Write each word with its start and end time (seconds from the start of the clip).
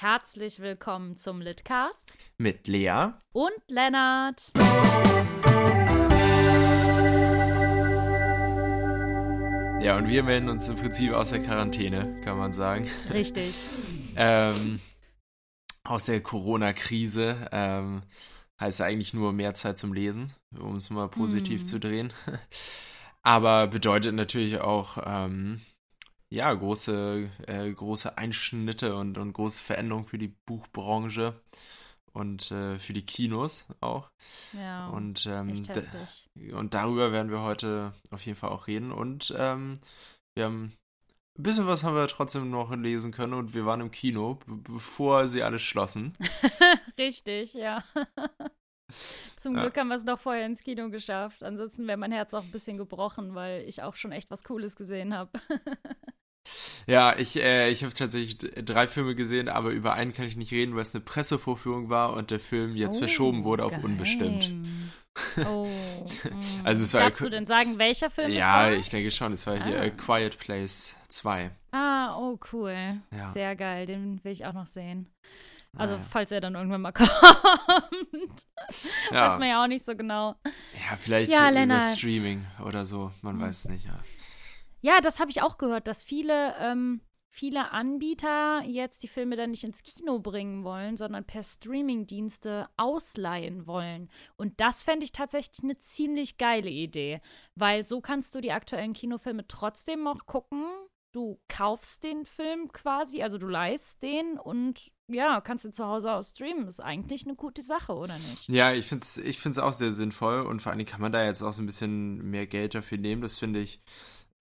Herzlich 0.00 0.60
willkommen 0.60 1.18
zum 1.18 1.42
Litcast 1.42 2.14
mit 2.38 2.66
Lea 2.66 3.08
und 3.32 3.52
Lennart. 3.68 4.50
Ja, 9.82 9.98
und 9.98 10.08
wir 10.08 10.22
melden 10.22 10.48
uns 10.48 10.70
im 10.70 10.76
Prinzip 10.76 11.12
aus 11.12 11.28
der 11.28 11.42
Quarantäne, 11.42 12.18
kann 12.24 12.38
man 12.38 12.54
sagen. 12.54 12.88
Richtig. 13.12 13.52
ähm, 14.16 14.80
aus 15.84 16.06
der 16.06 16.22
Corona-Krise. 16.22 17.50
Ähm, 17.52 18.00
heißt 18.58 18.80
eigentlich 18.80 19.12
nur 19.12 19.34
mehr 19.34 19.52
Zeit 19.52 19.76
zum 19.76 19.92
Lesen, 19.92 20.32
um 20.58 20.76
es 20.76 20.88
mal 20.88 21.08
positiv 21.08 21.64
mm. 21.64 21.66
zu 21.66 21.78
drehen. 21.78 22.14
Aber 23.22 23.66
bedeutet 23.66 24.14
natürlich 24.14 24.62
auch, 24.62 24.96
ähm, 25.04 25.60
ja, 26.32 26.52
große, 26.52 27.28
äh, 27.46 27.72
große 27.72 28.16
Einschnitte 28.16 28.96
und, 28.96 29.18
und 29.18 29.32
große 29.32 29.62
Veränderungen 29.62 30.06
für 30.06 30.18
die 30.18 30.34
Buchbranche 30.46 31.40
und 32.12 32.50
äh, 32.50 32.78
für 32.78 32.92
die 32.92 33.04
Kinos 33.04 33.66
auch. 33.80 34.10
Ja. 34.52 34.88
Und, 34.88 35.26
ähm, 35.26 35.62
und 36.52 36.74
darüber 36.74 37.12
werden 37.12 37.30
wir 37.30 37.42
heute 37.42 37.92
auf 38.10 38.24
jeden 38.24 38.38
Fall 38.38 38.50
auch 38.50 38.66
reden. 38.66 38.92
Und 38.92 39.34
ähm, 39.36 39.74
wir 40.34 40.44
haben 40.44 40.72
ein 41.38 41.42
bisschen 41.42 41.66
was 41.66 41.84
haben 41.84 41.94
wir 41.94 42.06
trotzdem 42.08 42.50
noch 42.50 42.74
lesen 42.74 43.12
können 43.12 43.34
und 43.34 43.54
wir 43.54 43.64
waren 43.64 43.80
im 43.80 43.90
Kino, 43.90 44.38
bevor 44.46 45.28
sie 45.28 45.42
alles 45.42 45.62
schlossen. 45.62 46.16
Richtig, 46.98 47.54
ja. 47.54 47.82
Zum 49.36 49.54
Glück 49.54 49.76
ja. 49.76 49.80
haben 49.80 49.88
wir 49.88 49.94
es 49.94 50.04
noch 50.04 50.18
vorher 50.18 50.44
ins 50.44 50.62
Kino 50.62 50.90
geschafft. 50.90 51.42
Ansonsten 51.42 51.86
wäre 51.86 51.96
mein 51.96 52.12
Herz 52.12 52.34
auch 52.34 52.42
ein 52.42 52.50
bisschen 52.50 52.76
gebrochen, 52.76 53.34
weil 53.34 53.62
ich 53.68 53.82
auch 53.82 53.94
schon 53.94 54.12
echt 54.12 54.30
was 54.30 54.44
Cooles 54.44 54.76
gesehen 54.76 55.14
habe. 55.14 55.30
Ja, 56.86 57.16
ich, 57.16 57.36
äh, 57.36 57.70
ich 57.70 57.84
habe 57.84 57.94
tatsächlich 57.94 58.38
drei 58.38 58.88
Filme 58.88 59.14
gesehen, 59.14 59.48
aber 59.48 59.70
über 59.70 59.94
einen 59.94 60.12
kann 60.12 60.26
ich 60.26 60.36
nicht 60.36 60.52
reden, 60.52 60.74
weil 60.74 60.82
es 60.82 60.94
eine 60.94 61.02
Pressevorführung 61.02 61.88
war 61.88 62.14
und 62.14 62.30
der 62.30 62.40
Film 62.40 62.76
jetzt 62.76 62.96
oh, 62.96 63.00
verschoben 63.00 63.44
wurde 63.44 63.64
auf 63.64 63.72
geheim. 63.72 63.84
unbestimmt. 63.84 64.50
Oh. 65.44 65.68
also 66.62 66.84
es 66.84 66.94
war 66.94 67.02
Darfst 67.02 67.20
du 67.20 67.28
denn 67.28 67.44
sagen, 67.44 67.78
welcher 67.78 68.08
Film 68.08 68.30
ja, 68.30 68.36
es 68.36 68.40
war? 68.40 68.70
Ja, 68.70 68.78
ich 68.78 68.88
denke 68.88 69.10
schon. 69.10 69.32
Es 69.32 69.46
war 69.46 69.54
ah. 69.54 69.64
hier 69.64 69.82
A 69.82 69.90
Quiet 69.90 70.38
Place 70.38 70.96
2. 71.08 71.50
Ah, 71.72 72.16
oh 72.16 72.38
cool. 72.52 73.00
Ja. 73.10 73.28
Sehr 73.30 73.56
geil. 73.56 73.86
Den 73.86 74.22
will 74.24 74.32
ich 74.32 74.46
auch 74.46 74.52
noch 74.52 74.66
sehen. 74.66 75.12
Also, 75.76 75.96
ah, 75.96 76.00
falls 76.08 76.32
er 76.32 76.40
dann 76.40 76.54
irgendwann 76.54 76.80
mal 76.80 76.92
kommt. 76.92 77.10
Ja. 79.10 79.28
Weiß 79.28 79.38
man 79.38 79.48
ja 79.48 79.62
auch 79.62 79.68
nicht 79.68 79.84
so 79.84 79.94
genau. 79.94 80.36
Ja, 80.44 80.96
vielleicht 80.96 81.30
ja, 81.30 81.50
über 81.50 81.80
Streaming 81.80 82.46
oder 82.64 82.86
so. 82.86 83.12
Man 83.20 83.34
hm. 83.34 83.42
weiß 83.42 83.58
es 83.58 83.68
nicht, 83.68 83.86
ja. 83.86 83.98
Ja, 84.80 85.00
das 85.00 85.20
habe 85.20 85.30
ich 85.30 85.42
auch 85.42 85.58
gehört, 85.58 85.86
dass 85.86 86.02
viele, 86.02 86.54
ähm, 86.58 87.00
viele 87.28 87.72
Anbieter 87.72 88.62
jetzt 88.64 89.02
die 89.02 89.08
Filme 89.08 89.36
dann 89.36 89.50
nicht 89.52 89.64
ins 89.64 89.82
Kino 89.82 90.18
bringen 90.18 90.64
wollen, 90.64 90.96
sondern 90.96 91.24
per 91.24 91.42
Streamingdienste 91.42 92.68
ausleihen 92.76 93.66
wollen. 93.66 94.10
Und 94.36 94.60
das 94.60 94.82
fände 94.82 95.04
ich 95.04 95.12
tatsächlich 95.12 95.62
eine 95.62 95.78
ziemlich 95.78 96.38
geile 96.38 96.70
Idee, 96.70 97.20
weil 97.54 97.84
so 97.84 98.00
kannst 98.00 98.34
du 98.34 98.40
die 98.40 98.52
aktuellen 98.52 98.92
Kinofilme 98.92 99.46
trotzdem 99.46 100.02
noch 100.02 100.26
gucken. 100.26 100.64
Du 101.12 101.40
kaufst 101.48 102.04
den 102.04 102.24
Film 102.24 102.70
quasi, 102.72 103.22
also 103.22 103.36
du 103.36 103.48
leihst 103.48 104.00
den 104.02 104.38
und 104.38 104.92
ja, 105.08 105.40
kannst 105.40 105.64
du 105.64 105.72
zu 105.72 105.84
Hause 105.84 106.12
aus 106.12 106.30
streamen. 106.30 106.68
Ist 106.68 106.80
eigentlich 106.80 107.26
eine 107.26 107.34
gute 107.34 107.62
Sache, 107.62 107.94
oder 107.94 108.14
nicht? 108.14 108.48
Ja, 108.48 108.72
ich 108.72 108.86
finde 108.86 109.02
es 109.02 109.16
ich 109.16 109.40
find's 109.40 109.58
auch 109.58 109.72
sehr 109.72 109.92
sinnvoll 109.92 110.42
und 110.42 110.62
vor 110.62 110.70
allem 110.70 110.84
kann 110.84 111.00
man 111.00 111.10
da 111.10 111.24
jetzt 111.24 111.42
auch 111.42 111.52
so 111.52 111.62
ein 111.62 111.66
bisschen 111.66 112.30
mehr 112.30 112.46
Geld 112.46 112.76
dafür 112.76 112.98
nehmen. 112.98 113.22
Das 113.22 113.38
finde 113.38 113.60
ich 113.60 113.80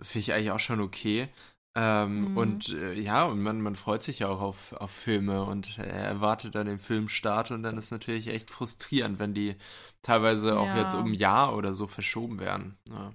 finde 0.01 0.19
ich 0.19 0.33
eigentlich 0.33 0.51
auch 0.51 0.59
schon 0.59 0.81
okay. 0.81 1.29
Ähm, 1.75 2.31
mhm. 2.31 2.37
Und 2.37 2.69
äh, 2.73 2.93
ja, 2.93 3.25
und 3.25 3.41
man, 3.41 3.61
man 3.61 3.75
freut 3.75 4.01
sich 4.01 4.19
ja 4.19 4.27
auch 4.27 4.41
auf, 4.41 4.73
auf 4.73 4.91
Filme 4.91 5.43
und 5.43 5.77
er 5.77 6.03
erwartet 6.03 6.55
dann 6.55 6.65
den 6.65 6.79
Filmstart 6.79 7.51
und 7.51 7.63
dann 7.63 7.77
ist 7.77 7.91
natürlich 7.91 8.27
echt 8.27 8.49
frustrierend, 8.49 9.19
wenn 9.19 9.33
die 9.33 9.55
teilweise 10.01 10.57
auch 10.57 10.75
jetzt 10.75 10.95
um 10.95 11.11
ein 11.11 11.13
Jahr 11.13 11.55
oder 11.55 11.73
so 11.73 11.87
verschoben 11.87 12.39
werden. 12.39 12.77
Ja. 12.89 13.11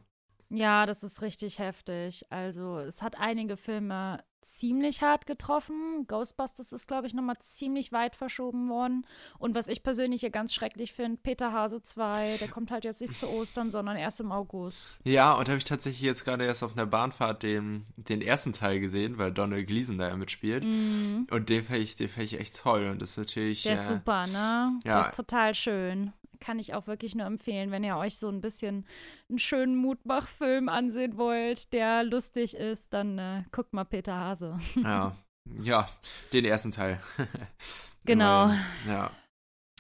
Ja, 0.55 0.87
das 0.87 1.03
ist 1.03 1.23
richtig 1.23 1.59
heftig. 1.59 2.25
Also, 2.31 2.79
es 2.79 3.03
hat 3.03 3.19
einige 3.19 3.57
Filme 3.57 4.23
ziemlich 4.45 5.03
hart 5.03 5.27
getroffen. 5.27 6.07
Ghostbusters 6.07 6.73
ist, 6.73 6.87
glaube 6.87 7.07
ich, 7.07 7.15
nochmal 7.15 7.39
ziemlich 7.41 7.93
weit 7.93 8.15
verschoben 8.15 8.69
worden. 8.69 9.07
Und 9.39 9.55
was 9.55 9.69
ich 9.69 9.83
persönlich 9.83 10.21
hier 10.21 10.31
ganz 10.31 10.55
schrecklich 10.55 10.93
finde, 10.93 11.19
Peter 11.23 11.53
Hase 11.53 11.83
2, 11.83 12.37
der 12.39 12.49
kommt 12.49 12.71
halt 12.71 12.85
jetzt 12.85 13.01
nicht 13.01 13.17
zu 13.17 13.29
Ostern, 13.29 13.71
sondern 13.71 13.97
erst 13.97 14.21
im 14.21 14.31
August. 14.31 14.87
Ja, 15.05 15.33
und 15.33 15.49
habe 15.49 15.59
ich 15.59 15.65
tatsächlich 15.65 16.03
jetzt 16.03 16.25
gerade 16.25 16.45
erst 16.45 16.63
auf 16.63 16.77
einer 16.77 16.87
Bahnfahrt 16.87 17.43
den, 17.43 17.85
den 17.97 18.21
ersten 18.21 18.53
Teil 18.53 18.81
gesehen, 18.81 19.19
weil 19.19 19.33
Donald 19.33 19.67
Gleason 19.67 19.99
da 19.99 20.09
ja 20.09 20.17
mitspielt. 20.17 20.63
Mm. 20.65 21.27
Und 21.31 21.49
den 21.49 21.65
fand 21.65 21.79
ich, 21.79 21.97
fand 21.97 22.27
ich 22.27 22.39
echt 22.39 22.59
toll. 22.59 22.89
Und 22.89 23.01
das 23.01 23.11
ist 23.11 23.17
natürlich. 23.17 23.63
Der 23.63 23.75
ist 23.75 23.91
äh, 23.91 23.95
super, 23.95 24.27
ne? 24.27 24.79
Ja. 24.85 25.01
Der 25.01 25.01
ist 25.01 25.17
total 25.17 25.55
schön 25.55 26.13
kann 26.41 26.59
ich 26.59 26.75
auch 26.75 26.87
wirklich 26.87 27.15
nur 27.15 27.27
empfehlen, 27.27 27.71
wenn 27.71 27.85
ihr 27.85 27.97
euch 27.97 28.19
so 28.19 28.29
ein 28.29 28.41
bisschen 28.41 28.87
einen 29.29 29.39
schönen 29.39 29.77
Mutmach-Film 29.77 30.69
ansehen 30.69 31.17
wollt, 31.17 31.73
der 31.73 32.05
lustig 32.05 32.55
ist, 32.55 32.93
dann 32.93 33.19
äh, 33.19 33.43
guckt 33.53 33.73
mal 33.73 33.85
Peter 33.85 34.15
Hase. 34.15 34.57
ja, 34.83 35.17
ja, 35.63 35.87
den 36.33 36.45
ersten 36.45 36.73
Teil. 36.73 37.01
genau. 38.05 38.51
ja. 38.87 39.11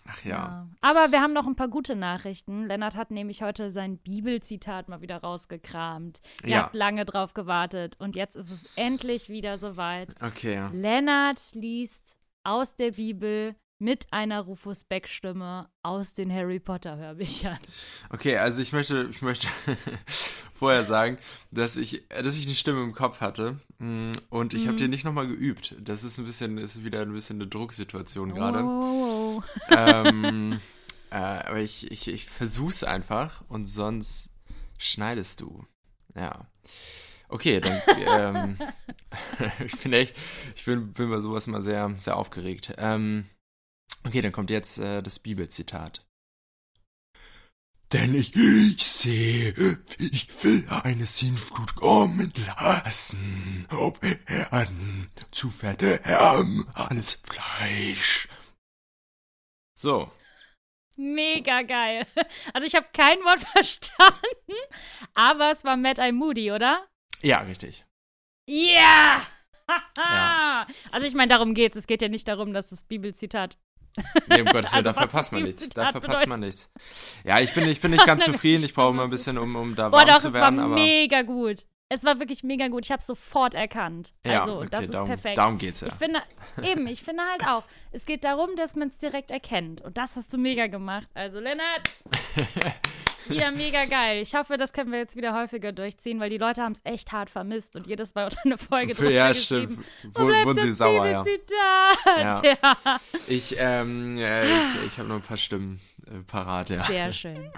Ach 0.06 0.22
ja. 0.24 0.30
ja. 0.30 0.68
Aber 0.82 1.12
wir 1.12 1.22
haben 1.22 1.32
noch 1.32 1.46
ein 1.46 1.56
paar 1.56 1.68
gute 1.68 1.96
Nachrichten. 1.96 2.66
Lennart 2.66 2.96
hat 2.96 3.10
nämlich 3.10 3.42
heute 3.42 3.70
sein 3.70 3.96
Bibelzitat 3.98 4.88
mal 4.88 5.00
wieder 5.00 5.18
rausgekramt. 5.18 6.20
Ihr 6.42 6.50
ja. 6.50 6.62
habt 6.64 6.74
lange 6.74 7.04
drauf 7.06 7.32
gewartet 7.32 7.96
und 8.00 8.14
jetzt 8.14 8.36
ist 8.36 8.50
es 8.50 8.68
endlich 8.76 9.28
wieder 9.28 9.56
soweit. 9.56 10.14
Okay. 10.22 10.68
Lennart 10.72 11.40
liest 11.54 12.18
aus 12.44 12.76
der 12.76 12.92
Bibel 12.92 13.56
mit 13.78 14.12
einer 14.12 14.40
Rufus 14.40 14.84
Beck 14.84 15.08
Stimme 15.08 15.68
aus 15.82 16.14
den 16.14 16.32
Harry 16.32 16.60
Potter 16.60 16.96
Hörbüchern. 16.96 17.58
Okay, 18.10 18.36
also 18.36 18.62
ich 18.62 18.72
möchte, 18.72 19.08
ich 19.10 19.20
möchte 19.22 19.48
vorher 20.52 20.84
sagen, 20.84 21.18
dass 21.50 21.76
ich, 21.76 22.06
dass 22.08 22.36
ich 22.36 22.46
eine 22.46 22.54
Stimme 22.54 22.82
im 22.82 22.92
Kopf 22.92 23.20
hatte 23.20 23.58
mm, 23.78 24.12
und 24.30 24.54
ich 24.54 24.64
mhm. 24.64 24.68
habe 24.68 24.78
die 24.78 24.88
nicht 24.88 25.04
nochmal 25.04 25.26
geübt. 25.26 25.74
Das 25.80 26.04
ist 26.04 26.18
ein 26.18 26.24
bisschen, 26.24 26.58
ist 26.58 26.84
wieder 26.84 27.02
ein 27.02 27.12
bisschen 27.12 27.36
eine 27.36 27.48
Drucksituation 27.48 28.34
gerade. 28.34 28.62
Oh. 28.62 29.42
Ähm, 29.70 30.60
äh, 31.10 31.16
aber 31.16 31.60
ich, 31.60 31.90
ich, 31.90 32.08
ich 32.08 32.26
versuch's 32.26 32.84
einfach 32.84 33.42
und 33.48 33.66
sonst 33.66 34.30
schneidest 34.78 35.40
du. 35.40 35.64
Ja. 36.14 36.46
Okay, 37.28 37.60
dann 37.60 37.82
ähm, 38.06 38.58
ich 39.66 39.76
bin 39.78 39.92
echt, 39.92 40.14
ich 40.54 40.64
bin, 40.64 40.92
bin 40.92 41.10
bei 41.10 41.18
sowas 41.18 41.46
mal 41.46 41.62
sehr, 41.62 41.92
sehr 41.96 42.16
aufgeregt. 42.16 42.74
Ähm, 42.78 43.26
Okay, 44.06 44.20
dann 44.20 44.32
kommt 44.32 44.50
jetzt 44.50 44.78
äh, 44.78 45.02
das 45.02 45.18
Bibelzitat. 45.18 46.04
Denn 47.92 48.14
ich, 48.14 48.34
ich 48.34 48.82
sehe, 48.82 49.78
ich 49.98 50.42
will 50.42 50.66
eine 50.68 51.06
Sinnflut 51.06 51.76
kommen 51.76 52.32
lassen 52.46 53.66
auf 53.70 54.00
Erden 54.02 55.08
zu 55.30 55.48
verderben 55.48 56.66
alles 56.74 57.20
Fleisch. 57.22 58.28
So. 59.78 60.10
Mega 60.96 61.62
geil. 61.62 62.06
Also 62.52 62.66
ich 62.66 62.74
habe 62.74 62.86
kein 62.92 63.18
Wort 63.20 63.40
verstanden, 63.52 64.54
aber 65.14 65.50
es 65.50 65.64
war 65.64 65.76
Matt 65.76 65.98
I. 65.98 66.10
Moody, 66.10 66.50
oder? 66.52 66.86
Ja, 67.22 67.40
richtig. 67.40 67.84
Yeah! 68.48 69.22
ja! 69.96 70.66
Also 70.90 71.06
ich 71.06 71.14
meine, 71.14 71.28
darum 71.28 71.54
geht's. 71.54 71.76
Es 71.76 71.86
geht 71.86 72.02
ja 72.02 72.08
nicht 72.08 72.28
darum, 72.28 72.52
dass 72.52 72.70
das 72.70 72.82
Bibelzitat 72.82 73.56
Nee, 74.28 74.40
um 74.40 74.46
Gottes 74.46 74.72
Willen, 74.72 74.86
also, 74.86 74.90
da 74.90 74.94
verpasst 74.94 75.32
man 75.32 75.42
nichts. 75.42 75.68
Da 75.68 75.92
verpasst 75.92 76.02
bedeutet. 76.02 76.28
man 76.28 76.40
nichts. 76.40 76.70
Ja, 77.24 77.40
ich 77.40 77.52
bin, 77.54 77.68
ich 77.68 77.80
bin 77.80 77.90
nicht 77.92 78.06
ganz 78.06 78.24
zufrieden. 78.24 78.64
Ich 78.64 78.74
brauche 78.74 78.90
immer 78.90 79.04
ein 79.04 79.10
bisschen, 79.10 79.38
um, 79.38 79.54
um 79.54 79.74
da 79.74 79.88
Boah, 79.88 79.98
warm 79.98 80.08
doch, 80.08 80.18
zu 80.18 80.32
werden. 80.32 80.56
Boah, 80.56 80.62
doch, 80.62 80.68
es 80.68 80.70
war 80.70 80.84
mega 80.84 81.22
gut. 81.22 81.64
Es 81.90 82.02
war 82.02 82.18
wirklich 82.18 82.42
mega 82.42 82.68
gut. 82.68 82.86
Ich 82.86 82.90
habe 82.90 83.00
es 83.00 83.06
sofort 83.06 83.54
erkannt. 83.54 84.14
Ja, 84.24 84.40
also, 84.40 84.56
okay, 84.56 84.68
das 84.70 84.84
ist 84.86 84.94
darum, 84.94 85.08
perfekt. 85.08 85.38
Darum 85.38 85.58
geht's 85.58 85.80
ja. 85.80 85.88
Ich 85.88 85.94
finde, 85.94 86.22
eben, 86.62 86.86
ich 86.86 87.02
finde 87.02 87.22
halt 87.22 87.46
auch, 87.46 87.64
es 87.92 88.06
geht 88.06 88.24
darum, 88.24 88.56
dass 88.56 88.74
man 88.74 88.88
es 88.88 88.98
direkt 88.98 89.30
erkennt. 89.30 89.82
Und 89.82 89.98
das 89.98 90.16
hast 90.16 90.32
du 90.32 90.38
mega 90.38 90.66
gemacht. 90.66 91.08
Also, 91.12 91.40
Lennart, 91.40 92.04
wieder 93.28 93.50
mega 93.50 93.84
geil. 93.84 94.22
Ich 94.22 94.34
hoffe, 94.34 94.56
das 94.56 94.72
können 94.72 94.92
wir 94.92 94.98
jetzt 94.98 95.14
wieder 95.14 95.34
häufiger 95.34 95.72
durchziehen, 95.72 96.20
weil 96.20 96.30
die 96.30 96.38
Leute 96.38 96.62
haben 96.62 96.72
es 96.72 96.80
echt 96.84 97.12
hart 97.12 97.28
vermisst 97.28 97.76
und 97.76 97.86
jedes 97.86 98.14
Mal 98.14 98.24
unter 98.24 98.40
eine 98.44 98.58
Folge 98.58 98.94
drüber 98.94 99.10
Ja, 99.14 99.34
stimmt. 99.34 99.78
wurden 100.14 100.58
sie 100.58 100.72
sauer, 100.72 101.06
ja. 101.06 101.22
ja. 102.18 102.42
ja. 102.62 103.00
Ich, 103.28 103.56
ähm, 103.58 104.16
äh, 104.16 104.44
ich, 104.44 104.86
ich 104.86 104.98
habe 104.98 105.08
noch 105.08 105.16
ein 105.16 105.22
paar 105.22 105.36
Stimmen 105.36 105.80
äh, 106.06 106.22
parat, 106.26 106.70
ja. 106.70 106.82
Sehr 106.84 107.12
schön. 107.12 107.52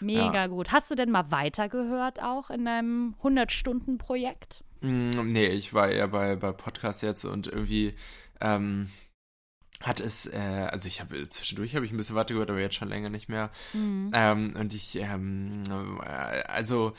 Mega 0.00 0.34
ja. 0.34 0.46
gut. 0.46 0.72
Hast 0.72 0.90
du 0.90 0.94
denn 0.94 1.10
mal 1.10 1.30
weitergehört 1.30 2.22
auch 2.22 2.50
in 2.50 2.64
deinem 2.64 3.14
100-Stunden-Projekt? 3.22 4.64
Mm, 4.80 5.10
nee, 5.24 5.46
ich 5.46 5.74
war 5.74 5.88
eher 5.88 6.08
bei, 6.08 6.36
bei 6.36 6.52
Podcast 6.52 7.02
jetzt 7.02 7.24
und 7.24 7.46
irgendwie 7.46 7.94
ähm, 8.40 8.90
hat 9.80 10.00
es, 10.00 10.26
äh, 10.26 10.68
also 10.70 10.88
ich 10.88 11.00
habe 11.00 11.28
zwischendurch 11.28 11.74
habe 11.74 11.86
ich 11.86 11.92
ein 11.92 11.96
bisschen 11.96 12.16
weitergehört, 12.16 12.50
aber 12.50 12.60
jetzt 12.60 12.76
schon 12.76 12.88
länger 12.88 13.10
nicht 13.10 13.28
mehr. 13.28 13.50
Mhm. 13.72 14.10
Ähm, 14.14 14.54
und 14.58 14.74
ich, 14.74 14.96
ähm, 14.96 15.62
äh, 16.02 16.42
also 16.42 16.92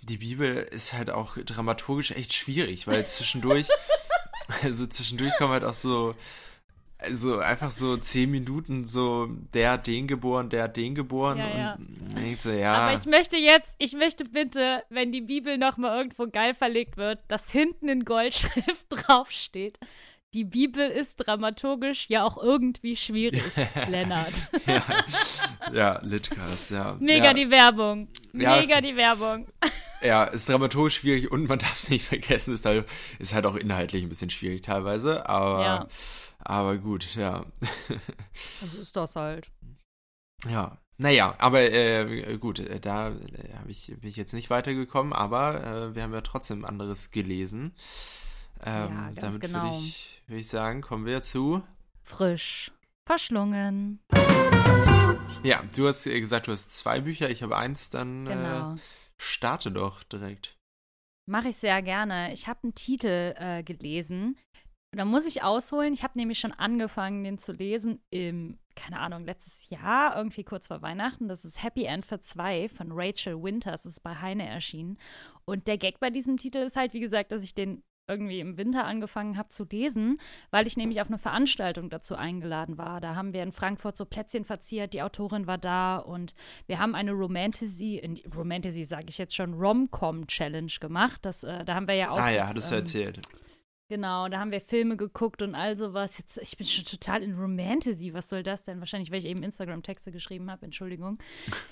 die 0.00 0.18
Bibel 0.18 0.56
ist 0.56 0.92
halt 0.92 1.10
auch 1.10 1.36
dramaturgisch 1.38 2.10
echt 2.12 2.34
schwierig, 2.34 2.86
weil 2.86 3.06
zwischendurch, 3.06 3.68
also 4.62 4.86
zwischendurch 4.86 5.34
kommen 5.36 5.52
halt 5.52 5.64
auch 5.64 5.74
so 5.74 6.14
also 7.04 7.38
einfach 7.38 7.70
so 7.70 7.96
zehn 7.96 8.30
Minuten 8.30 8.84
so, 8.84 9.28
der 9.52 9.72
hat 9.72 9.86
den 9.86 10.06
geboren, 10.06 10.50
der 10.50 10.64
hat 10.64 10.76
den 10.76 10.94
geboren 10.94 11.38
Ja, 11.38 11.56
ja. 11.58 11.74
und 11.74 12.16
denkt 12.16 12.42
so, 12.42 12.50
ja. 12.50 12.74
Aber 12.74 12.94
ich 12.98 13.06
möchte 13.06 13.36
jetzt, 13.36 13.76
ich 13.78 13.92
möchte 13.94 14.24
bitte, 14.24 14.82
wenn 14.90 15.12
die 15.12 15.20
Bibel 15.22 15.58
nochmal 15.58 15.96
irgendwo 15.96 16.26
geil 16.26 16.54
verlegt 16.54 16.96
wird, 16.96 17.20
dass 17.28 17.50
hinten 17.50 17.88
in 17.88 18.04
Goldschrift 18.04 18.86
draufsteht. 18.88 19.78
Die 20.34 20.44
Bibel 20.44 20.88
ist 20.90 21.16
dramaturgisch 21.18 22.06
ja 22.08 22.24
auch 22.24 22.36
irgendwie 22.42 22.96
schwierig, 22.96 23.42
Lennart. 23.88 24.48
ja, 24.66 24.82
ja, 25.72 26.00
Litcast, 26.02 26.72
ja. 26.72 26.96
Mega 26.98 27.26
ja, 27.26 27.34
die 27.34 27.50
Werbung. 27.50 28.08
Ja. 28.32 28.60
Mega 28.60 28.80
die 28.80 28.96
Werbung. 28.96 29.46
Ja, 30.02 30.24
ist 30.24 30.50
dramaturgisch 30.50 30.96
schwierig 30.96 31.32
und 31.32 31.48
man 31.48 31.58
darf 31.58 31.76
es 31.76 31.88
nicht 31.88 32.04
vergessen, 32.04 32.52
ist 32.52 32.66
halt, 32.66 32.84
ist 33.18 33.32
halt 33.32 33.46
auch 33.46 33.54
inhaltlich 33.54 34.02
ein 34.02 34.10
bisschen 34.10 34.28
schwierig 34.28 34.60
teilweise, 34.60 35.26
aber, 35.26 35.62
Ja. 35.62 35.86
Aber 36.44 36.76
gut, 36.78 37.14
ja. 37.16 37.44
Das 38.60 38.74
ist 38.74 38.94
das 38.96 39.16
halt. 39.16 39.50
Ja, 40.48 40.78
naja, 40.98 41.34
aber 41.38 41.60
äh, 41.62 42.36
gut, 42.38 42.58
äh, 42.60 42.78
da 42.80 43.08
äh, 43.08 43.52
hab 43.58 43.68
ich, 43.68 43.86
bin 43.88 44.08
ich 44.10 44.16
jetzt 44.16 44.32
nicht 44.34 44.50
weitergekommen, 44.50 45.12
aber 45.12 45.64
äh, 45.64 45.94
wir 45.94 46.02
haben 46.02 46.12
ja 46.12 46.20
trotzdem 46.20 46.64
anderes 46.64 47.10
gelesen. 47.10 47.74
Ähm, 48.62 48.90
Ja, 48.92 49.06
ganz 49.08 49.20
damit 49.20 49.40
genau. 49.40 49.62
würde 49.64 49.84
ich, 49.86 50.22
würd 50.26 50.40
ich 50.40 50.48
sagen, 50.48 50.80
kommen 50.82 51.06
wir 51.06 51.22
zu. 51.22 51.62
Frisch. 52.02 52.70
Verschlungen. 53.06 54.00
Ja, 55.42 55.62
du 55.76 55.86
hast 55.88 56.06
äh, 56.06 56.18
gesagt, 56.20 56.46
du 56.46 56.52
hast 56.52 56.72
zwei 56.72 57.00
Bücher, 57.00 57.28
ich 57.28 57.42
habe 57.42 57.56
eins, 57.56 57.90
dann 57.90 58.24
Genau. 58.24 58.74
äh, 58.74 58.78
starte 59.18 59.70
doch 59.70 60.02
direkt. 60.04 60.56
Mache 61.26 61.48
ich 61.48 61.56
sehr 61.56 61.82
gerne. 61.82 62.32
Ich 62.32 62.46
habe 62.48 62.60
einen 62.64 62.74
Titel 62.74 63.34
äh, 63.36 63.62
gelesen. 63.62 64.36
Da 64.94 65.04
muss 65.04 65.26
ich 65.26 65.42
ausholen. 65.42 65.92
Ich 65.92 66.02
habe 66.02 66.18
nämlich 66.18 66.38
schon 66.38 66.52
angefangen, 66.52 67.24
den 67.24 67.38
zu 67.38 67.52
lesen 67.52 68.00
im, 68.10 68.58
keine 68.76 69.00
Ahnung, 69.00 69.24
letztes 69.24 69.68
Jahr, 69.70 70.16
irgendwie 70.16 70.44
kurz 70.44 70.68
vor 70.68 70.82
Weihnachten. 70.82 71.28
Das 71.28 71.44
ist 71.44 71.62
Happy 71.62 71.84
End 71.84 72.06
für 72.06 72.20
zwei 72.20 72.68
von 72.68 72.88
Rachel 72.92 73.42
Winters. 73.42 73.82
Das 73.84 73.92
ist 73.92 74.02
bei 74.02 74.14
Heine 74.16 74.46
erschienen. 74.48 74.98
Und 75.44 75.66
der 75.66 75.78
Gag 75.78 76.00
bei 76.00 76.10
diesem 76.10 76.36
Titel 76.36 76.58
ist 76.58 76.76
halt, 76.76 76.92
wie 76.92 77.00
gesagt, 77.00 77.32
dass 77.32 77.42
ich 77.42 77.54
den 77.54 77.82
irgendwie 78.06 78.40
im 78.40 78.58
Winter 78.58 78.84
angefangen 78.84 79.38
habe 79.38 79.48
zu 79.48 79.64
lesen, 79.64 80.20
weil 80.50 80.66
ich 80.66 80.76
nämlich 80.76 81.00
auf 81.00 81.06
eine 81.08 81.16
Veranstaltung 81.16 81.88
dazu 81.88 82.16
eingeladen 82.16 82.76
war. 82.76 83.00
Da 83.00 83.14
haben 83.14 83.32
wir 83.32 83.42
in 83.42 83.50
Frankfurt 83.50 83.96
so 83.96 84.04
Plätzchen 84.04 84.44
verziert, 84.44 84.92
die 84.92 85.00
Autorin 85.00 85.46
war 85.46 85.56
da 85.56 85.96
und 85.96 86.34
wir 86.66 86.78
haben 86.78 86.94
eine 86.94 87.12
Romantasy, 87.12 87.96
in- 87.96 88.20
Romantasy 88.36 88.84
sage 88.84 89.06
ich 89.08 89.16
jetzt 89.16 89.34
schon, 89.34 89.54
Rom-Com-Challenge 89.54 90.72
gemacht. 90.80 91.20
Das, 91.24 91.44
äh, 91.44 91.64
da 91.64 91.74
haben 91.74 91.88
wir 91.88 91.94
ja 91.94 92.10
auch 92.10 92.18
ah 92.18 92.28
ja, 92.30 92.52
das, 92.52 92.70
ähm, 92.72 92.78
erzählt. 92.78 93.20
Genau, 93.88 94.28
da 94.28 94.38
haben 94.40 94.50
wir 94.50 94.62
Filme 94.62 94.96
geguckt 94.96 95.42
und 95.42 95.54
all 95.54 95.76
sowas. 95.76 96.16
Jetzt, 96.16 96.38
ich 96.38 96.56
bin 96.56 96.66
schon 96.66 96.86
total 96.86 97.22
in 97.22 97.34
Romantasy. 97.34 98.14
Was 98.14 98.30
soll 98.30 98.42
das 98.42 98.64
denn? 98.64 98.80
Wahrscheinlich, 98.80 99.10
weil 99.10 99.18
ich 99.18 99.26
eben 99.26 99.42
Instagram-Texte 99.42 100.10
geschrieben 100.10 100.50
habe. 100.50 100.64
Entschuldigung. 100.64 101.18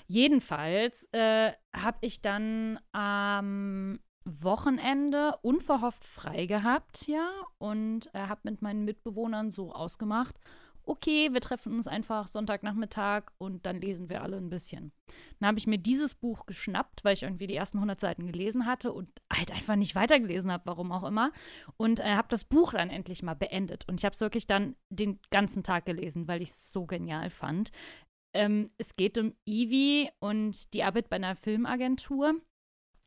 Jedenfalls 0.07 1.09
äh, 1.11 1.53
habe 1.75 1.97
ich 2.01 2.21
dann 2.21 2.79
am 2.91 3.99
Wochenende 4.25 5.35
unverhofft 5.41 6.05
frei 6.05 6.45
gehabt, 6.45 7.07
ja, 7.07 7.29
und 7.57 8.13
äh, 8.13 8.19
habe 8.19 8.41
mit 8.43 8.61
meinen 8.61 8.85
Mitbewohnern 8.85 9.51
so 9.51 9.73
ausgemacht, 9.73 10.35
okay, 10.85 11.31
wir 11.31 11.41
treffen 11.41 11.73
uns 11.73 11.87
einfach 11.87 12.27
Sonntagnachmittag 12.27 13.31
und 13.37 13.65
dann 13.65 13.79
lesen 13.79 14.09
wir 14.09 14.21
alle 14.21 14.37
ein 14.37 14.49
bisschen. 14.49 14.91
Dann 15.39 15.47
habe 15.47 15.57
ich 15.57 15.67
mir 15.67 15.77
dieses 15.77 16.15
Buch 16.15 16.45
geschnappt, 16.45 17.03
weil 17.03 17.13
ich 17.13 17.23
irgendwie 17.23 17.47
die 17.47 17.55
ersten 17.55 17.77
100 17.77 17.99
Seiten 17.99 18.27
gelesen 18.27 18.65
hatte 18.65 18.91
und 18.91 19.09
halt 19.31 19.51
einfach 19.51 19.75
nicht 19.75 19.95
weitergelesen 19.95 20.51
habe, 20.51 20.65
warum 20.65 20.91
auch 20.91 21.03
immer. 21.03 21.31
Und 21.77 21.99
äh, 21.99 22.15
habe 22.15 22.27
das 22.29 22.43
Buch 22.43 22.73
dann 22.73 22.89
endlich 22.89 23.23
mal 23.23 23.35
beendet. 23.35 23.87
Und 23.87 23.99
ich 23.99 24.05
habe 24.05 24.13
es 24.13 24.21
wirklich 24.21 24.47
dann 24.47 24.75
den 24.89 25.19
ganzen 25.31 25.63
Tag 25.63 25.85
gelesen, 25.85 26.27
weil 26.27 26.41
ich 26.41 26.49
es 26.49 26.71
so 26.71 26.85
genial 26.85 27.29
fand. 27.29 27.71
Ähm, 28.35 28.71
es 28.77 28.95
geht 28.95 29.17
um 29.17 29.33
Ivy 29.45 30.09
und 30.19 30.73
die 30.73 30.83
arbeitet 30.83 31.09
bei 31.09 31.17
einer 31.17 31.35
Filmagentur. 31.35 32.35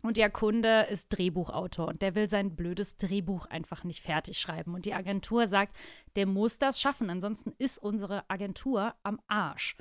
Und 0.07 0.19
ihr 0.19 0.31
Kunde 0.31 0.87
ist 0.89 1.09
Drehbuchautor 1.09 1.89
und 1.89 2.01
der 2.01 2.15
will 2.15 2.31
sein 2.31 2.55
blödes 2.55 2.97
Drehbuch 2.97 3.47
einfach 3.47 3.83
nicht 3.83 4.05
fertig 4.05 4.39
schreiben. 4.39 4.73
Und 4.73 4.85
die 4.85 4.95
Agentur 4.95 5.49
sagt, 5.49 5.77
der 6.15 6.27
muss 6.27 6.59
das 6.59 6.81
schaffen, 6.81 7.11
ansonsten 7.11 7.53
ist 7.59 7.77
unsere 7.79 8.23
Agentur 8.31 8.95
am 9.03 9.19
Arsch. 9.27 9.75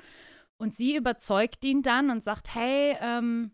Und 0.56 0.74
sie 0.74 0.96
überzeugt 0.96 1.64
ihn 1.64 1.80
dann 1.80 2.10
und 2.10 2.24
sagt, 2.24 2.52
hey, 2.56 2.96
ähm, 3.00 3.52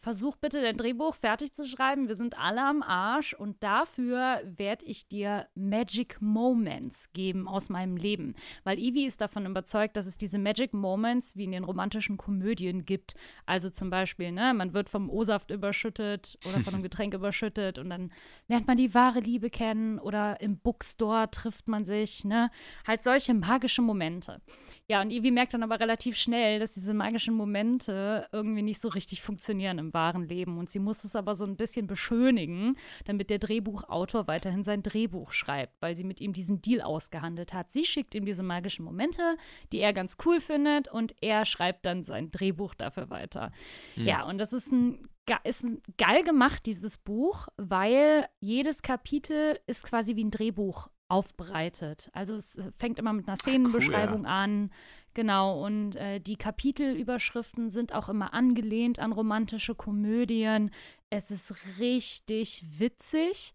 versuch 0.00 0.36
bitte 0.36 0.62
dein 0.62 0.78
Drehbuch 0.78 1.14
fertig 1.14 1.52
zu 1.52 1.66
schreiben. 1.66 2.08
Wir 2.08 2.14
sind 2.14 2.38
alle 2.38 2.62
am 2.62 2.82
Arsch 2.82 3.34
und 3.34 3.62
dafür 3.62 4.40
werde 4.44 4.86
ich 4.86 5.06
dir 5.06 5.46
Magic 5.54 6.22
Moments 6.22 7.12
geben 7.12 7.46
aus 7.46 7.68
meinem 7.68 7.98
Leben. 7.98 8.34
Weil 8.64 8.78
Ivy 8.78 9.04
ist 9.04 9.20
davon 9.20 9.44
überzeugt, 9.44 9.98
dass 9.98 10.06
es 10.06 10.16
diese 10.16 10.38
Magic 10.38 10.72
Moments 10.72 11.36
wie 11.36 11.44
in 11.44 11.52
den 11.52 11.64
romantischen 11.64 12.16
Komödien 12.16 12.86
gibt. 12.86 13.14
Also 13.44 13.68
zum 13.68 13.90
Beispiel, 13.90 14.32
ne, 14.32 14.54
man 14.54 14.72
wird 14.72 14.88
vom 14.88 15.10
O-Saft 15.10 15.50
überschüttet 15.50 16.38
oder 16.48 16.60
von 16.60 16.72
einem 16.72 16.82
Getränk 16.90 17.12
überschüttet 17.12 17.78
und 17.78 17.90
dann 17.90 18.10
lernt 18.48 18.66
man 18.66 18.78
die 18.78 18.94
wahre 18.94 19.20
Liebe 19.20 19.50
kennen 19.50 19.98
oder 19.98 20.40
im 20.40 20.58
Bookstore 20.58 21.30
trifft 21.30 21.68
man 21.68 21.84
sich, 21.84 22.24
ne? 22.24 22.50
Halt 22.86 23.02
solche 23.02 23.34
magische 23.34 23.82
Momente. 23.82 24.40
Ja, 24.90 25.00
und 25.02 25.12
Ivy 25.12 25.30
merkt 25.30 25.54
dann 25.54 25.62
aber 25.62 25.78
relativ 25.78 26.16
schnell, 26.16 26.58
dass 26.58 26.74
diese 26.74 26.94
magischen 26.94 27.34
Momente 27.34 28.26
irgendwie 28.32 28.62
nicht 28.62 28.80
so 28.80 28.88
richtig 28.88 29.22
funktionieren 29.22 29.78
im 29.78 29.94
wahren 29.94 30.26
Leben. 30.26 30.58
Und 30.58 30.68
sie 30.68 30.80
muss 30.80 31.04
es 31.04 31.14
aber 31.14 31.36
so 31.36 31.44
ein 31.44 31.54
bisschen 31.54 31.86
beschönigen, 31.86 32.76
damit 33.04 33.30
der 33.30 33.38
Drehbuchautor 33.38 34.26
weiterhin 34.26 34.64
sein 34.64 34.82
Drehbuch 34.82 35.30
schreibt, 35.30 35.80
weil 35.80 35.94
sie 35.94 36.02
mit 36.02 36.20
ihm 36.20 36.32
diesen 36.32 36.60
Deal 36.60 36.80
ausgehandelt 36.80 37.54
hat. 37.54 37.70
Sie 37.70 37.84
schickt 37.84 38.16
ihm 38.16 38.24
diese 38.24 38.42
magischen 38.42 38.84
Momente, 38.84 39.36
die 39.70 39.78
er 39.78 39.92
ganz 39.92 40.16
cool 40.24 40.40
findet, 40.40 40.88
und 40.88 41.14
er 41.20 41.44
schreibt 41.44 41.86
dann 41.86 42.02
sein 42.02 42.32
Drehbuch 42.32 42.74
dafür 42.74 43.10
weiter. 43.10 43.52
Ja, 43.94 44.24
und 44.24 44.38
das 44.38 44.52
ist 44.52 44.72
ein 44.72 45.08
ist 45.44 45.64
geil 45.98 46.24
gemacht, 46.24 46.66
dieses 46.66 46.98
Buch, 46.98 47.46
weil 47.56 48.26
jedes 48.40 48.82
Kapitel 48.82 49.56
ist 49.68 49.84
quasi 49.84 50.16
wie 50.16 50.24
ein 50.24 50.32
Drehbuch 50.32 50.88
aufbereitet. 51.10 52.10
Also 52.12 52.34
es 52.34 52.58
fängt 52.78 52.98
immer 52.98 53.12
mit 53.12 53.26
einer 53.26 53.36
Szenenbeschreibung 53.36 54.26
an. 54.26 54.70
Genau, 55.14 55.64
und 55.64 55.96
äh, 55.96 56.20
die 56.20 56.36
Kapitelüberschriften 56.36 57.68
sind 57.68 57.94
auch 57.94 58.08
immer 58.08 58.32
angelehnt 58.32 59.00
an 59.00 59.12
romantische 59.12 59.74
Komödien. 59.74 60.70
Es 61.10 61.30
ist 61.32 61.80
richtig 61.80 62.64
witzig 62.78 63.54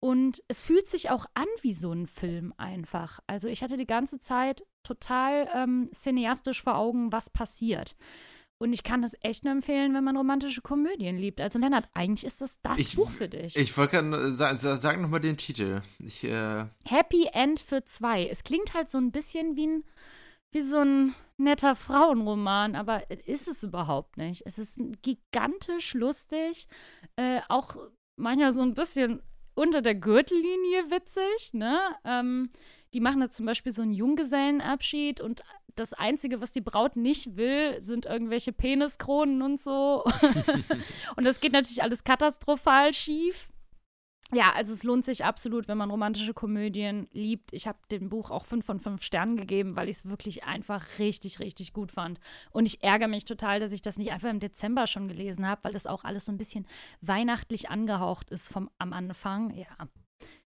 und 0.00 0.42
es 0.48 0.62
fühlt 0.62 0.88
sich 0.88 1.10
auch 1.10 1.26
an 1.34 1.46
wie 1.60 1.74
so 1.74 1.92
ein 1.92 2.06
Film 2.06 2.54
einfach. 2.56 3.20
Also 3.26 3.48
ich 3.48 3.62
hatte 3.62 3.76
die 3.76 3.86
ganze 3.86 4.18
Zeit 4.18 4.64
total 4.82 5.48
ähm, 5.54 5.88
cineastisch 5.92 6.62
vor 6.62 6.76
Augen, 6.76 7.12
was 7.12 7.28
passiert. 7.28 7.96
Und 8.58 8.72
ich 8.72 8.82
kann 8.82 9.02
das 9.02 9.14
echt 9.20 9.44
nur 9.44 9.52
empfehlen, 9.52 9.92
wenn 9.94 10.02
man 10.04 10.16
romantische 10.16 10.62
Komödien 10.62 11.18
liebt. 11.18 11.40
Also 11.42 11.58
Lennart, 11.58 11.88
eigentlich 11.92 12.24
ist 12.24 12.40
das 12.40 12.60
das 12.62 12.78
Ich- 12.78 12.96
Buch 12.96 13.10
für 13.10 13.28
dich. 13.28 13.54
Ich 13.56 13.76
wollte 13.76 14.02
gerade 14.02 14.32
sagen, 14.32 14.56
sag, 14.58 14.98
nochmal 15.00 15.20
den 15.20 15.36
Titel. 15.36 15.82
Ich, 15.98 16.24
äh, 16.24 16.64
Happy 16.84 17.28
End 17.32 17.60
für 17.60 17.84
zwei. 17.84 18.26
Es 18.26 18.44
klingt 18.44 18.72
halt 18.72 18.88
so 18.88 18.96
ein 18.96 19.12
bisschen 19.12 19.56
wie 19.56 19.66
ein, 19.66 19.84
wie 20.52 20.62
so 20.62 20.78
ein 20.78 21.14
netter 21.36 21.76
Frauenroman, 21.76 22.76
aber 22.76 23.10
ist 23.26 23.46
es 23.46 23.62
überhaupt 23.62 24.16
nicht. 24.16 24.42
Es 24.46 24.58
ist 24.58 24.80
gigantisch 25.02 25.92
lustig, 25.92 26.66
äh, 27.16 27.40
auch 27.50 27.76
manchmal 28.18 28.52
so 28.52 28.62
ein 28.62 28.72
bisschen 28.72 29.20
unter 29.54 29.82
der 29.82 29.94
Gürtellinie 29.96 30.90
witzig, 30.90 31.52
ne? 31.52 31.78
Ähm, 32.04 32.48
die 32.94 33.00
machen 33.00 33.20
da 33.20 33.28
zum 33.28 33.44
Beispiel 33.44 33.72
so 33.72 33.82
einen 33.82 33.92
Junggesellenabschied 33.92 35.20
und 35.20 35.42
das 35.76 35.92
Einzige, 35.92 36.40
was 36.40 36.52
die 36.52 36.60
Braut 36.60 36.96
nicht 36.96 37.36
will, 37.36 37.80
sind 37.80 38.06
irgendwelche 38.06 38.52
Peniskronen 38.52 39.42
und 39.42 39.60
so. 39.60 40.04
und 41.16 41.24
das 41.24 41.40
geht 41.40 41.52
natürlich 41.52 41.82
alles 41.82 42.04
katastrophal 42.04 42.92
schief. 42.92 43.50
Ja, 44.32 44.52
also 44.54 44.72
es 44.72 44.82
lohnt 44.82 45.04
sich 45.04 45.24
absolut, 45.24 45.68
wenn 45.68 45.78
man 45.78 45.90
romantische 45.90 46.34
Komödien 46.34 47.06
liebt. 47.12 47.52
Ich 47.52 47.68
habe 47.68 47.78
dem 47.92 48.08
Buch 48.08 48.30
auch 48.30 48.44
fünf 48.44 48.66
von 48.66 48.80
fünf 48.80 49.04
Sternen 49.04 49.36
gegeben, 49.36 49.76
weil 49.76 49.88
ich 49.88 49.98
es 49.98 50.08
wirklich 50.08 50.42
einfach 50.42 50.84
richtig, 50.98 51.38
richtig 51.38 51.72
gut 51.72 51.92
fand. 51.92 52.18
Und 52.50 52.66
ich 52.66 52.82
ärgere 52.82 53.06
mich 53.06 53.24
total, 53.24 53.60
dass 53.60 53.70
ich 53.70 53.82
das 53.82 53.98
nicht 53.98 54.10
einfach 54.10 54.30
im 54.30 54.40
Dezember 54.40 54.88
schon 54.88 55.06
gelesen 55.06 55.46
habe, 55.46 55.62
weil 55.62 55.72
das 55.72 55.86
auch 55.86 56.02
alles 56.02 56.24
so 56.24 56.32
ein 56.32 56.38
bisschen 56.38 56.66
weihnachtlich 57.02 57.70
angehaucht 57.70 58.30
ist 58.30 58.48
vom, 58.48 58.68
am 58.78 58.92
Anfang. 58.92 59.54
Ja, 59.54 59.68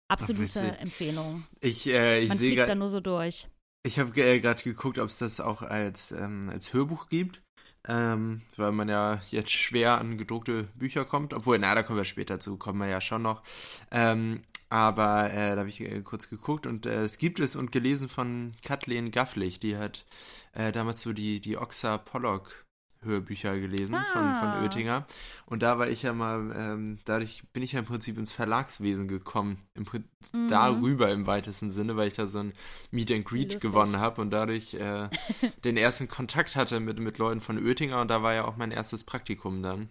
absolute 0.09 0.43
witzig. 0.43 0.81
Empfehlung. 0.81 1.45
ich, 1.61 1.87
äh, 1.87 2.23
ich 2.23 2.29
Man 2.29 2.39
sehe 2.39 2.55
fliegt 2.55 2.69
da 2.69 2.75
nur 2.75 2.89
so 2.89 2.99
durch. 2.99 3.49
Ich 3.83 3.99
habe 3.99 4.19
äh, 4.21 4.41
gerade 4.41 4.63
geguckt, 4.63 4.99
ob 4.99 5.09
es 5.09 5.19
das 5.19 5.41
auch 5.41 5.63
als, 5.63 6.13
ähm, 6.13 6.49
als 6.51 6.73
Hörbuch 6.73 7.09
gibt. 7.09 7.43
Ähm, 7.89 8.43
weil 8.57 8.73
man 8.73 8.91
ja 8.91 9.23
jetzt 9.31 9.53
schwer 9.53 9.99
an 9.99 10.19
gedruckte 10.19 10.65
Bücher 10.75 11.07
kommt. 11.07 11.33
Obwohl, 11.33 11.59
na, 11.59 11.75
da 11.75 11.83
kommen 11.83 11.99
wir 11.99 12.05
später 12.05 12.39
zu, 12.39 12.59
kommen 12.59 12.79
wir 12.79 12.89
ja 12.89 13.01
schon 13.01 13.23
noch. 13.23 13.43
Ähm, 13.91 14.43
aber 14.69 15.33
äh, 15.33 15.53
da 15.53 15.59
habe 15.59 15.69
ich 15.69 15.81
äh, 15.81 16.03
kurz 16.03 16.29
geguckt 16.29 16.67
und 16.67 16.87
äh, 16.87 17.03
es 17.03 17.19
gibt 17.19 17.41
es 17.41 17.57
und 17.57 17.73
gelesen 17.73 18.09
von 18.09 18.53
Kathleen 18.63 19.11
Gafflich. 19.11 19.61
Die 19.61 19.77
hat 19.77 20.05
äh, 20.53 20.73
damals 20.73 21.01
so 21.01 21.13
die, 21.13 21.41
die 21.41 21.57
Oxa 21.57 21.99
Pollock 21.99 22.67
Hörbücher 23.03 23.59
gelesen 23.59 23.95
ah. 23.95 24.05
von, 24.13 24.35
von 24.35 24.49
ah. 24.49 24.63
Oettinger. 24.63 25.07
Und 25.47 25.63
da 25.63 25.79
war 25.79 25.89
ich 25.89 26.03
ja 26.03 26.13
mal, 26.13 26.53
ähm, 26.55 26.99
dadurch 27.05 27.43
bin 27.53 27.63
ich 27.63 27.73
ja 27.73 27.79
im 27.79 27.87
Prinzip 27.87 28.19
ins 28.19 28.33
Verlagswesen 28.33 29.09
gekommen. 29.09 29.59
Im, 29.75 29.87
mhm. 30.33 30.49
Darüber 30.49 31.11
im 31.11 31.27
weitesten 31.27 31.71
Sinne, 31.71 31.97
weil 31.97 32.09
ich 32.09 32.15
da 32.15 32.27
so 32.27 32.41
ein 32.41 32.53
Meet 32.91 33.13
and 33.13 33.25
Greet 33.25 33.55
Lustig. 33.55 33.71
gewonnen 33.71 33.99
habe 33.99 34.21
und 34.21 34.31
dadurch 34.31 34.75
äh, 34.75 35.09
den 35.65 35.77
ersten 35.77 36.09
Kontakt 36.09 36.57
hatte 36.57 36.81
mit, 36.81 36.99
mit 36.99 37.19
Leuten 37.19 37.41
von 37.41 37.59
Oettinger 37.59 38.01
und 38.01 38.09
da 38.09 38.23
war 38.23 38.35
ja 38.35 38.45
auch 38.45 38.57
mein 38.57 38.71
erstes 38.71 39.05
Praktikum 39.05 39.63
dann. 39.63 39.89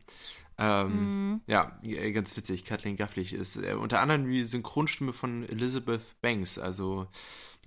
Ähm, 0.59 1.31
mhm. 1.31 1.41
Ja, 1.47 1.79
äh, 1.83 2.11
ganz 2.11 2.35
witzig. 2.35 2.65
Kathleen 2.65 2.97
Gafflich 2.97 3.33
ist 3.33 3.55
äh, 3.55 3.73
unter 3.73 4.01
anderem 4.01 4.29
die 4.29 4.43
Synchronstimme 4.43 5.13
von 5.13 5.47
Elizabeth 5.47 6.01
Banks, 6.21 6.59
also 6.59 7.07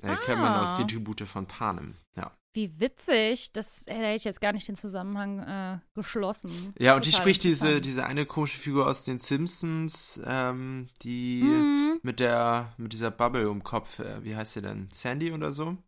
äh, 0.02 0.08
ah. 0.08 0.16
kennt 0.16 0.40
man 0.40 0.60
aus 0.60 0.76
Die 0.76 0.86
Tribute 0.86 1.22
von 1.22 1.46
Panem. 1.46 1.96
Ja. 2.16 2.30
Wie 2.54 2.80
witzig, 2.80 3.52
das 3.52 3.86
hätte 3.88 4.14
ich 4.14 4.24
jetzt 4.24 4.42
gar 4.42 4.52
nicht 4.52 4.68
den 4.68 4.76
Zusammenhang 4.76 5.38
äh, 5.40 5.78
geschlossen. 5.94 6.74
Ja, 6.78 6.94
und 6.94 7.06
die 7.06 7.12
spricht 7.12 7.44
diese, 7.44 7.80
diese 7.80 8.04
eine 8.04 8.26
komische 8.26 8.58
Figur 8.58 8.86
aus 8.86 9.04
den 9.04 9.18
Simpsons, 9.18 10.20
ähm, 10.24 10.88
die 11.02 11.42
mhm. 11.42 12.00
mit 12.02 12.20
der, 12.20 12.74
mit 12.76 12.92
dieser 12.92 13.10
Bubble 13.10 13.48
um 13.48 13.62
Kopf, 13.62 14.00
äh, 14.00 14.22
wie 14.22 14.36
heißt 14.36 14.52
sie 14.52 14.60
denn? 14.60 14.88
Sandy 14.92 15.32
oder 15.32 15.52
so? 15.52 15.78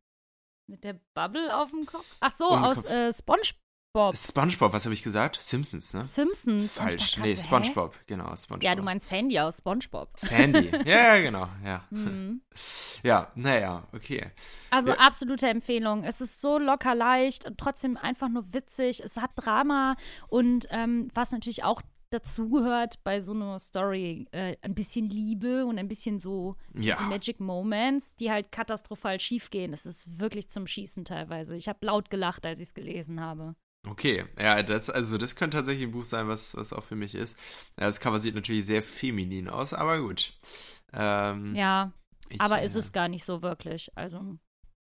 Mit 0.67 0.85
der 0.85 0.99
Bubble 1.13 1.55
auf 1.55 1.71
dem 1.71 1.85
Kopf? 1.85 2.07
Ach 2.21 2.31
so, 2.31 2.49
um 2.49 2.65
aus 2.65 2.85
äh, 2.87 3.13
SpongeBob. 3.13 3.64
SpongeBob. 3.95 4.17
SpongeBob, 4.17 4.73
was 4.73 4.87
habe 4.87 4.95
ich 4.95 5.05
gesagt? 5.05 5.41
Simpsons, 5.41 5.95
ne? 5.95 6.05
Simpsons. 6.05 6.73
Falsch. 6.73 7.17
Nee, 7.19 7.37
SpongeBob, 7.37 7.95
genau, 8.09 8.35
SpongeBob. 8.35 8.65
Ja, 8.65 8.75
du 8.75 8.83
meinst 8.83 9.07
Sandy 9.07 9.39
aus 9.39 9.59
SpongeBob. 9.59 10.11
Sandy. 10.17 10.73
Ja, 10.85 11.19
genau, 11.21 11.49
ja. 11.65 11.85
Mhm. 11.91 12.43
Ja, 13.05 13.31
naja, 13.37 13.87
okay. 13.93 14.33
Also 14.71 14.91
ja. 14.91 14.97
absolute 14.97 15.47
Empfehlung. 15.49 16.03
Es 16.03 16.21
ist 16.21 16.41
so 16.41 16.59
locker 16.59 16.97
leicht 16.97 17.47
und 17.47 17.57
trotzdem 17.57 17.97
einfach 17.97 18.29
nur 18.29 18.53
witzig. 18.53 19.01
Es 19.01 19.17
hat 19.17 19.31
Drama 19.37 19.95
und 20.27 20.67
ähm, 20.71 21.09
was 21.15 21.31
natürlich 21.31 21.63
auch 21.63 21.81
dazugehört 22.11 22.99
bei 23.05 23.21
so 23.21 23.33
einer 23.33 23.61
Story, 23.61 24.27
äh, 24.33 24.57
ein 24.63 24.75
bisschen 24.75 25.09
Liebe 25.09 25.67
und 25.67 25.79
ein 25.79 25.87
bisschen 25.89 26.19
so 26.19 26.57
ja. 26.75 27.01
Magic 27.03 27.39
Moments, 27.39 28.17
die 28.17 28.33
halt 28.33 28.51
katastrophal 28.51 29.21
schief 29.21 29.51
gehen. 29.51 29.73
Es 29.73 29.87
ist 29.87 30.19
wirklich 30.19 30.49
zum 30.49 30.67
Schießen 30.67 31.05
teilweise. 31.05 31.55
Ich 31.55 31.69
habe 31.69 31.87
laut 31.87 32.11
gelacht, 32.11 32.45
als 32.45 32.59
ich 32.59 32.69
es 32.69 32.75
gelesen 32.75 33.21
habe. 33.21 33.55
Okay, 33.87 34.25
ja, 34.39 34.63
das, 34.63 34.89
also 34.89 35.19
das 35.19 35.37
könnte 35.37 35.59
tatsächlich 35.59 35.87
ein 35.87 35.93
Buch 35.93 36.05
sein, 36.05 36.27
was, 36.27 36.57
was 36.57 36.73
auch 36.73 36.85
für 36.85 36.97
mich 36.97 37.15
ist. 37.15 37.37
Das 37.77 38.01
Cover 38.01 38.19
sieht 38.19 38.35
natürlich 38.35 38.65
sehr 38.65 38.83
feminin 38.83 39.49
aus, 39.49 39.75
aber 39.75 40.01
gut. 40.01 40.33
Ähm, 40.93 41.55
ja, 41.55 41.93
ich, 42.29 42.41
aber 42.41 42.63
ist 42.63 42.75
äh, 42.75 42.79
es 42.79 42.93
gar 42.93 43.09
nicht 43.09 43.25
so 43.25 43.43
wirklich. 43.43 43.91
Also. 43.97 44.39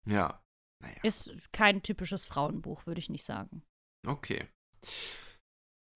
Ja. 0.06 0.42
Naja. 0.82 0.96
Ist 1.02 1.32
kein 1.52 1.82
typisches 1.82 2.26
Frauenbuch, 2.26 2.86
würde 2.86 3.00
ich 3.00 3.10
nicht 3.10 3.24
sagen. 3.24 3.62
Okay. 4.06 4.46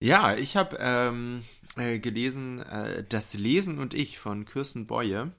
Ja, 0.03 0.35
ich 0.35 0.57
habe 0.57 0.77
ähm, 0.79 1.43
äh, 1.77 1.99
gelesen 1.99 2.59
äh, 2.59 3.05
Das 3.07 3.33
Lesen 3.33 3.79
und 3.79 3.93
ich 3.93 4.19
von 4.19 4.45
Kirsten 4.45 4.85
Boye 4.85 5.31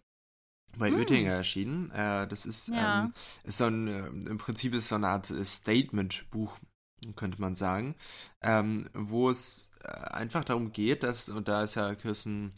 bei 0.78 0.88
hm. 0.90 0.99
Oettinger 0.99 1.33
erschienen. 1.33 1.90
Äh, 1.90 2.26
das 2.26 2.47
ist, 2.47 2.68
ja. 2.68 3.04
ähm, 3.04 3.14
ist 3.44 3.59
so 3.59 3.66
ein, 3.66 3.88
äh, 3.88 4.06
im 4.28 4.38
Prinzip 4.38 4.75
ist 4.75 4.88
so 4.88 4.94
eine 4.94 5.09
Art 5.09 5.26
Statement-Buch 5.26 6.59
könnte 7.14 7.40
man 7.40 7.54
sagen, 7.54 7.94
ähm, 8.40 8.88
wo 8.94 9.30
es 9.30 9.70
äh, 9.82 9.88
einfach 9.88 10.44
darum 10.44 10.73
geht, 10.73 11.02
dass, 11.02 11.28
und 11.28 11.49
da 11.49 11.62
ist 11.62 11.75
ja 11.75 11.94
Kirsten 11.94 12.50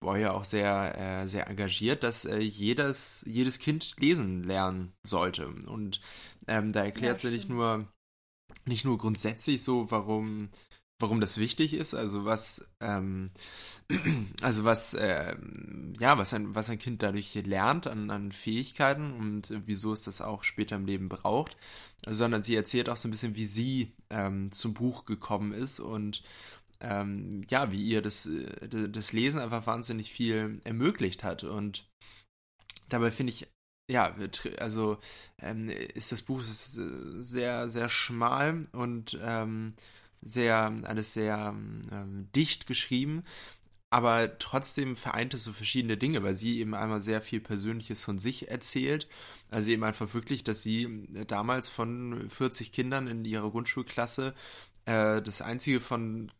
Boyer 0.00 0.34
auch 0.34 0.44
sehr, 0.44 0.98
äh, 0.98 1.28
sehr 1.28 1.46
engagiert, 1.48 2.02
dass 2.02 2.24
äh, 2.24 2.38
jedes, 2.38 3.22
jedes 3.26 3.58
Kind 3.58 3.94
lesen 3.98 4.42
lernen 4.42 4.92
sollte. 5.04 5.46
Und 5.46 6.00
ähm, 6.48 6.72
da 6.72 6.84
erklärt 6.84 7.22
ja, 7.22 7.28
sie 7.28 7.34
nicht 7.34 7.48
nur, 7.48 7.86
nicht 8.64 8.84
nur 8.84 8.98
grundsätzlich 8.98 9.62
so, 9.62 9.90
warum 9.90 10.48
warum 11.00 11.20
das 11.20 11.38
wichtig 11.38 11.74
ist, 11.74 11.94
also 11.94 12.24
was, 12.24 12.68
ähm, 12.80 13.30
also 14.42 14.64
was, 14.64 14.94
äh, 14.94 15.34
ja, 15.98 16.18
was 16.18 16.34
ein, 16.34 16.54
was 16.54 16.70
ein 16.70 16.78
Kind 16.78 17.02
dadurch 17.02 17.34
lernt 17.34 17.86
an, 17.86 18.10
an 18.10 18.32
Fähigkeiten 18.32 19.12
und 19.12 19.52
wieso 19.66 19.92
es 19.92 20.04
das 20.04 20.20
auch 20.20 20.44
später 20.44 20.76
im 20.76 20.86
Leben 20.86 21.08
braucht, 21.08 21.56
sondern 22.06 22.42
sie 22.42 22.54
erzählt 22.54 22.88
auch 22.88 22.96
so 22.96 23.08
ein 23.08 23.10
bisschen, 23.10 23.36
wie 23.36 23.46
sie 23.46 23.92
ähm, 24.10 24.52
zum 24.52 24.74
Buch 24.74 25.04
gekommen 25.06 25.52
ist 25.52 25.80
und 25.80 26.22
ähm, 26.80 27.44
ja, 27.50 27.72
wie 27.72 27.82
ihr 27.82 28.02
das, 28.02 28.26
äh, 28.26 28.68
das 28.68 29.12
Lesen 29.12 29.40
einfach 29.40 29.66
wahnsinnig 29.66 30.12
viel 30.12 30.60
ermöglicht 30.64 31.24
hat 31.24 31.44
und 31.44 31.88
dabei 32.88 33.10
finde 33.10 33.32
ich 33.32 33.48
ja, 33.90 34.14
also 34.58 34.98
ähm, 35.40 35.68
ist 35.68 36.12
das 36.12 36.22
Buch 36.22 36.42
sehr, 36.42 37.68
sehr 37.68 37.88
schmal 37.88 38.62
und 38.70 39.18
ähm, 39.20 39.72
sehr, 40.22 40.74
alles 40.84 41.12
sehr 41.12 41.54
ähm, 41.92 42.28
dicht 42.34 42.66
geschrieben, 42.66 43.24
aber 43.90 44.38
trotzdem 44.38 44.94
vereint 44.94 45.34
es 45.34 45.42
so 45.42 45.52
verschiedene 45.52 45.96
Dinge, 45.96 46.22
weil 46.22 46.34
sie 46.34 46.60
eben 46.60 46.74
einmal 46.74 47.00
sehr 47.00 47.20
viel 47.20 47.40
Persönliches 47.40 48.04
von 48.04 48.18
sich 48.18 48.48
erzählt. 48.48 49.08
Also 49.50 49.70
eben 49.70 49.82
einfach 49.82 50.14
wirklich, 50.14 50.44
dass 50.44 50.62
sie 50.62 51.08
damals 51.26 51.68
von 51.68 52.30
40 52.30 52.70
Kindern 52.70 53.08
in 53.08 53.24
ihrer 53.24 53.50
Grundschulklasse 53.50 54.34
äh, 54.84 55.20
das 55.20 55.42
einzige 55.42 55.80
von 55.80 56.30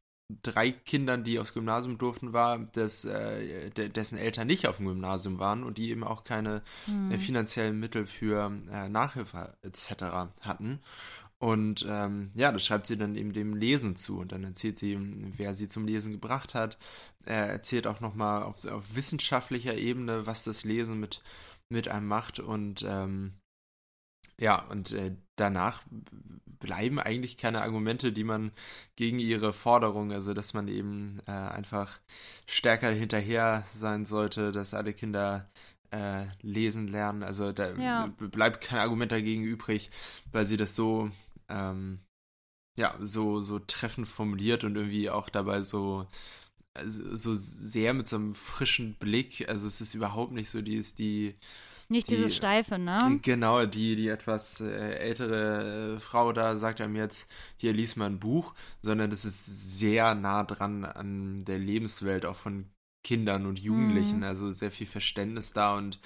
drei 0.42 0.70
Kindern, 0.70 1.24
die 1.24 1.40
aufs 1.40 1.52
Gymnasium 1.52 1.98
durften, 1.98 2.32
war, 2.32 2.58
dass, 2.58 3.04
äh, 3.04 3.70
dessen 3.70 4.16
Eltern 4.16 4.46
nicht 4.46 4.68
auf 4.68 4.76
dem 4.76 4.86
Gymnasium 4.86 5.40
waren 5.40 5.64
und 5.64 5.76
die 5.76 5.90
eben 5.90 6.04
auch 6.04 6.22
keine 6.22 6.62
mhm. 6.86 7.10
äh, 7.10 7.18
finanziellen 7.18 7.80
Mittel 7.80 8.06
für 8.06 8.52
äh, 8.70 8.88
Nachhilfe 8.88 9.56
etc. 9.62 10.30
hatten. 10.40 10.80
Und 11.42 11.86
ähm, 11.88 12.30
ja, 12.34 12.52
das 12.52 12.66
schreibt 12.66 12.86
sie 12.86 12.98
dann 12.98 13.14
eben 13.16 13.32
dem 13.32 13.56
Lesen 13.56 13.96
zu 13.96 14.20
und 14.20 14.32
dann 14.32 14.44
erzählt 14.44 14.78
sie, 14.78 14.98
wer 15.38 15.54
sie 15.54 15.68
zum 15.68 15.86
Lesen 15.86 16.12
gebracht 16.12 16.54
hat. 16.54 16.76
Er 17.24 17.46
erzählt 17.46 17.86
auch 17.86 18.00
nochmal 18.00 18.42
auf, 18.42 18.64
auf 18.66 18.94
wissenschaftlicher 18.94 19.74
Ebene, 19.74 20.26
was 20.26 20.44
das 20.44 20.64
Lesen 20.64 21.00
mit, 21.00 21.22
mit 21.70 21.88
einem 21.88 22.06
macht 22.06 22.40
und 22.40 22.84
ähm, 22.86 23.32
ja, 24.38 24.62
und 24.66 24.92
äh, 24.92 25.12
danach 25.36 25.82
bleiben 26.60 26.98
eigentlich 26.98 27.36
keine 27.36 27.62
Argumente, 27.62 28.12
die 28.12 28.24
man 28.24 28.52
gegen 28.96 29.18
ihre 29.18 29.52
Forderung, 29.52 30.12
also 30.12 30.34
dass 30.34 30.54
man 30.54 30.68
eben 30.68 31.20
äh, 31.26 31.30
einfach 31.30 32.00
stärker 32.46 32.90
hinterher 32.90 33.64
sein 33.74 34.04
sollte, 34.04 34.52
dass 34.52 34.74
alle 34.74 34.92
Kinder 34.92 35.48
äh, 35.90 36.24
lesen 36.42 36.88
lernen. 36.88 37.22
Also 37.22 37.52
da 37.52 37.72
ja. 37.72 38.06
bleibt 38.18 38.62
kein 38.62 38.78
Argument 38.78 39.12
dagegen 39.12 39.42
übrig, 39.42 39.90
weil 40.32 40.44
sie 40.44 40.56
das 40.56 40.74
so 40.74 41.10
ähm, 41.50 42.00
ja, 42.76 42.94
so, 43.00 43.40
so 43.40 43.58
treffend 43.58 44.08
formuliert 44.08 44.64
und 44.64 44.76
irgendwie 44.76 45.10
auch 45.10 45.28
dabei 45.28 45.62
so, 45.62 46.06
also, 46.74 47.14
so 47.14 47.34
sehr 47.34 47.92
mit 47.94 48.08
so 48.08 48.16
einem 48.16 48.34
frischen 48.34 48.94
Blick. 48.94 49.48
Also 49.48 49.66
es 49.66 49.80
ist 49.80 49.94
überhaupt 49.94 50.32
nicht 50.32 50.50
so, 50.50 50.62
die 50.62 50.76
ist 50.76 50.98
die. 50.98 51.34
Nicht 51.88 52.08
die, 52.08 52.14
dieses 52.14 52.36
Steife, 52.36 52.78
ne? 52.78 53.18
Genau, 53.20 53.66
die, 53.66 53.96
die 53.96 54.08
etwas 54.08 54.60
äh, 54.60 54.70
ältere 54.70 55.96
äh, 55.96 56.00
Frau 56.00 56.32
da 56.32 56.56
sagt 56.56 56.80
einem 56.80 56.94
jetzt, 56.94 57.28
hier 57.56 57.72
lies 57.72 57.96
mal 57.96 58.06
ein 58.06 58.20
Buch, 58.20 58.54
sondern 58.80 59.10
das 59.10 59.24
ist 59.24 59.78
sehr 59.78 60.14
nah 60.14 60.44
dran 60.44 60.84
an 60.84 61.40
der 61.40 61.58
Lebenswelt 61.58 62.24
auch 62.24 62.36
von 62.36 62.70
Kindern 63.02 63.44
und 63.46 63.58
Jugendlichen. 63.58 64.18
Mhm. 64.18 64.22
Also 64.22 64.52
sehr 64.52 64.70
viel 64.70 64.86
Verständnis 64.86 65.52
da 65.52 65.76
und 65.76 65.98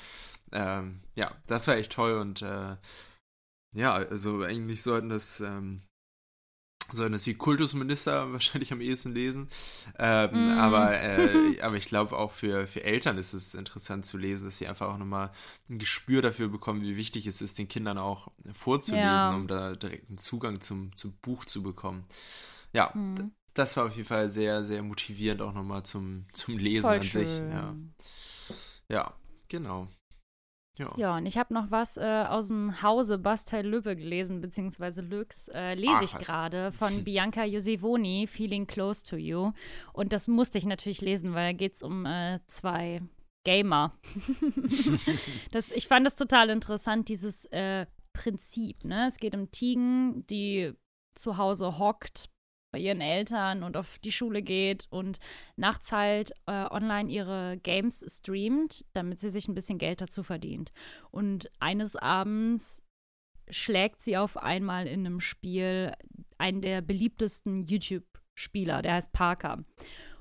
ähm, 0.53 1.01
ja, 1.17 1.33
das 1.47 1.69
war 1.69 1.77
echt 1.77 1.93
toll 1.93 2.15
und 2.15 2.41
äh, 2.41 2.77
ja, 3.75 3.93
also 3.93 4.43
eigentlich 4.43 4.83
sollten 4.83 5.09
das, 5.09 5.40
ähm, 5.40 5.83
sollten 6.93 7.12
das 7.12 7.25
die 7.25 7.35
Kultusminister 7.35 8.33
wahrscheinlich 8.33 8.73
am 8.73 8.81
ehesten 8.81 9.14
lesen. 9.14 9.49
Ähm, 9.99 10.54
mm. 10.54 10.59
aber, 10.59 11.00
äh, 11.02 11.61
aber 11.61 11.76
ich 11.76 11.87
glaube 11.87 12.16
auch 12.16 12.31
für, 12.31 12.66
für 12.66 12.85
Eltern 12.85 13.19
ist 13.19 13.35
es 13.35 13.54
interessant 13.54 14.07
zu 14.07 14.16
lesen, 14.16 14.45
dass 14.45 14.59
sie 14.59 14.69
einfach 14.69 14.88
auch 14.88 14.99
nochmal 14.99 15.31
ein 15.69 15.78
Gespür 15.78 16.23
dafür 16.23 16.49
bekommen, 16.49 16.83
wie 16.83 16.97
wichtig 16.97 17.26
es 17.26 17.43
ist, 17.43 17.59
den 17.59 17.69
Kindern 17.69 17.99
auch 17.99 18.28
vorzulesen, 18.52 19.04
ja. 19.04 19.35
um 19.35 19.49
da 19.49 19.75
direkt 19.75 20.09
einen 20.09 20.19
Zugang 20.19 20.61
zum, 20.61 20.95
zum 20.97 21.14
Buch 21.21 21.45
zu 21.45 21.62
bekommen. 21.62 22.04
Ja, 22.73 22.90
mm. 22.95 23.33
das 23.54 23.76
war 23.76 23.87
auf 23.87 23.97
jeden 23.97 24.09
Fall 24.09 24.31
sehr, 24.31 24.64
sehr 24.64 24.83
motivierend 24.83 25.43
auch 25.43 25.52
nochmal 25.52 25.83
zum, 25.83 26.26
zum 26.33 26.59
Lesen 26.59 26.83
Voll 26.83 26.97
an 26.97 27.02
schön. 27.02 27.28
sich. 27.28 27.38
Ja. 27.38 27.75
ja, 28.88 29.14
genau. 29.49 29.88
Ja. 30.76 30.93
ja, 30.97 31.16
und 31.16 31.26
ich 31.26 31.38
habe 31.38 31.54
noch 31.54 31.71
was 31.71 31.97
äh, 31.97 32.25
aus 32.28 32.49
dem 32.49 32.83
Hause 32.83 33.19
Bastel 33.19 33.64
Lübbe 33.64 33.95
gelesen, 33.95 34.40
beziehungsweise 34.40 35.02
Lüx, 35.02 35.49
äh, 35.49 35.75
lese 35.75 35.93
Ach, 35.95 36.02
ich 36.02 36.14
gerade 36.14 36.73
von 36.73 37.04
Bianca 37.04 37.45
Josivoni, 37.45 38.26
Feeling 38.26 38.66
Close 38.66 39.04
to 39.04 39.16
You. 39.16 39.52
Und 39.93 40.12
das 40.12 40.26
musste 40.26 40.59
ich 40.59 40.66
natürlich 40.66 41.00
lesen, 41.00 41.33
weil 41.33 41.52
da 41.52 41.57
geht 41.57 41.75
es 41.75 41.83
um 41.83 42.07
äh, 42.07 42.40
zwei 42.49 43.02
Gamer. 43.45 43.93
das, 45.52 45.71
ich 45.71 45.87
fand 45.87 46.07
das 46.07 46.16
total 46.16 46.50
interessant, 46.50 47.09
dieses 47.09 47.45
äh, 47.47 47.87
Prinzip. 48.12 48.85
Ne? 48.85 49.07
Es 49.07 49.19
geht 49.19 49.35
um 49.37 49.52
Tigen, 49.52 50.26
die 50.26 50.73
zu 51.14 51.37
Hause 51.37 51.78
hockt 51.78 52.31
bei 52.75 52.81
ihren 52.81 53.00
Eltern 53.00 53.62
und 53.62 53.76
auf 53.76 54.00
die 54.00 54.11
Schule 54.11 54.43
geht 54.43 54.88
und 54.90 55.21
nachts 55.54 55.93
halt 55.93 56.33
äh, 56.47 56.66
online 56.73 57.09
ihre 57.09 57.57
Games 57.62 58.04
streamt, 58.09 58.85
damit 58.95 59.21
sie 59.21 59.31
sich 59.31 59.47
ein 59.47 59.54
bisschen 59.54 59.78
Geld 59.78 60.00
dazu 60.00 60.25
verdient. 60.25 60.73
Und 61.12 61.49
eines 61.61 61.95
Abends 61.95 62.83
schlägt 63.49 64.02
sie 64.02 64.16
auf 64.16 64.37
einmal 64.37 64.88
in 64.88 65.07
einem 65.07 65.21
Spiel 65.21 65.93
einen 66.37 66.62
der 66.62 66.83
beliebtesten 66.83 67.64
YouTube-Spieler, 67.64 68.83
der 68.83 68.95
heißt 68.95 69.12
Parker. 69.12 69.62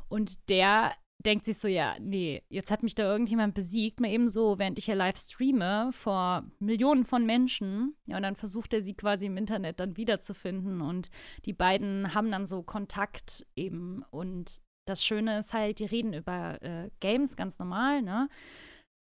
Und 0.07 0.47
der 0.47 0.91
denkt 1.25 1.45
sich 1.45 1.57
so, 1.57 1.67
ja, 1.67 1.95
nee, 1.99 2.43
jetzt 2.49 2.71
hat 2.71 2.83
mich 2.83 2.95
da 2.95 3.03
irgendjemand 3.03 3.53
besiegt, 3.53 3.99
mal 3.99 4.09
eben 4.09 4.27
so, 4.27 4.59
während 4.59 4.77
ich 4.77 4.85
hier 4.85 4.95
live 4.95 5.17
streame 5.17 5.91
vor 5.91 6.43
Millionen 6.59 7.05
von 7.05 7.25
Menschen. 7.25 7.95
Ja, 8.05 8.17
und 8.17 8.23
dann 8.23 8.35
versucht 8.35 8.73
er 8.73 8.81
sie 8.81 8.93
quasi 8.93 9.25
im 9.27 9.37
Internet 9.37 9.79
dann 9.79 9.97
wiederzufinden 9.97 10.81
und 10.81 11.09
die 11.45 11.53
beiden 11.53 12.13
haben 12.13 12.31
dann 12.31 12.45
so 12.45 12.63
Kontakt 12.63 13.45
eben 13.55 14.03
und 14.11 14.61
das 14.85 15.05
Schöne 15.05 15.39
ist 15.39 15.53
halt, 15.53 15.79
die 15.79 15.85
reden 15.85 16.13
über 16.13 16.61
äh, 16.61 16.89
Games 16.99 17.35
ganz 17.35 17.57
normal, 17.59 18.01
ne? 18.01 18.27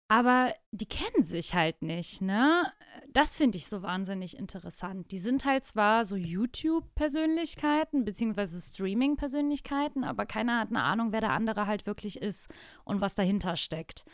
Aber 0.08 0.54
die 0.72 0.86
kennen 0.86 1.24
sich 1.24 1.56
halt 1.56 1.82
nicht, 1.82 2.22
ne? 2.22 2.72
Das 3.10 3.38
finde 3.38 3.58
ich 3.58 3.68
so 3.68 3.82
wahnsinnig 3.82 4.38
interessant. 4.38 5.12
Die 5.12 5.18
sind 5.18 5.46
halt 5.46 5.66
zwar 5.66 6.06
so 6.06 6.16
YouTube-Persönlichkeiten, 6.16 8.06
beziehungsweise 8.06 8.62
Streaming-Persönlichkeiten, 8.62 10.04
aber 10.04 10.26
keiner 10.26 10.60
hat 10.60 10.70
eine 10.70 10.84
Ahnung, 10.84 11.12
wer 11.12 11.22
der 11.22 11.32
andere 11.32 11.66
halt 11.66 11.88
wirklich 11.88 12.22
ist 12.22 12.50
und 12.84 13.02
was 13.02 13.16
dahinter 13.16 13.56
steckt. 13.56 14.06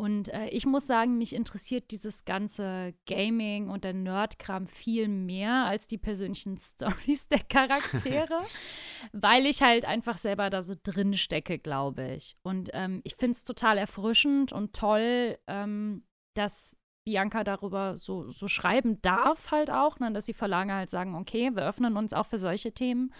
Und 0.00 0.32
äh, 0.32 0.46
ich 0.50 0.64
muss 0.64 0.86
sagen, 0.86 1.18
mich 1.18 1.34
interessiert 1.34 1.90
dieses 1.90 2.24
ganze 2.24 2.94
Gaming 3.06 3.68
und 3.68 3.82
der 3.82 3.94
Nerdkram 3.94 4.68
viel 4.68 5.08
mehr 5.08 5.64
als 5.64 5.88
die 5.88 5.98
persönlichen 5.98 6.56
Stories 6.58 7.26
der 7.26 7.40
Charaktere, 7.40 8.44
weil 9.12 9.44
ich 9.44 9.60
halt 9.60 9.84
einfach 9.84 10.16
selber 10.16 10.50
da 10.50 10.62
so 10.62 10.76
drin 10.80 11.14
stecke, 11.14 11.58
glaube 11.58 12.12
ich. 12.14 12.36
Und 12.42 12.70
ähm, 12.74 13.00
ich 13.02 13.16
finde 13.16 13.32
es 13.32 13.42
total 13.42 13.76
erfrischend 13.76 14.52
und 14.52 14.72
toll, 14.72 15.36
ähm, 15.48 16.04
dass 16.34 16.76
Bianca 17.08 17.42
darüber 17.42 17.96
so, 17.96 18.28
so 18.28 18.48
schreiben 18.48 19.00
darf 19.00 19.50
halt 19.50 19.70
auch, 19.70 19.98
ne, 19.98 20.12
dass 20.12 20.26
die 20.26 20.34
Verlage 20.34 20.74
halt 20.74 20.90
sagen, 20.90 21.14
okay, 21.14 21.50
wir 21.54 21.66
öffnen 21.66 21.96
uns 21.96 22.12
auch 22.12 22.26
für 22.26 22.38
solche 22.38 22.72
Themen 22.72 23.12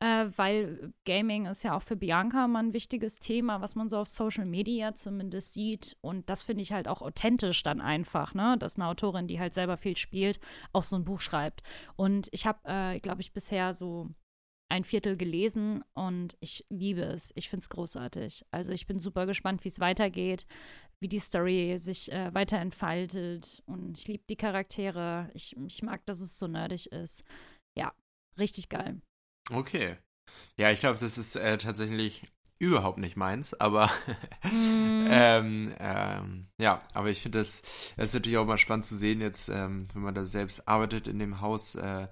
äh, 0.00 0.26
weil 0.36 0.92
Gaming 1.04 1.46
ist 1.46 1.62
ja 1.62 1.76
auch 1.76 1.82
für 1.82 1.96
Bianca 1.96 2.48
mal 2.48 2.60
ein 2.60 2.72
wichtiges 2.72 3.18
Thema, 3.18 3.60
was 3.60 3.74
man 3.74 3.90
so 3.90 3.98
auf 3.98 4.08
Social 4.08 4.46
Media 4.46 4.94
zumindest 4.94 5.52
sieht. 5.52 5.96
Und 6.00 6.28
das 6.30 6.42
finde 6.42 6.62
ich 6.62 6.72
halt 6.72 6.88
auch 6.88 7.02
authentisch 7.02 7.62
dann 7.62 7.80
einfach, 7.82 8.34
ne? 8.34 8.56
Dass 8.58 8.76
eine 8.76 8.86
Autorin, 8.86 9.28
die 9.28 9.38
halt 9.38 9.52
selber 9.52 9.76
viel 9.76 9.96
spielt, 9.96 10.40
auch 10.72 10.84
so 10.84 10.96
ein 10.96 11.04
Buch 11.04 11.20
schreibt. 11.20 11.62
Und 11.96 12.28
ich 12.32 12.46
habe, 12.46 12.58
äh, 12.64 12.98
glaube 12.98 13.20
ich, 13.20 13.32
bisher 13.34 13.74
so 13.74 14.08
ein 14.70 14.84
Viertel 14.84 15.16
gelesen 15.16 15.84
und 15.94 16.36
ich 16.40 16.64
liebe 16.70 17.02
es. 17.02 17.32
Ich 17.34 17.50
finde 17.50 17.62
es 17.62 17.68
großartig. 17.68 18.44
Also 18.50 18.72
ich 18.72 18.86
bin 18.86 18.98
super 18.98 19.26
gespannt, 19.26 19.64
wie 19.64 19.68
es 19.68 19.80
weitergeht, 19.80 20.46
wie 21.00 21.08
die 21.08 21.18
Story 21.18 21.76
sich 21.78 22.10
äh, 22.12 22.32
weiterentfaltet. 22.32 23.62
Und 23.66 23.98
ich 23.98 24.06
liebe 24.06 24.24
die 24.30 24.36
Charaktere. 24.36 25.30
Ich, 25.34 25.56
ich 25.66 25.82
mag, 25.82 26.06
dass 26.06 26.20
es 26.20 26.38
so 26.38 26.46
nerdig 26.46 26.92
ist. 26.92 27.24
Ja, 27.76 27.92
richtig 28.38 28.68
geil. 28.68 29.00
Okay. 29.52 29.96
Ja, 30.56 30.70
ich 30.70 30.80
glaube, 30.80 31.00
das 31.00 31.18
ist 31.18 31.34
äh, 31.34 31.58
tatsächlich 31.58 32.22
überhaupt 32.60 32.98
nicht 32.98 33.16
meins, 33.16 33.54
aber 33.54 33.86
mm. 34.44 35.06
ähm, 35.08 35.74
ähm, 35.80 36.46
ja, 36.58 36.82
aber 36.92 37.08
ich 37.08 37.22
finde 37.22 37.38
das, 37.38 37.62
das 37.96 38.10
ist 38.10 38.14
natürlich 38.14 38.38
auch 38.38 38.46
mal 38.46 38.58
spannend 38.58 38.84
zu 38.84 38.96
sehen 38.96 39.20
jetzt, 39.20 39.48
ähm, 39.48 39.88
wenn 39.94 40.02
man 40.02 40.14
da 40.14 40.24
selbst 40.24 40.68
arbeitet 40.68 41.08
in 41.08 41.18
dem 41.18 41.40
Haus, 41.40 41.74
äh, 41.74 42.06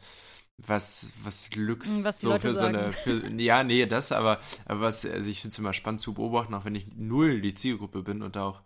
was, 0.58 1.12
was 1.22 1.54
Lux 1.54 1.98
mm, 1.98 2.04
was 2.04 2.20
so 2.20 2.30
Leute 2.30 2.48
für 2.48 2.54
sagen. 2.54 2.74
so 2.74 2.78
eine, 2.78 2.92
für, 2.92 3.28
ja, 3.40 3.64
nee, 3.64 3.86
das, 3.86 4.12
aber, 4.12 4.40
aber 4.66 4.80
was, 4.80 5.06
also 5.06 5.30
ich 5.30 5.40
finde 5.40 5.52
es 5.52 5.58
immer 5.58 5.72
spannend 5.72 6.00
zu 6.00 6.14
beobachten, 6.14 6.54
auch 6.54 6.64
wenn 6.64 6.74
ich 6.74 6.88
null 6.94 7.40
die 7.40 7.54
Zielgruppe 7.54 8.02
bin 8.02 8.22
und 8.22 8.36
auch 8.36 8.62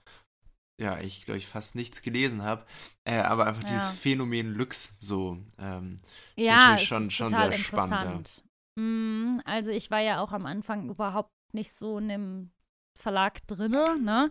ja, 0.81 0.99
ich 0.99 1.27
glaube 1.27 1.39
ich 1.39 1.47
fast 1.47 1.75
nichts 1.75 2.03
gelesen 2.03 2.43
habe, 2.43 2.65
äh, 3.05 3.19
aber 3.19 3.47
einfach 3.47 3.63
ja. 3.63 3.69
dieses 3.69 4.01
Phänomen 4.01 4.55
Lux 4.55 4.97
so 4.99 5.39
ähm, 5.59 5.99
ist 6.35 6.47
ja, 6.47 6.71
natürlich 6.71 6.89
schon, 6.89 7.11
schon 7.11 7.29
sehr 7.29 7.53
spannend. 7.53 8.43
Ja. 8.77 8.83
Mm, 8.83 9.43
also 9.45 9.71
ich 9.71 9.91
war 9.91 10.01
ja 10.01 10.21
auch 10.21 10.33
am 10.33 10.47
Anfang 10.47 10.89
überhaupt 10.89 11.31
nicht 11.53 11.73
so 11.73 11.99
in 11.99 12.09
dem 12.09 12.51
Verlag 12.99 13.47
drinne, 13.47 13.99
ne? 14.01 14.31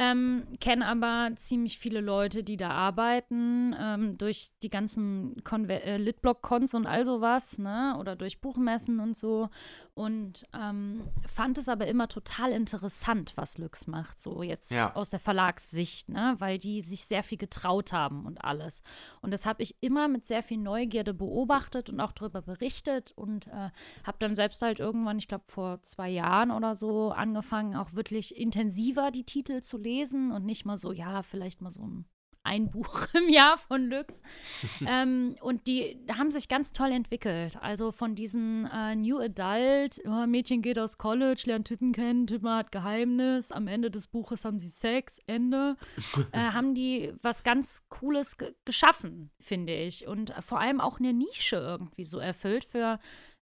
Ähm, 0.00 0.44
Kenne 0.60 0.86
aber 0.86 1.30
ziemlich 1.34 1.80
viele 1.80 2.00
Leute, 2.00 2.44
die 2.44 2.56
da 2.56 2.70
arbeiten, 2.70 3.74
ähm, 3.76 4.16
durch 4.16 4.52
die 4.62 4.70
ganzen 4.70 5.42
äh, 5.44 5.96
Litblock-Cons 5.96 6.74
und 6.74 6.86
all 6.86 7.04
sowas, 7.04 7.58
ne? 7.58 7.96
Oder 7.98 8.14
durch 8.14 8.40
Buchmessen 8.40 9.00
und 9.00 9.16
so. 9.16 9.48
Und 9.94 10.46
ähm, 10.56 11.08
fand 11.26 11.58
es 11.58 11.68
aber 11.68 11.88
immer 11.88 12.06
total 12.06 12.52
interessant, 12.52 13.32
was 13.34 13.58
Lux 13.58 13.88
macht, 13.88 14.22
so 14.22 14.44
jetzt 14.44 14.70
ja. 14.70 14.94
aus 14.94 15.10
der 15.10 15.18
Verlagssicht, 15.18 16.10
ne? 16.10 16.36
Weil 16.38 16.58
die 16.60 16.80
sich 16.80 17.04
sehr 17.04 17.24
viel 17.24 17.38
getraut 17.38 17.92
haben 17.92 18.24
und 18.24 18.44
alles. 18.44 18.84
Und 19.20 19.32
das 19.32 19.46
habe 19.46 19.64
ich 19.64 19.74
immer 19.80 20.06
mit 20.06 20.26
sehr 20.26 20.44
viel 20.44 20.58
Neugierde 20.58 21.12
beobachtet 21.12 21.90
und 21.90 21.98
auch 22.00 22.12
darüber 22.12 22.40
berichtet 22.40 23.10
und 23.16 23.48
äh, 23.48 23.70
habe 24.06 24.18
dann 24.20 24.36
selbst 24.36 24.62
halt 24.62 24.78
irgendwann, 24.78 25.18
ich 25.18 25.26
glaube 25.26 25.46
vor 25.48 25.82
zwei 25.82 26.08
Jahren 26.08 26.52
oder 26.52 26.76
so, 26.76 27.10
angefangen, 27.10 27.74
auch 27.74 27.94
wirklich 27.94 28.36
intensiver 28.36 29.10
die 29.10 29.24
Titel 29.24 29.60
zu 29.60 29.76
lesen 29.76 29.87
und 30.32 30.44
nicht 30.44 30.64
mal 30.64 30.76
so, 30.76 30.92
ja, 30.92 31.22
vielleicht 31.22 31.60
mal 31.60 31.70
so 31.70 31.82
ein 31.82 32.04
ein 32.48 32.70
Buch 32.70 33.06
im 33.14 33.28
Jahr 33.28 33.58
von 33.58 33.88
Lux. 33.88 34.22
ähm, 34.86 35.36
und 35.40 35.66
die 35.66 35.98
haben 36.10 36.30
sich 36.30 36.48
ganz 36.48 36.72
toll 36.72 36.90
entwickelt. 36.90 37.56
Also 37.60 37.92
von 37.92 38.14
diesen 38.14 38.66
äh, 38.66 38.96
New 38.96 39.18
Adult, 39.18 40.00
oh, 40.06 40.26
Mädchen 40.26 40.62
geht 40.62 40.78
aus 40.78 40.98
College, 40.98 41.42
lernt 41.46 41.68
Typen 41.68 41.92
kennen, 41.92 42.26
Typen 42.26 42.48
hat 42.48 42.72
Geheimnis, 42.72 43.52
am 43.52 43.68
Ende 43.68 43.90
des 43.90 44.06
Buches 44.06 44.44
haben 44.44 44.58
sie 44.58 44.70
Sex, 44.70 45.20
Ende. 45.26 45.76
äh, 46.32 46.38
haben 46.38 46.74
die 46.74 47.12
was 47.22 47.42
ganz 47.42 47.84
Cooles 47.88 48.36
geschaffen, 48.64 49.30
finde 49.38 49.74
ich. 49.74 50.06
Und 50.06 50.32
vor 50.40 50.60
allem 50.60 50.80
auch 50.80 50.98
eine 50.98 51.12
Nische 51.12 51.56
irgendwie 51.56 52.04
so 52.04 52.18
erfüllt 52.18 52.64
für 52.64 52.98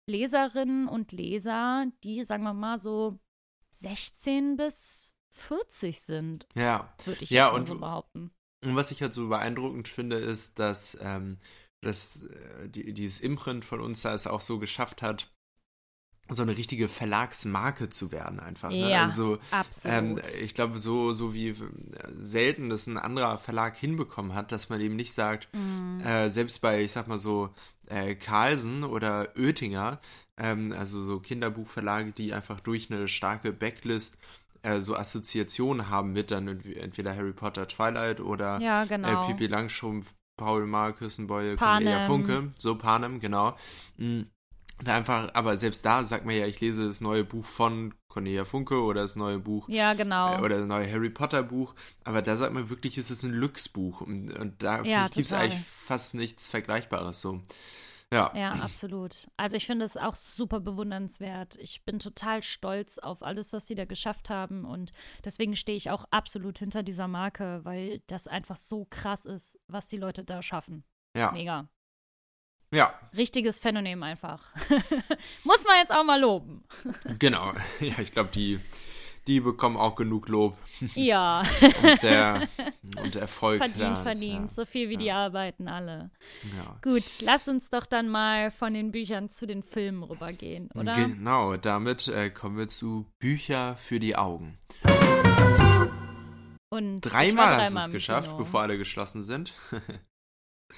Leserinnen 0.07 0.87
und 0.87 1.11
Leser, 1.11 1.85
die, 2.03 2.23
sagen 2.23 2.43
wir 2.43 2.53
mal, 2.53 2.79
so 2.79 3.19
16 3.71 4.57
bis 4.57 5.15
40 5.39 6.01
sind. 6.01 6.47
Ja. 6.55 6.93
Würde 7.05 7.23
ich 7.23 7.29
ja, 7.29 7.45
jetzt 7.45 7.51
mal 7.51 7.59
und, 7.59 7.65
so 7.65 7.79
behaupten. 7.79 8.31
Und 8.65 8.75
was 8.75 8.91
ich 8.91 9.01
halt 9.01 9.13
so 9.13 9.29
beeindruckend 9.29 9.87
finde, 9.87 10.17
ist, 10.17 10.59
dass, 10.59 10.97
ähm, 11.01 11.37
dass 11.81 12.21
äh, 12.23 12.69
die, 12.69 12.93
dieses 12.93 13.19
Imprint 13.19 13.65
von 13.65 13.81
uns 13.81 14.01
da 14.01 14.13
es 14.13 14.27
auch 14.27 14.41
so 14.41 14.59
geschafft 14.59 15.01
hat, 15.01 15.31
so 16.31 16.43
eine 16.43 16.55
richtige 16.55 16.89
Verlagsmarke 16.89 17.89
zu 17.89 18.11
werden 18.11 18.39
einfach. 18.39 18.69
Ne? 18.69 18.91
Ja, 18.91 19.03
also, 19.03 19.39
absolut. 19.51 19.97
Ähm, 19.97 20.21
ich 20.39 20.53
glaube, 20.53 20.77
so, 20.77 21.13
so 21.13 21.33
wie 21.33 21.55
selten 22.19 22.69
das 22.69 22.87
ein 22.87 22.97
anderer 22.97 23.39
Verlag 23.39 23.75
hinbekommen 23.75 24.35
hat, 24.35 24.51
dass 24.51 24.69
man 24.69 24.79
eben 24.79 24.95
nicht 24.95 25.13
sagt, 25.13 25.47
mm. 25.53 26.01
äh, 26.01 26.29
selbst 26.29 26.61
bei, 26.61 26.81
ich 26.81 26.91
sag 26.91 27.07
mal 27.07 27.17
so, 27.19 27.49
äh, 27.87 28.13
Carlsen 28.15 28.83
oder 28.83 29.29
Oettinger, 29.35 29.99
ähm, 30.37 30.71
also 30.71 31.01
so 31.01 31.19
Kinderbuchverlage, 31.19 32.11
die 32.11 32.33
einfach 32.33 32.59
durch 32.59 32.91
eine 32.91 33.07
starke 33.07 33.51
Backlist 33.51 34.15
äh, 34.61 34.79
so 34.79 34.95
Assoziationen 34.95 35.89
haben 35.89 36.13
mit 36.13 36.31
dann 36.31 36.47
entweder 36.47 37.15
Harry 37.15 37.33
Potter 37.33 37.67
Twilight 37.67 38.19
oder 38.19 38.59
ja, 38.59 38.85
genau. 38.85 39.23
äh, 39.23 39.27
Pippi 39.27 39.47
Langstrumpf, 39.47 40.13
Paul 40.37 40.65
Markusenbeul, 40.65 41.55
Cornelia 41.55 42.01
Funke, 42.01 42.51
so 42.57 42.75
Panem, 42.75 43.19
genau. 43.19 43.55
Mhm. 43.97 44.27
Da 44.81 44.95
einfach, 44.95 45.33
aber 45.33 45.57
selbst 45.57 45.85
da 45.85 46.03
sagt 46.05 46.25
man 46.25 46.35
ja, 46.35 46.45
ich 46.45 46.61
lese 46.61 46.87
das 46.87 47.01
neue 47.01 47.25
Buch 47.25 47.43
von 47.43 47.93
Cornelia 48.07 48.45
Funke 48.45 48.81
oder 48.81 49.01
das 49.01 49.17
neue 49.17 49.39
Buch. 49.39 49.67
Ja, 49.67 49.93
genau. 49.93 50.37
Äh, 50.37 50.41
oder 50.41 50.57
das 50.59 50.67
neue 50.67 50.89
Harry 50.89 51.09
Potter 51.09 51.43
Buch. 51.43 51.75
Aber 52.05 52.21
da 52.21 52.37
sagt 52.37 52.53
man 52.53 52.69
wirklich, 52.69 52.97
es 52.97 53.11
ist 53.11 53.23
ein 53.23 53.31
Lux-Buch. 53.31 53.99
Und, 53.99 54.31
und 54.37 54.63
da 54.63 54.81
ja, 54.83 55.09
gibt 55.09 55.25
es 55.25 55.33
eigentlich 55.33 55.59
fast 55.65 56.15
nichts 56.15 56.47
Vergleichbares 56.47 57.19
so. 57.19 57.41
Ja. 58.11 58.31
Ja, 58.35 58.51
absolut. 58.53 59.27
Also 59.37 59.55
ich 59.55 59.67
finde 59.67 59.85
es 59.85 59.95
auch 59.95 60.15
super 60.15 60.59
bewundernswert. 60.59 61.55
Ich 61.57 61.85
bin 61.85 61.99
total 61.99 62.41
stolz 62.41 62.97
auf 62.97 63.21
alles, 63.21 63.53
was 63.53 63.67
sie 63.67 63.75
da 63.75 63.85
geschafft 63.85 64.29
haben. 64.29 64.65
Und 64.65 64.91
deswegen 65.23 65.55
stehe 65.55 65.77
ich 65.77 65.91
auch 65.91 66.05
absolut 66.09 66.57
hinter 66.57 66.81
dieser 66.81 67.07
Marke, 67.07 67.61
weil 67.63 68.01
das 68.07 68.27
einfach 68.27 68.55
so 68.55 68.87
krass 68.89 69.25
ist, 69.25 69.59
was 69.67 69.89
die 69.89 69.97
Leute 69.97 70.23
da 70.23 70.41
schaffen. 70.41 70.83
Ja. 71.15 71.31
Mega. 71.31 71.69
Ja. 72.71 72.93
Richtiges 73.15 73.59
Phänomen 73.59 74.01
einfach. 74.03 74.53
Muss 75.43 75.65
man 75.65 75.77
jetzt 75.77 75.91
auch 75.93 76.03
mal 76.03 76.19
loben. 76.19 76.63
genau. 77.19 77.53
Ja, 77.79 77.99
ich 77.99 78.11
glaube, 78.11 78.31
die 78.31 78.59
die 79.29 79.39
bekommen 79.39 79.77
auch 79.77 79.93
genug 79.93 80.27
Lob. 80.27 80.57
Ja. 80.95 81.43
und, 81.61 82.03
der, 82.03 82.47
und 83.03 83.15
Erfolg. 83.15 83.59
Verdient, 83.59 83.79
da 83.79 83.95
verdient. 83.95 84.41
Ja. 84.41 84.47
So 84.47 84.65
viel 84.65 84.89
wie 84.89 84.93
ja. 84.93 84.99
die 84.99 85.11
arbeiten 85.11 85.67
alle. 85.67 86.09
Ja. 86.57 86.79
Gut, 86.81 87.03
lass 87.21 87.47
uns 87.47 87.69
doch 87.69 87.85
dann 87.85 88.09
mal 88.09 88.49
von 88.49 88.73
den 88.73 88.91
Büchern 88.91 89.29
zu 89.29 89.45
den 89.45 89.61
Filmen 89.61 90.01
rübergehen, 90.01 90.69
oder? 90.73 90.93
Genau, 90.93 91.55
damit 91.57 92.07
äh, 92.07 92.31
kommen 92.31 92.57
wir 92.57 92.67
zu 92.67 93.05
Bücher 93.19 93.77
für 93.77 93.99
die 93.99 94.15
Augen. 94.15 94.57
Und 96.71 97.01
dreimal 97.01 97.55
dreimal 97.55 97.61
hast 97.61 97.75
du 97.75 97.79
es 97.81 97.91
geschafft, 97.91 98.29
Kino. 98.29 98.39
bevor 98.39 98.61
alle 98.61 98.77
geschlossen 98.77 99.23
sind. 99.23 99.53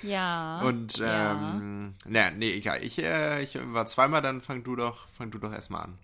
Ja. 0.03 0.61
Und 0.61 0.99
ja. 0.99 1.33
ähm, 1.33 1.95
na, 2.05 2.31
nee, 2.31 2.53
egal. 2.53 2.81
Ich, 2.81 2.97
äh, 3.03 3.43
ich 3.43 3.59
war 3.73 3.85
zweimal, 3.85 4.21
dann 4.21 4.39
fang 4.39 4.63
du 4.63 4.77
doch, 4.77 5.09
fang 5.09 5.31
du 5.31 5.37
doch 5.37 5.51
erstmal 5.51 5.83
an. 5.83 5.97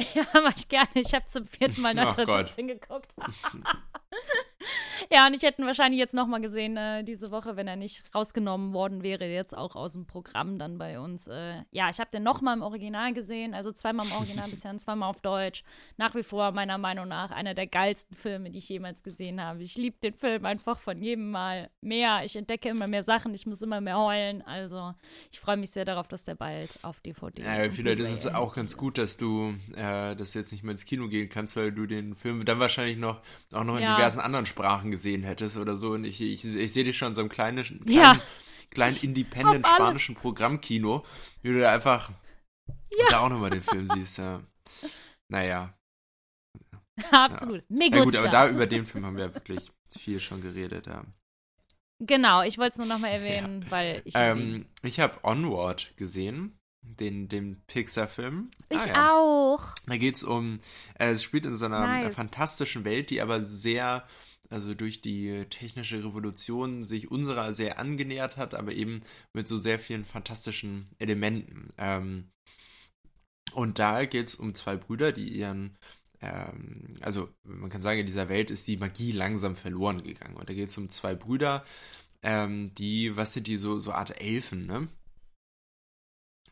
Ja, 0.14 0.24
mach 0.34 0.54
ich 0.56 0.68
gerne. 0.68 0.88
Ich 0.94 1.14
habe 1.14 1.24
zum 1.26 1.46
vierten 1.46 1.80
Mal 1.82 1.90
Oh 1.96 2.00
1917 2.00 2.68
geguckt. 2.68 3.14
Ja, 5.12 5.26
und 5.26 5.34
ich 5.34 5.42
hätte 5.42 5.62
ihn 5.62 5.66
wahrscheinlich 5.66 5.98
jetzt 5.98 6.14
nochmal 6.14 6.40
gesehen 6.40 6.76
äh, 6.76 7.02
diese 7.02 7.30
Woche, 7.30 7.56
wenn 7.56 7.66
er 7.66 7.76
nicht 7.76 8.02
rausgenommen 8.14 8.72
worden 8.72 9.02
wäre, 9.02 9.24
jetzt 9.26 9.56
auch 9.56 9.74
aus 9.74 9.94
dem 9.94 10.06
Programm 10.06 10.58
dann 10.58 10.78
bei 10.78 11.00
uns. 11.00 11.26
Äh, 11.26 11.62
ja, 11.70 11.90
ich 11.90 11.98
habe 11.98 12.10
den 12.12 12.22
nochmal 12.22 12.56
im 12.56 12.62
Original 12.62 13.12
gesehen, 13.12 13.54
also 13.54 13.72
zweimal 13.72 14.06
im 14.06 14.12
Original 14.12 14.48
bisher 14.50 14.70
und 14.70 14.78
zweimal 14.78 15.08
auf 15.08 15.20
Deutsch. 15.20 15.64
Nach 15.96 16.14
wie 16.14 16.22
vor 16.22 16.52
meiner 16.52 16.78
Meinung 16.78 17.08
nach 17.08 17.30
einer 17.30 17.54
der 17.54 17.66
geilsten 17.66 18.16
Filme, 18.16 18.50
die 18.50 18.58
ich 18.58 18.68
jemals 18.68 19.02
gesehen 19.02 19.42
habe. 19.42 19.62
Ich 19.62 19.76
liebe 19.76 19.96
den 20.02 20.14
Film 20.14 20.44
einfach 20.44 20.78
von 20.78 21.02
jedem 21.02 21.30
Mal 21.30 21.70
mehr. 21.80 22.20
Ich 22.24 22.36
entdecke 22.36 22.68
immer 22.68 22.86
mehr 22.86 23.02
Sachen, 23.02 23.34
ich 23.34 23.46
muss 23.46 23.62
immer 23.62 23.80
mehr 23.80 23.98
heulen. 23.98 24.42
Also 24.42 24.94
ich 25.32 25.40
freue 25.40 25.56
mich 25.56 25.70
sehr 25.70 25.84
darauf, 25.84 26.08
dass 26.08 26.24
der 26.24 26.34
bald 26.34 26.78
auf 26.82 27.00
DVD 27.00 27.42
Ja, 27.42 27.70
vielleicht 27.70 28.00
ist 28.00 28.10
es 28.10 28.26
auch 28.26 28.54
ganz 28.54 28.76
gut, 28.76 28.98
dass 28.98 29.16
du, 29.16 29.54
äh, 29.74 30.14
dass 30.14 30.32
du 30.32 30.38
jetzt 30.38 30.52
nicht 30.52 30.62
mehr 30.62 30.72
ins 30.72 30.84
Kino 30.84 31.08
gehen 31.08 31.28
kannst, 31.28 31.56
weil 31.56 31.72
du 31.72 31.86
den 31.86 32.14
Film 32.14 32.44
dann 32.44 32.60
wahrscheinlich 32.60 32.98
noch 32.98 33.22
auch 33.52 33.64
noch 33.64 33.76
in 33.76 33.82
ja. 33.82 33.96
Diversen 34.00 34.20
anderen 34.20 34.46
Sprachen 34.46 34.90
gesehen 34.90 35.22
hättest 35.22 35.56
oder 35.56 35.76
so. 35.76 35.92
Und 35.92 36.04
ich, 36.04 36.20
ich, 36.20 36.44
ich 36.44 36.72
sehe 36.72 36.84
dich 36.84 36.96
schon 36.96 37.08
in 37.08 37.14
so 37.14 37.20
einem 37.20 37.30
kleinen, 37.30 37.64
kleinen, 37.64 37.88
ja. 37.88 38.20
kleinen 38.70 38.96
independent 39.02 39.66
spanischen 39.66 40.14
Programmkino, 40.14 41.04
wie 41.42 41.52
du 41.52 41.60
da 41.60 41.72
einfach 41.72 42.10
ja. 42.98 43.06
da 43.10 43.20
auch 43.20 43.28
nochmal 43.28 43.50
den 43.50 43.62
Film 43.62 43.86
siehst. 43.88 44.18
Ja. 44.18 44.42
Naja. 45.28 45.74
Absolut. 47.10 47.64
Ja. 47.68 47.86
ja. 47.86 48.04
gut, 48.04 48.16
aber 48.16 48.28
da 48.28 48.48
über 48.48 48.66
den 48.68 48.86
Film 48.86 49.06
haben 49.06 49.16
wir 49.16 49.26
ja 49.26 49.34
wirklich 49.34 49.70
viel 49.96 50.20
schon 50.20 50.40
geredet. 50.40 50.86
Ja. 50.86 51.04
Genau, 52.02 52.42
ich 52.42 52.56
wollte 52.58 52.70
es 52.70 52.78
nur 52.78 52.86
nochmal 52.86 53.10
erwähnen, 53.10 53.66
weil 53.68 54.00
ich. 54.04 54.14
Ähm, 54.16 54.66
ich 54.82 55.00
habe 55.00 55.22
Onward 55.22 55.94
gesehen 55.96 56.58
den, 56.82 57.28
den 57.28 57.60
Pixar-Film. 57.66 58.50
Ich 58.68 58.80
ah, 58.80 58.86
ja. 58.86 59.12
auch. 59.12 59.74
Da 59.86 59.96
geht 59.96 60.16
es 60.16 60.24
um, 60.24 60.60
äh, 60.98 61.10
es 61.10 61.22
spielt 61.22 61.46
in 61.46 61.54
so 61.54 61.66
einer 61.66 61.80
nice. 61.80 62.14
fantastischen 62.14 62.84
Welt, 62.84 63.10
die 63.10 63.20
aber 63.20 63.42
sehr, 63.42 64.06
also 64.48 64.74
durch 64.74 65.00
die 65.00 65.44
technische 65.50 65.98
Revolution 65.98 66.84
sich 66.84 67.10
unserer 67.10 67.52
sehr 67.52 67.78
angenähert 67.78 68.36
hat, 68.36 68.54
aber 68.54 68.72
eben 68.72 69.02
mit 69.32 69.48
so 69.48 69.56
sehr 69.56 69.78
vielen 69.78 70.04
fantastischen 70.04 70.84
Elementen. 70.98 71.70
Ähm, 71.78 72.30
und 73.52 73.78
da 73.78 74.04
geht 74.04 74.28
es 74.28 74.34
um 74.34 74.54
zwei 74.54 74.76
Brüder, 74.76 75.12
die 75.12 75.28
ihren 75.28 75.76
ähm, 76.20 76.84
also 77.00 77.28
man 77.44 77.70
kann 77.70 77.82
sagen, 77.82 78.00
in 78.00 78.06
dieser 78.06 78.28
Welt 78.28 78.50
ist 78.50 78.66
die 78.66 78.76
Magie 78.76 79.12
langsam 79.12 79.56
verloren 79.56 80.02
gegangen. 80.02 80.36
Und 80.36 80.48
da 80.48 80.54
geht 80.54 80.68
es 80.68 80.78
um 80.78 80.88
zwei 80.88 81.14
Brüder, 81.14 81.64
ähm, 82.22 82.74
die, 82.74 83.16
was 83.16 83.32
sind 83.32 83.46
die, 83.46 83.56
so, 83.56 83.78
so 83.78 83.92
Art 83.92 84.20
Elfen, 84.20 84.66
ne? 84.66 84.88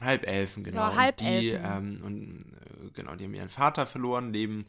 Halbelfen, 0.01 0.65
genau. 0.65 0.91
Ja, 0.91 0.97
Halbelfen. 0.97 1.41
Die, 1.41 1.51
ähm, 1.51 1.97
und, 2.05 2.45
äh, 2.53 2.91
genau, 2.93 3.15
die 3.17 3.25
haben 3.25 3.35
ihren 3.35 3.49
Vater 3.49 3.87
verloren, 3.87 4.33
leben 4.33 4.67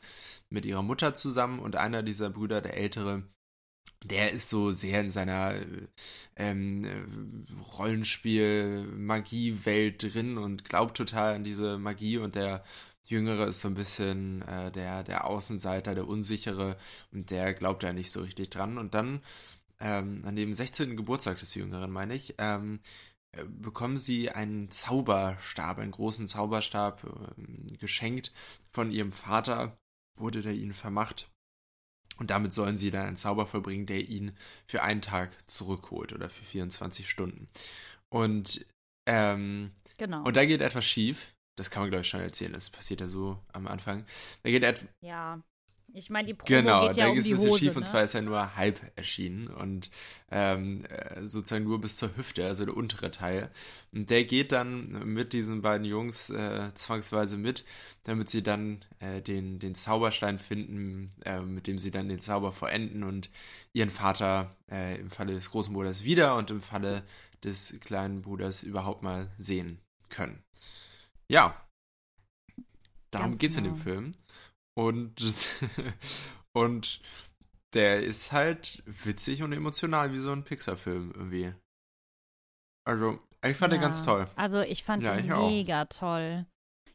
mit 0.50 0.66
ihrer 0.66 0.82
Mutter 0.82 1.14
zusammen 1.14 1.60
und 1.60 1.76
einer 1.76 2.02
dieser 2.04 2.30
Brüder, 2.30 2.62
der 2.62 2.78
ältere, 2.78 3.24
der 4.04 4.32
ist 4.32 4.48
so 4.50 4.72
sehr 4.72 5.02
in 5.02 5.10
seiner 5.10 5.56
ähm, 6.36 7.46
Rollenspiel-Magie-Welt 7.78 10.04
drin 10.04 10.38
und 10.38 10.66
glaubt 10.66 10.98
total 10.98 11.36
an 11.36 11.44
diese 11.44 11.78
Magie 11.78 12.18
und 12.18 12.36
der 12.36 12.64
Jüngere 13.04 13.48
ist 13.48 13.62
so 13.62 13.68
ein 13.68 13.74
bisschen 13.74 14.44
äh, 14.44 14.72
der, 14.72 15.04
der 15.04 15.26
Außenseiter, 15.26 15.96
der 15.96 16.08
Unsichere 16.08 16.78
und 17.12 17.32
der 17.32 17.56
glaubt 17.56 17.82
da 17.84 17.92
nicht 17.92 18.12
so 18.12 18.22
richtig 18.22 18.52
dran. 18.52 18.78
Und 18.78 18.94
dann 18.94 19.24
ähm, 19.80 20.22
an 20.26 20.36
dem 20.36 20.54
16. 20.54 20.96
Geburtstag 20.96 21.40
des 21.40 21.56
Jüngeren, 21.56 21.90
meine 21.90 22.14
ich, 22.14 22.36
ähm, 22.38 22.76
äh, 22.76 22.78
bekommen 23.46 23.98
sie 23.98 24.30
einen 24.30 24.72
Zauberstab, 24.72 25.80
einen 25.80 25.92
großen 25.92 26.28
Zauberstab 26.28 27.04
äh, 27.04 27.78
geschenkt 27.78 28.32
von 28.72 28.92
ihrem 28.92 29.12
Vater, 29.12 29.78
wurde 30.18 30.42
der 30.42 30.54
ihnen 30.54 30.74
vermacht. 30.74 31.30
Und 32.18 32.32
damit 32.32 32.54
sollen 32.54 32.76
sie 32.76 32.92
dann 32.92 33.08
einen 33.08 33.16
Zauber 33.16 33.48
verbringen, 33.48 33.86
der 33.86 34.10
ihn 34.10 34.36
für 34.68 34.84
einen 34.84 35.02
Tag 35.02 35.32
zurückholt 35.50 36.12
oder 36.12 36.30
für 36.30 36.44
24 36.44 37.10
Stunden. 37.10 37.48
Und, 38.10 38.66
ähm, 39.08 39.72
genau. 39.98 40.24
und 40.24 40.36
da 40.36 40.46
geht 40.46 40.62
etwas 40.62 40.86
schief. 40.86 41.34
Das 41.58 41.70
kann 41.70 41.84
man, 41.84 41.90
glaube 41.92 42.02
ich, 42.02 42.10
schon 42.10 42.20
erzählen. 42.20 42.54
Das 42.54 42.70
passiert 42.70 43.02
ja 43.02 43.08
so 43.08 43.40
am 43.54 43.68
Anfang. 43.68 44.06
Da 44.44 44.50
geht 44.50 44.64
etwas. 44.64 44.90
Ja. 45.02 45.42
Ich 45.94 46.10
meine, 46.10 46.28
die 46.28 46.34
Promo 46.34 46.48
genau, 46.48 46.88
geht 46.88 46.98
ja 46.98 47.06
da 47.06 47.12
um 47.12 47.18
ist 47.18 47.26
die 47.26 47.32
ein 47.32 47.36
bisschen 47.36 47.50
Hose, 47.52 47.60
schief 47.60 47.74
ne? 47.74 47.78
und 47.78 47.86
zwar 47.86 48.04
ist 48.04 48.14
er 48.14 48.22
nur 48.22 48.56
halb 48.56 48.80
erschienen 48.96 49.48
und 49.48 49.90
ähm, 50.32 50.86
äh, 50.86 51.26
sozusagen 51.26 51.66
nur 51.66 51.82
bis 51.82 51.98
zur 51.98 52.16
Hüfte, 52.16 52.46
also 52.46 52.66
der 52.66 52.76
untere 52.76 53.12
Teil. 53.12 53.50
Und 53.92 54.10
der 54.10 54.24
geht 54.26 54.52
dann 54.52 55.14
mit 55.14 55.34
diesen 55.34 55.62
beiden 55.62 55.86
Jungs 55.86 56.30
äh, 56.30 56.72
zwangsweise 56.74 57.38
mit, 57.38 57.66
damit 58.04 58.30
sie 58.30 58.44
dann 58.44 58.86
äh, 59.00 59.22
den, 59.22 59.60
den 59.60 59.76
Zauberstein 59.76 60.40
finden, 60.40 61.10
äh, 61.26 61.42
mit 61.42 61.68
dem 61.68 61.80
sie 61.80 61.92
dann 61.92 62.10
den 62.10 62.20
Zauber 62.20 62.52
vollenden 62.52 63.04
und 63.04 63.30
ihren 63.74 63.90
Vater 63.90 64.50
äh, 64.72 65.00
im 65.00 65.10
Falle 65.10 65.34
des 65.34 65.50
großen 65.50 65.74
Bruders 65.74 66.04
wieder 66.04 66.36
und 66.36 66.52
im 66.52 66.62
Falle 66.62 67.04
des 67.44 67.80
kleinen 67.80 68.22
Bruders 68.22 68.64
überhaupt 68.64 69.02
mal 69.02 69.30
sehen 69.38 69.80
können. 70.10 70.44
Ja, 71.28 71.56
darum 73.12 73.38
geht 73.38 73.52
es 73.52 73.58
genau. 73.58 73.70
in 73.70 73.74
dem 73.76 73.82
Film. 73.82 74.12
Und, 74.80 75.22
und 76.54 77.02
der 77.74 78.02
ist 78.02 78.32
halt 78.32 78.82
witzig 78.86 79.44
und 79.44 79.52
emotional 79.52 80.14
wie 80.14 80.20
so 80.20 80.32
ein 80.32 80.46
Pixar-Film 80.46 81.12
irgendwie. 81.14 81.54
Also, 82.88 83.20
ich 83.46 83.58
fand 83.58 83.74
ja, 83.74 83.78
den 83.78 83.82
ganz 83.82 84.04
toll. 84.04 84.26
Also, 84.38 84.62
ich 84.62 84.86
fand 84.86 85.04
ja, 85.04 85.18
den 85.18 85.26
ich 85.26 85.32
mega 85.32 85.84
auch. 85.84 85.90
toll. 85.90 86.46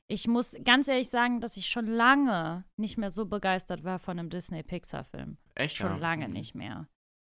Ich 0.07 0.27
muss 0.27 0.57
ganz 0.65 0.89
ehrlich 0.89 1.11
sagen, 1.11 1.43
dass 1.43 1.59
ich 1.59 1.67
schon 1.67 1.87
lange 1.87 2.65
nicht 2.79 2.97
mehr 2.97 3.11
so 3.11 3.27
begeistert 3.27 3.85
war 3.85 3.99
von 3.99 4.19
einem 4.19 4.31
Disney-Pixar-Film. 4.31 5.37
Echt? 5.55 5.77
Schon 5.77 5.93
ja? 5.93 5.97
lange 5.99 6.29
mhm. 6.29 6.33
nicht 6.33 6.55
mehr. 6.55 6.89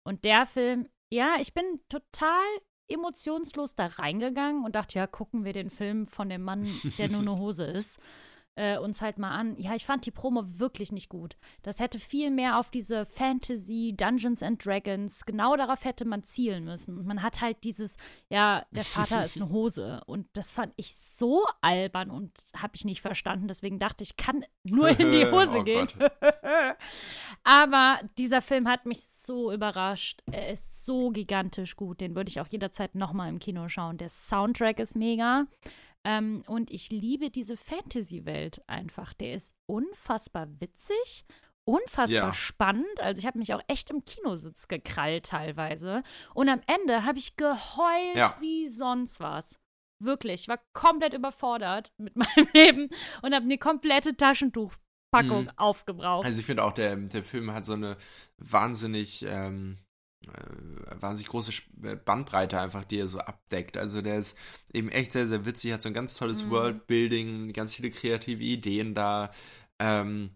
Und 0.06 0.24
der 0.24 0.46
Film, 0.46 0.88
ja, 1.12 1.36
ich 1.40 1.54
bin 1.54 1.80
total 1.88 2.44
emotionslos 2.88 3.74
da 3.74 3.86
reingegangen 3.86 4.64
und 4.64 4.76
dachte, 4.76 4.96
ja, 4.96 5.08
gucken 5.08 5.44
wir 5.44 5.52
den 5.52 5.70
Film 5.70 6.06
von 6.06 6.28
dem 6.28 6.42
Mann, 6.42 6.68
der 6.98 7.08
nur 7.08 7.22
eine 7.22 7.36
Hose 7.38 7.64
ist 7.64 8.00
äh, 8.56 8.78
uns 8.78 9.02
halt 9.02 9.18
mal 9.18 9.30
an. 9.30 9.54
Ja, 9.58 9.74
ich 9.74 9.86
fand 9.86 10.06
die 10.06 10.10
Promo 10.10 10.42
wirklich 10.58 10.90
nicht 10.90 11.08
gut. 11.08 11.36
Das 11.62 11.78
hätte 11.78 11.98
viel 11.98 12.30
mehr 12.30 12.58
auf 12.58 12.70
diese 12.70 13.06
Fantasy, 13.06 13.94
Dungeons 13.96 14.42
and 14.42 14.64
Dragons, 14.64 15.24
genau 15.24 15.56
darauf 15.56 15.84
hätte 15.84 16.04
man 16.04 16.24
zielen 16.24 16.64
müssen. 16.64 16.98
Und 16.98 17.06
man 17.06 17.22
hat 17.22 17.40
halt 17.40 17.62
dieses, 17.64 17.96
ja, 18.30 18.64
der 18.70 18.84
Vater 18.96 19.24
ist 19.24 19.36
eine 19.36 19.50
Hose. 19.50 20.00
Und 20.06 20.26
das 20.32 20.52
fand 20.52 20.72
ich 20.76 20.96
so 20.96 21.44
albern 21.60 22.10
und 22.10 22.32
habe 22.56 22.72
ich 22.74 22.84
nicht 22.84 23.02
verstanden. 23.02 23.46
Deswegen 23.46 23.78
dachte 23.78 24.02
ich, 24.02 24.16
kann 24.16 24.44
nur 24.64 24.88
in 24.88 25.12
die 25.12 25.26
Hose 25.30 25.58
oh 25.58 25.62
gehen. 25.62 25.88
Aber 27.44 28.00
dieser 28.18 28.40
Film 28.40 28.68
hat 28.68 28.86
mich 28.86 29.04
so 29.04 29.52
überrascht. 29.52 30.22
Er 30.32 30.50
ist 30.50 30.86
so 30.86 31.10
gigantisch 31.10 31.76
gut. 31.76 32.00
Den 32.00 32.16
würde 32.16 32.30
ich 32.30 32.40
auch 32.40 32.48
jederzeit 32.48 32.94
nochmal 32.94 33.28
im 33.28 33.38
Kino 33.38 33.68
schauen. 33.68 33.98
Der 33.98 34.08
Soundtrack 34.08 34.80
ist 34.80 34.96
mega. 34.96 35.46
Ähm, 36.06 36.44
und 36.46 36.70
ich 36.70 36.90
liebe 36.90 37.30
diese 37.30 37.56
Fantasy-Welt 37.56 38.62
einfach. 38.68 39.12
Der 39.12 39.34
ist 39.34 39.52
unfassbar 39.66 40.46
witzig, 40.60 41.24
unfassbar 41.64 42.28
ja. 42.28 42.32
spannend. 42.32 43.00
Also 43.00 43.18
ich 43.18 43.26
habe 43.26 43.40
mich 43.40 43.52
auch 43.52 43.60
echt 43.66 43.90
im 43.90 44.04
Kinositz 44.04 44.68
gekrallt 44.68 45.26
teilweise. 45.26 46.04
Und 46.32 46.48
am 46.48 46.60
Ende 46.68 47.04
habe 47.04 47.18
ich 47.18 47.36
geheult 47.36 48.14
ja. 48.14 48.36
wie 48.40 48.68
sonst 48.68 49.18
was. 49.18 49.58
Wirklich, 49.98 50.42
ich 50.42 50.48
war 50.48 50.60
komplett 50.74 51.12
überfordert 51.12 51.92
mit 51.98 52.14
meinem 52.16 52.48
Leben 52.54 52.88
und 53.22 53.34
habe 53.34 53.44
eine 53.44 53.58
komplette 53.58 54.16
Taschentuchpackung 54.16 55.44
mhm. 55.44 55.52
aufgebraucht. 55.56 56.24
Also 56.24 56.38
ich 56.38 56.46
finde 56.46 56.62
auch, 56.62 56.72
der, 56.72 56.94
der 56.94 57.24
Film 57.24 57.52
hat 57.52 57.64
so 57.64 57.72
eine 57.72 57.96
wahnsinnig 58.38 59.24
ähm, 59.24 59.78
äh, 59.78 59.85
wahnsinnig 61.00 61.30
große 61.30 61.52
äh, 61.82 61.96
Bandbreite 61.96 62.60
einfach, 62.60 62.84
die 62.84 62.98
er 62.98 63.06
so 63.06 63.18
abdeckt. 63.18 63.76
Also 63.76 64.02
der 64.02 64.18
ist 64.18 64.36
eben 64.72 64.88
echt 64.88 65.12
sehr, 65.12 65.26
sehr 65.26 65.44
witzig, 65.44 65.72
hat 65.72 65.82
so 65.82 65.88
ein 65.88 65.94
ganz 65.94 66.16
tolles 66.16 66.44
mhm. 66.44 66.50
Worldbuilding, 66.50 67.52
ganz 67.52 67.74
viele 67.74 67.90
kreative 67.90 68.42
Ideen 68.42 68.94
da. 68.94 69.32
Ähm, 69.78 70.30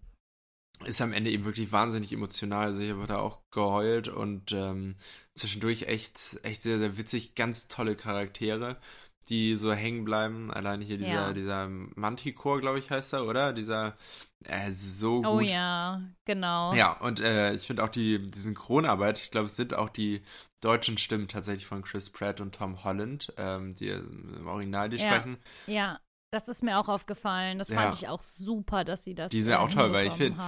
ist 0.85 1.01
am 1.03 1.13
Ende 1.13 1.31
eben 1.31 1.45
wirklich 1.45 1.73
wahnsinnig 1.73 2.13
emotional. 2.13 2.69
Also 2.69 2.81
ich 2.81 2.91
habe 2.91 3.07
da 3.07 3.19
auch 3.19 3.41
geheult 3.51 4.09
und 4.09 4.53
ähm, 4.53 4.97
zwischendurch 5.35 5.83
echt, 5.83 6.41
echt 6.43 6.63
sehr, 6.63 6.79
sehr 6.79 6.97
witzig, 6.97 7.35
ganz 7.35 7.69
tolle 7.69 7.97
Charaktere 7.97 8.79
die 9.29 9.57
so 9.57 9.73
hängen 9.73 10.05
bleiben. 10.05 10.53
Alleine 10.53 10.85
hier 10.85 10.99
dieser, 10.99 11.13
ja. 11.13 11.33
dieser 11.33 11.69
Manticore, 11.69 12.61
glaube 12.61 12.79
ich, 12.79 12.91
heißt 12.91 13.13
er, 13.13 13.27
oder? 13.27 13.53
Dieser, 13.53 13.97
äh, 14.45 14.71
so 14.71 15.19
oh 15.19 15.23
gut. 15.23 15.27
Oh 15.27 15.41
ja, 15.41 16.03
genau. 16.25 16.75
Ja, 16.75 16.93
und 16.93 17.21
äh, 17.21 17.55
ich 17.55 17.67
finde 17.67 17.85
auch 17.85 17.89
die, 17.89 18.27
die 18.27 18.39
Synchronarbeit, 18.39 19.19
ich 19.19 19.31
glaube, 19.31 19.47
es 19.47 19.57
sind 19.57 19.75
auch 19.75 19.89
die 19.89 20.23
deutschen 20.61 20.99
Stimmen 20.99 21.29
tatsächlich 21.29 21.67
von 21.67 21.83
Chris 21.83 22.11
Pratt 22.11 22.41
und 22.41 22.55
Tom 22.55 22.85
Holland, 22.85 23.33
ähm, 23.37 23.75
die 23.75 23.89
im 23.89 24.47
Original 24.47 24.89
die 24.89 24.97
ja. 24.97 25.05
sprechen. 25.05 25.39
Ja, 25.67 26.01
das 26.33 26.49
ist 26.49 26.63
mir 26.63 26.79
auch 26.79 26.89
aufgefallen. 26.89 27.59
Das 27.59 27.73
fand 27.73 27.95
ja. 27.95 28.01
ich 28.01 28.09
auch 28.09 28.23
super, 28.23 28.85
dass 28.85 29.05
sie 29.05 29.15
das 29.15 29.31
Die 29.31 29.43
sind 29.43 29.53
ja 29.53 29.61
auch 29.61 29.71
toll, 29.71 29.93
weil 29.93 30.07
ich 30.07 30.13
finde. 30.13 30.39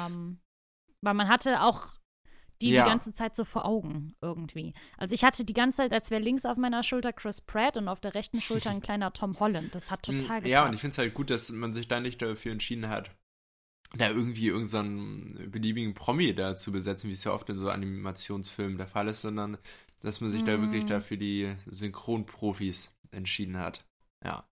Weil 1.05 1.15
man 1.15 1.29
hatte 1.29 1.63
auch 1.63 1.89
die 2.61 2.71
ja. 2.71 2.85
die 2.85 2.91
ganze 2.91 3.13
Zeit 3.13 3.37
so 3.37 3.45
vor 3.45 3.65
Augen 3.65 4.15
irgendwie. 4.21 4.75
Also 4.97 5.15
ich 5.15 5.25
hatte 5.25 5.45
die 5.45 5.53
ganze 5.53 5.79
Zeit, 5.79 5.93
als 5.93 6.11
wäre 6.11 6.23
links 6.23 6.45
auf 6.45 6.57
meiner 6.57 6.83
Schulter 6.83 7.13
Chris 7.13 7.41
Pratt 7.41 7.77
und 7.77 7.89
auf 7.89 8.01
der 8.01 8.15
rechten 8.15 8.41
Schulter 8.41 8.71
ein 8.71 8.81
kleiner 8.83 9.13
Tom 9.13 9.39
Holland. 9.41 9.75
Das 9.75 9.91
hat 9.91 10.03
total 10.03 10.21
gepasst. 10.21 10.47
Ja, 10.47 10.65
und 10.67 10.75
ich 10.75 10.81
finde 10.81 10.93
es 10.93 10.99
halt 10.99 11.15
gut, 11.15 11.31
dass 11.31 11.51
man 11.51 11.73
sich 11.73 11.89
da 11.89 12.01
nicht 12.01 12.23
dafür 12.23 12.53
entschieden 12.53 12.89
hat, 12.89 13.11
da 13.97 14.09
irgendwie 14.09 14.49
irgendeinen 14.49 15.51
beliebigen 15.51 15.95
Promi 15.95 16.35
da 16.35 16.57
zu 16.57 16.73
besetzen, 16.73 17.09
wie 17.09 17.15
es 17.15 17.25
ja 17.25 17.33
oft 17.33 17.49
in 17.51 17.59
so 17.59 17.69
Animationsfilmen 17.69 18.79
der 18.79 18.87
Fall 18.87 19.09
ist, 19.09 19.23
sondern 19.23 19.59
dass 20.01 20.21
man 20.21 20.31
sich 20.31 20.43
mm. 20.43 20.47
da 20.47 20.61
wirklich 20.61 20.85
da 20.85 21.01
für 21.01 21.19
die 21.19 21.55
Synchronprofis 21.67 22.95
entschieden 23.11 23.59
hat. 23.59 23.85
Ja. 24.25 24.45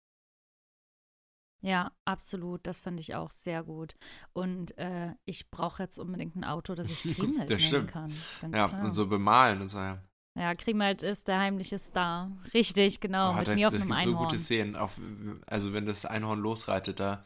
Ja, 1.60 1.90
absolut. 2.04 2.66
Das 2.66 2.78
fand 2.78 3.00
ich 3.00 3.14
auch 3.14 3.30
sehr 3.30 3.62
gut. 3.62 3.94
Und 4.32 4.76
äh, 4.78 5.14
ich 5.24 5.50
brauche 5.50 5.82
jetzt 5.82 5.98
unbedingt 5.98 6.36
ein 6.36 6.44
Auto, 6.44 6.74
das 6.74 6.90
ich 6.90 7.02
Grimald 7.16 7.50
das 7.50 7.70
nennen 7.70 7.86
kann. 7.86 8.12
ja, 8.42 8.68
klar. 8.68 8.84
und 8.84 8.92
so 8.92 9.06
bemalen 9.06 9.60
und 9.60 9.68
so. 9.68 9.78
Ja, 9.78 10.02
ja 10.36 10.52
Grimald 10.54 11.02
ist 11.02 11.28
der 11.28 11.40
heimliche 11.40 11.78
Star. 11.78 12.30
Richtig, 12.54 13.00
genau. 13.00 13.32
Oh, 13.32 13.34
mit 13.34 13.48
das, 13.48 13.56
mir 13.56 13.68
auf 13.68 13.74
das 13.74 13.82
einem 13.82 13.90
gibt 13.90 14.02
Einhorn. 14.02 14.28
so 14.28 14.36
gute 14.36 14.38
Szenen. 14.38 14.76
Auch, 14.76 14.92
also 15.46 15.72
wenn 15.72 15.86
das 15.86 16.04
Einhorn 16.04 16.40
losreitet 16.40 17.00
da, 17.00 17.24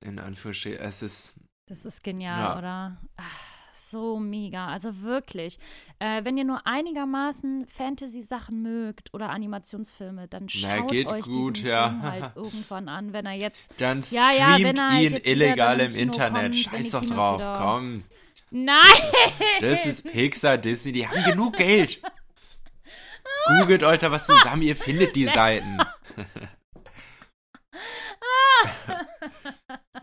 in 0.00 0.18
Anführungsstrichen, 0.18 0.80
es 0.80 1.02
ist. 1.02 1.34
Das 1.66 1.84
ist 1.84 2.02
genial, 2.02 2.40
ja. 2.40 2.58
oder? 2.58 3.00
Ach 3.16 3.49
so 3.72 4.18
mega. 4.18 4.68
Also 4.68 5.02
wirklich. 5.02 5.58
Äh, 5.98 6.24
wenn 6.24 6.36
ihr 6.36 6.44
nur 6.44 6.66
einigermaßen 6.66 7.66
Fantasy-Sachen 7.66 8.62
mögt 8.62 9.12
oder 9.14 9.30
Animationsfilme, 9.30 10.28
dann 10.28 10.48
schaut 10.48 10.92
Na, 10.92 11.12
euch 11.12 11.24
gut, 11.24 11.58
diesen 11.58 11.68
ja. 11.68 11.88
Film 11.88 12.02
halt 12.02 12.30
irgendwann 12.36 12.88
an, 12.88 13.12
wenn 13.12 13.26
er 13.26 13.34
jetzt. 13.34 13.72
Dann 13.78 14.02
streamt 14.02 14.36
ja, 14.38 14.58
ja, 14.58 14.90
halt 14.90 15.02
ihn 15.02 15.16
illegal 15.24 15.80
im, 15.80 15.92
im 15.92 15.96
Internet. 15.98 16.52
Kommt, 16.52 16.56
Scheiß 16.56 16.90
doch 16.90 17.04
drauf, 17.04 17.40
wieder... 17.40 17.58
komm. 17.58 18.04
Nein! 18.50 18.76
Das 19.60 19.86
ist 19.86 20.10
Pixar, 20.10 20.58
Disney, 20.58 20.92
die 20.92 21.06
haben 21.06 21.22
genug 21.24 21.56
Geld. 21.56 22.02
Googelt 23.46 23.82
euch 23.84 23.98
da 23.98 24.10
was 24.10 24.26
zusammen, 24.26 24.62
ihr 24.62 24.76
findet 24.76 25.16
die 25.16 25.26
Seiten. 25.26 25.78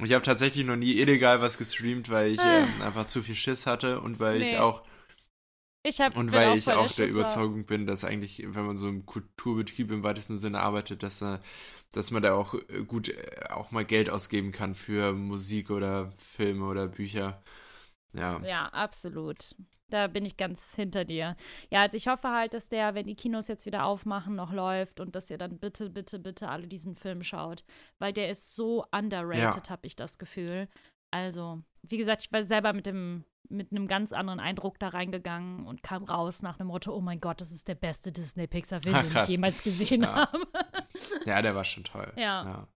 Ich 0.03 0.13
habe 0.13 0.23
tatsächlich 0.23 0.65
noch 0.65 0.75
nie 0.75 0.99
illegal 0.99 1.41
was 1.41 1.57
gestreamt, 1.57 2.09
weil 2.09 2.31
ich 2.31 2.39
äh, 2.39 2.65
einfach 2.83 3.05
zu 3.05 3.23
viel 3.23 3.35
Schiss 3.35 3.65
hatte 3.65 3.99
und 3.99 4.19
weil 4.19 4.39
nee. 4.39 4.51
ich 4.51 4.57
auch 4.57 4.83
ich 5.87 6.01
hab, 6.01 6.17
und 6.17 6.31
weil 6.33 6.49
auch 6.49 6.55
ich 6.55 6.69
auch 6.69 6.91
der 6.91 7.07
Überzeugung 7.07 7.65
bin, 7.65 7.87
dass 7.87 8.03
eigentlich, 8.03 8.43
wenn 8.45 8.65
man 8.65 8.75
so 8.75 8.89
im 8.89 9.05
Kulturbetrieb 9.05 9.89
im 9.91 10.03
weitesten 10.03 10.37
Sinne 10.37 10.59
arbeitet, 10.59 11.01
dass, 11.01 11.21
äh, 11.21 11.39
dass 11.93 12.11
man 12.11 12.21
da 12.21 12.33
auch 12.33 12.55
äh, 12.55 12.83
gut 12.85 13.07
äh, 13.07 13.49
auch 13.49 13.71
mal 13.71 13.85
Geld 13.85 14.09
ausgeben 14.09 14.51
kann 14.51 14.75
für 14.75 15.13
Musik 15.13 15.69
oder 15.69 16.11
Filme 16.17 16.65
oder 16.65 16.87
Bücher. 16.87 17.41
Ja. 18.13 18.39
Ja, 18.45 18.65
absolut. 18.67 19.55
Da 19.89 20.07
bin 20.07 20.25
ich 20.25 20.35
ganz 20.35 20.75
hinter 20.75 21.05
dir. 21.05 21.37
Ja, 21.71 21.81
also 21.81 21.95
ich 21.95 22.07
hoffe 22.07 22.29
halt, 22.29 22.53
dass 22.53 22.67
der, 22.67 22.93
wenn 22.93 23.07
die 23.07 23.15
Kinos 23.15 23.47
jetzt 23.47 23.65
wieder 23.65 23.85
aufmachen, 23.85 24.35
noch 24.35 24.51
läuft 24.51 24.99
und 24.99 25.15
dass 25.15 25.29
ihr 25.29 25.37
dann 25.37 25.59
bitte, 25.59 25.89
bitte, 25.89 26.19
bitte 26.19 26.49
alle 26.49 26.67
diesen 26.67 26.95
Film 26.95 27.23
schaut. 27.23 27.63
Weil 27.99 28.11
der 28.11 28.29
ist 28.29 28.53
so 28.53 28.85
underrated, 28.91 29.67
ja. 29.67 29.69
habe 29.69 29.87
ich 29.87 29.95
das 29.95 30.17
Gefühl. 30.17 30.67
Also, 31.11 31.61
wie 31.83 31.97
gesagt, 31.97 32.23
ich 32.23 32.31
war 32.33 32.43
selber 32.43 32.73
mit 32.73 32.85
dem 32.85 33.23
mit 33.49 33.71
einem 33.71 33.87
ganz 33.87 34.11
anderen 34.11 34.39
Eindruck 34.39 34.79
da 34.79 34.89
reingegangen 34.89 35.65
und 35.65 35.83
kam 35.83 36.03
raus 36.03 36.41
nach 36.41 36.57
dem 36.57 36.67
Motto, 36.67 36.93
oh 36.93 37.01
mein 37.01 37.19
Gott, 37.19 37.41
das 37.41 37.51
ist 37.51 37.67
der 37.67 37.75
beste 37.75 38.11
Disney-Pixar-Film, 38.11 39.09
den 39.09 39.23
ich 39.23 39.29
jemals 39.29 39.63
gesehen 39.63 40.03
ja. 40.03 40.15
habe. 40.15 40.47
ja, 41.25 41.41
der 41.41 41.55
war 41.55 41.63
schon 41.63 41.83
toll. 41.83 42.11
Ja. 42.15 42.67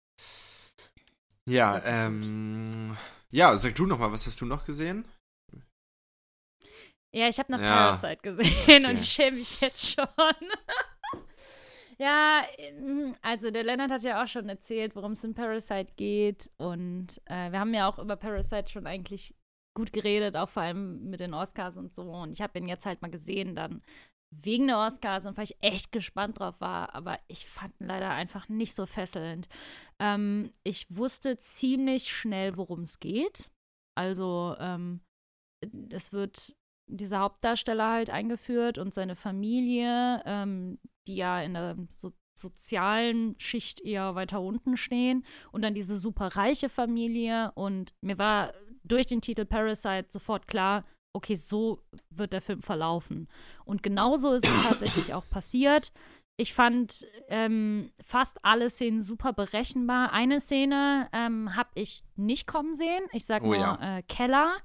Ja, 1.46 1.78
ja 1.78 1.82
ähm, 1.84 2.96
ja, 3.30 3.58
sag 3.58 3.76
du 3.76 3.86
noch 3.86 4.00
mal, 4.00 4.12
was 4.12 4.28
hast 4.28 4.42
du 4.42 4.46
noch 4.46 4.66
gesehen? 4.66 5.06
Ja, 7.14 7.28
ich 7.28 7.40
habe 7.40 7.52
nach 7.52 7.62
ja. 7.62 7.74
Parasite 7.74 8.22
gesehen 8.22 8.86
okay. 8.86 8.86
und 8.86 9.00
ich 9.00 9.10
schäme 9.12 9.38
mich 9.38 9.60
jetzt 9.60 9.94
schon. 9.94 10.08
ja, 11.98 12.44
mm, 12.80 13.14
also 13.22 13.52
der 13.52 13.64
Lennart 13.64 13.92
hat 13.92 14.04
ja 14.04 14.24
auch 14.24 14.28
schon 14.28 14.48
erzählt, 14.48 14.96
worum 14.96 15.12
es 15.12 15.24
in 15.24 15.34
Parasite 15.34 15.94
geht. 15.98 16.50
Und 16.58 17.22
äh, 17.26 17.52
wir 17.52 17.60
haben 17.60 17.74
ja 17.74 17.90
auch 17.90 18.00
über 18.00 18.16
Parasite 18.16 18.70
schon 18.70 18.88
eigentlich 18.88 19.36
gut 19.74 19.92
geredet, 19.92 20.38
auch 20.38 20.50
vor 20.50 20.64
allem 20.64 21.10
mit 21.10 21.20
den 21.20 21.34
Oscars 21.34 21.78
und 21.78 21.94
so. 21.94 22.04
Und 22.12 22.32
ich 22.32 22.42
habe 22.42 22.58
ihn 22.60 22.68
jetzt 22.68 22.86
halt 22.86 23.02
mal 23.02 23.12
gesehen, 23.12 23.56
dann 23.56 23.82
wegen 24.34 24.68
der 24.68 24.78
Oscars 24.78 25.26
und 25.26 25.36
weil 25.36 25.44
ich 25.44 25.62
echt 25.62 25.92
gespannt 25.92 26.40
drauf 26.40 26.62
war. 26.62 26.96
Aber 26.96 27.20
ich 27.28 27.46
fand 27.46 27.80
ihn 27.82 27.88
leider 27.88 28.10
einfach 28.10 28.48
nicht 28.48 28.74
so 28.74 28.86
fesselnd. 28.86 29.50
Ähm, 30.00 30.52
ich 30.64 30.88
wusste 30.96 31.38
ziemlich 31.38 32.14
schnell, 32.14 32.56
worum 32.56 32.82
es 32.82 33.02
geht. 33.02 33.50
Also, 33.98 34.56
ähm, 34.60 35.02
es 35.92 36.14
wird 36.14 36.56
dieser 36.92 37.20
Hauptdarsteller 37.20 37.90
halt 37.90 38.10
eingeführt 38.10 38.78
und 38.78 38.94
seine 38.94 39.16
Familie, 39.16 40.22
ähm, 40.26 40.80
die 41.08 41.16
ja 41.16 41.42
in 41.42 41.54
der 41.54 41.78
so 41.90 42.12
sozialen 42.34 43.36
Schicht 43.40 43.82
eher 43.82 44.16
weiter 44.16 44.42
unten 44.42 44.78
stehen 44.78 45.26
und 45.52 45.62
dann 45.62 45.76
diese 45.76 45.98
super 45.98 46.36
reiche 46.36 46.70
Familie 46.70 47.52
und 47.56 47.94
mir 48.02 48.18
war 48.18 48.54
durch 48.84 49.06
den 49.06 49.22
Titel 49.22 49.46
Parasite 49.46 50.08
sofort 50.10 50.48
klar, 50.48 50.84
okay, 51.14 51.36
so 51.36 51.84
wird 52.10 52.34
der 52.34 52.42
Film 52.42 52.62
verlaufen. 52.62 53.28
Und 53.66 53.84
genauso 53.84 54.34
ist 54.34 54.48
es 54.48 54.64
tatsächlich 54.64 55.14
auch 55.14 55.28
passiert. 55.30 55.92
Ich 56.38 56.54
fand 56.54 57.06
ähm, 57.28 57.92
fast 58.04 58.44
alle 58.44 58.70
Szenen 58.70 59.02
super 59.02 59.34
berechenbar. 59.34 60.14
Eine 60.14 60.42
Szene 60.42 61.10
ähm, 61.14 61.56
habe 61.56 61.70
ich 61.76 62.04
nicht 62.16 62.48
kommen 62.48 62.74
sehen. 62.74 63.04
Ich 63.12 63.26
sage 63.26 63.46
oh, 63.46 63.50
nur 63.50 63.58
ja. 63.58 63.98
äh, 63.98 64.04
Keller. 64.04 64.56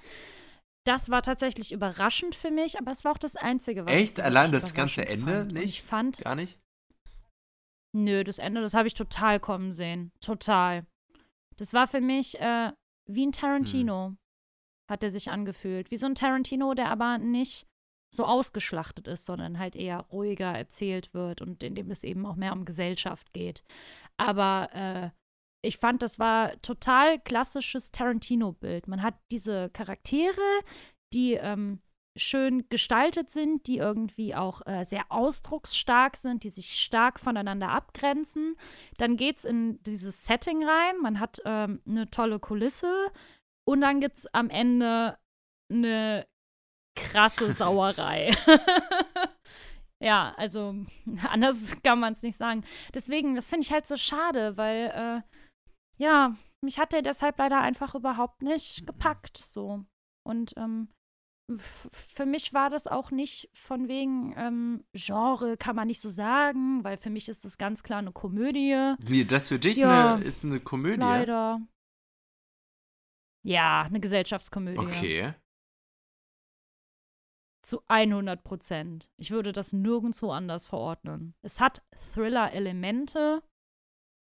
Das 0.87 1.11
war 1.11 1.21
tatsächlich 1.23 1.73
überraschend 1.73 2.37
für 2.37 2.53
mich, 2.53 2.79
aber 2.79 2.93
es 2.93 3.05
war 3.05 3.13
auch 3.13 3.19
das 3.19 3.35
Einzige, 3.35 3.85
was 3.85 3.93
Echt? 3.93 4.21
Allein 4.21 4.53
das 4.53 4.73
ganze 4.73 5.07
Ende 5.07 5.33
fand. 5.33 5.53
nicht? 5.53 5.65
ich 5.65 5.83
fand. 5.83 6.19
Gar 6.19 6.37
nicht? 6.37 6.61
Nö, 7.93 8.23
das 8.23 8.39
Ende, 8.39 8.61
das 8.61 8.73
habe 8.73 8.87
ich 8.87 8.95
total 8.95 9.41
kommen 9.41 9.73
sehen. 9.73 10.13
Total. 10.21 10.87
Das 11.57 11.73
war 11.73 11.89
für 11.89 12.01
mich 12.01 12.39
äh, 12.41 12.71
wie 13.07 13.27
ein 13.27 13.33
Tarantino, 13.33 14.09
hm. 14.09 14.19
hat 14.89 15.03
er 15.03 15.11
sich 15.11 15.31
angefühlt. 15.31 15.91
Wie 15.91 15.97
so 15.97 16.07
ein 16.07 16.15
Tarantino, 16.15 16.75
der 16.75 16.91
aber 16.91 17.19
nicht 17.19 17.67
so 18.15 18.25
ausgeschlachtet 18.25 19.09
ist, 19.09 19.27
sondern 19.27 19.59
halt 19.59 19.75
eher 19.75 20.01
ruhiger 20.13 20.53
erzählt 20.57 21.15
wird 21.15 21.43
und 21.43 21.65
in 21.65 21.75
dem 21.75 21.91
es 21.91 22.05
eben 22.05 22.25
auch 22.27 22.37
mehr 22.37 22.53
um 22.53 22.65
Gesellschaft 22.65 23.33
geht. 23.33 23.65
Aber 24.19 24.69
äh, 24.73 25.11
ich 25.67 25.79
fand, 25.79 26.03
das 26.03 26.19
war 26.19 26.61
total 26.63 27.19
klassisches 27.19 27.93
Tarantino-Bild. 27.93 28.89
Man 28.89 29.03
hat 29.03 29.15
diese 29.31 29.71
Charaktere, 29.71 30.41
die 31.13 31.35
ähm, 31.35 31.81
schön 32.17 32.69
gestaltet 32.69 33.31
sind, 33.31 33.67
die 33.67 33.79
irgendwie 33.79 34.35
auch 34.35 34.63
äh, 34.67 34.85
sehr 34.85 35.05
ausdrucksstark 35.11 36.17
sind, 36.17 36.45
die 36.45 36.51
sich 36.51 36.79
stark 36.79 37.21
voneinander 37.21 37.69
abgrenzen. 37.69 38.57
Dann 38.97 39.17
geht 39.17 39.39
es 39.39 39.45
in 39.45 39.83
dieses 39.83 40.25
Setting 40.25 40.65
rein, 40.65 40.99
man 41.03 41.21
hat 41.21 41.39
ähm, 41.45 41.81
eine 41.87 42.11
tolle 42.11 42.39
Kulisse 42.39 42.93
und 43.65 43.81
dann 43.81 44.01
gibt 44.01 44.19
es 44.19 44.27
am 44.35 44.51
Ende 44.51 45.19
eine 45.71 46.27
krasse 46.95 47.53
Sauerei. 47.53 48.31
ja, 50.01 50.35
also 50.37 50.75
anders 51.29 51.83
kann 51.83 52.01
man 52.01 52.13
es 52.13 52.23
nicht 52.23 52.37
sagen. 52.37 52.65
Deswegen, 52.95 53.35
das 53.35 53.49
finde 53.49 53.65
ich 53.65 53.73
halt 53.73 53.87
so 53.87 53.97
schade, 53.97 54.57
weil 54.57 55.23
äh, 55.25 55.36
ja, 55.97 56.37
mich 56.63 56.79
hat 56.79 56.93
der 56.93 57.03
deshalb 57.03 57.39
leider 57.39 57.61
einfach 57.61 57.95
überhaupt 57.95 58.43
nicht 58.43 58.83
mhm. 58.83 58.87
gepackt. 58.87 59.39
So. 59.39 59.85
Und 60.25 60.55
ähm, 60.57 60.89
für 61.57 62.27
mich 62.27 62.53
war 62.53 62.71
das 62.71 62.87
auch 62.87 63.11
nicht 63.11 63.49
von 63.53 63.89
wegen 63.89 64.35
ähm, 64.37 64.85
Genre, 64.93 65.57
kann 65.57 65.77
man 65.77 65.87
nicht 65.87 66.01
so 66.01 66.09
sagen, 66.09 66.83
weil 66.83 66.97
für 66.97 67.11
mich 67.11 67.29
ist 67.29 67.45
das 67.45 67.57
ganz 67.57 67.83
klar 67.83 68.01
eine 68.01 68.13
Komödie. 68.13 68.95
Nee, 69.09 69.25
das 69.25 69.49
für 69.49 69.59
dich 69.59 69.77
ja, 69.77 70.15
eine, 70.15 70.25
ist 70.25 70.45
eine 70.45 70.61
Komödie? 70.61 71.01
Leider. 71.01 71.61
Ja, 73.45 73.83
eine 73.83 74.01
Gesellschaftskomödie. 74.01 74.79
Okay. 74.79 75.35
Zu 77.63 77.83
100 77.87 78.43
Prozent. 78.43 79.09
Ich 79.17 79.31
würde 79.31 79.53
das 79.53 79.73
nirgendwo 79.73 80.33
anders 80.33 80.67
verordnen. 80.67 81.35
Es 81.43 81.61
hat 81.61 81.83
Thriller-Elemente, 82.13 83.43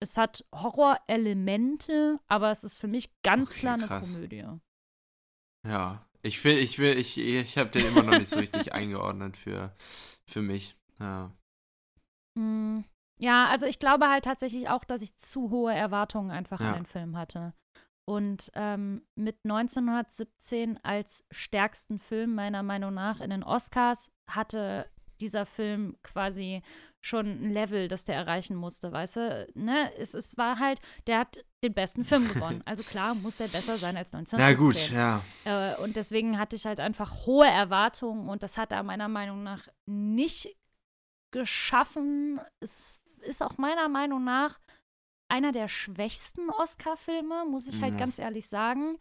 es 0.04 0.18
hat 0.18 0.46
Horrorelemente, 0.54 2.20
aber 2.28 2.52
es 2.52 2.64
ist 2.64 2.78
für 2.78 2.88
mich 2.88 3.10
ganz 3.24 3.50
okay, 3.50 3.60
klar 3.60 3.74
eine 3.76 3.88
krass. 3.88 4.14
Komödie. 4.14 4.46
Ja, 5.68 6.06
ich 6.22 6.44
will, 6.44 6.58
ich 6.58 6.78
will, 6.78 6.98
ich, 6.98 7.18
ich 7.18 7.58
habe 7.58 7.70
den 7.70 7.88
immer 7.88 8.04
noch 8.04 8.18
nicht 8.18 8.30
so 8.30 8.38
richtig 8.38 8.74
eingeordnet 8.74 9.38
für, 9.38 9.76
für 10.30 10.42
mich. 10.42 10.76
Ja. 11.00 11.32
Hm. 12.38 12.86
Ja, 13.20 13.48
also 13.48 13.66
ich 13.66 13.80
glaube 13.80 14.10
halt 14.10 14.26
tatsächlich 14.26 14.70
auch, 14.70 14.84
dass 14.84 15.02
ich 15.02 15.16
zu 15.18 15.50
hohe 15.50 15.74
Erwartungen 15.74 16.32
einfach 16.32 16.60
ja. 16.60 16.70
an 16.70 16.76
den 16.76 16.86
Film 16.86 17.18
hatte. 17.18 17.54
Und 18.06 18.52
ähm, 18.56 19.06
mit 19.16 19.38
1917 19.46 20.80
als 20.84 21.26
stärksten 21.32 22.00
Film 22.00 22.36
meiner 22.36 22.64
Meinung 22.64 22.94
nach 22.94 23.22
in 23.22 23.30
den 23.30 23.44
Oscars 23.44 24.12
hatte 24.30 24.90
dieser 25.22 25.46
Film 25.46 25.96
quasi 26.04 26.62
schon 27.06 27.26
ein 27.28 27.52
Level, 27.52 27.88
das 27.90 28.06
der 28.06 28.16
erreichen 28.16 28.56
musste, 28.56 28.92
weißt 28.92 29.16
du? 29.18 29.48
Ne? 29.56 29.92
Es, 29.98 30.14
es 30.14 30.38
war 30.38 30.58
halt, 30.58 30.80
der 31.06 31.20
hat 31.20 31.44
den 31.62 31.74
besten 31.74 32.06
Film 32.06 32.28
gewonnen. 32.28 32.62
Also 32.66 32.82
klar, 32.84 33.14
muss 33.14 33.38
der 33.38 33.48
besser 33.50 33.78
sein 33.78 33.98
als 33.98 34.14
1917. 34.14 34.40
Na 34.40 34.54
gut, 34.54 34.90
ja. 34.92 35.22
Äh, 35.76 35.82
und 35.82 35.98
deswegen 35.98 36.40
hatte 36.40 36.56
ich 36.56 36.66
halt 36.66 36.80
einfach 36.80 37.26
hohe 37.26 37.48
Erwartungen 37.48 38.30
und 38.30 38.42
das 38.42 38.58
hat 38.58 38.72
er 38.72 38.84
meiner 38.84 39.10
Meinung 39.10 39.44
nach 39.44 39.68
nicht 39.86 40.56
geschaffen. 41.32 42.40
Es 42.60 43.02
ist 43.22 43.44
auch 43.44 43.58
meiner 43.58 43.90
Meinung 43.90 44.24
nach 44.24 44.60
einer 45.28 45.52
der 45.52 45.68
schwächsten 45.68 46.50
Oscar-Filme, 46.50 47.46
muss 47.50 47.68
ich 47.68 47.82
halt 47.82 47.94
ja. 47.94 48.00
ganz 48.00 48.18
ehrlich 48.20 48.48
sagen. 48.48 48.98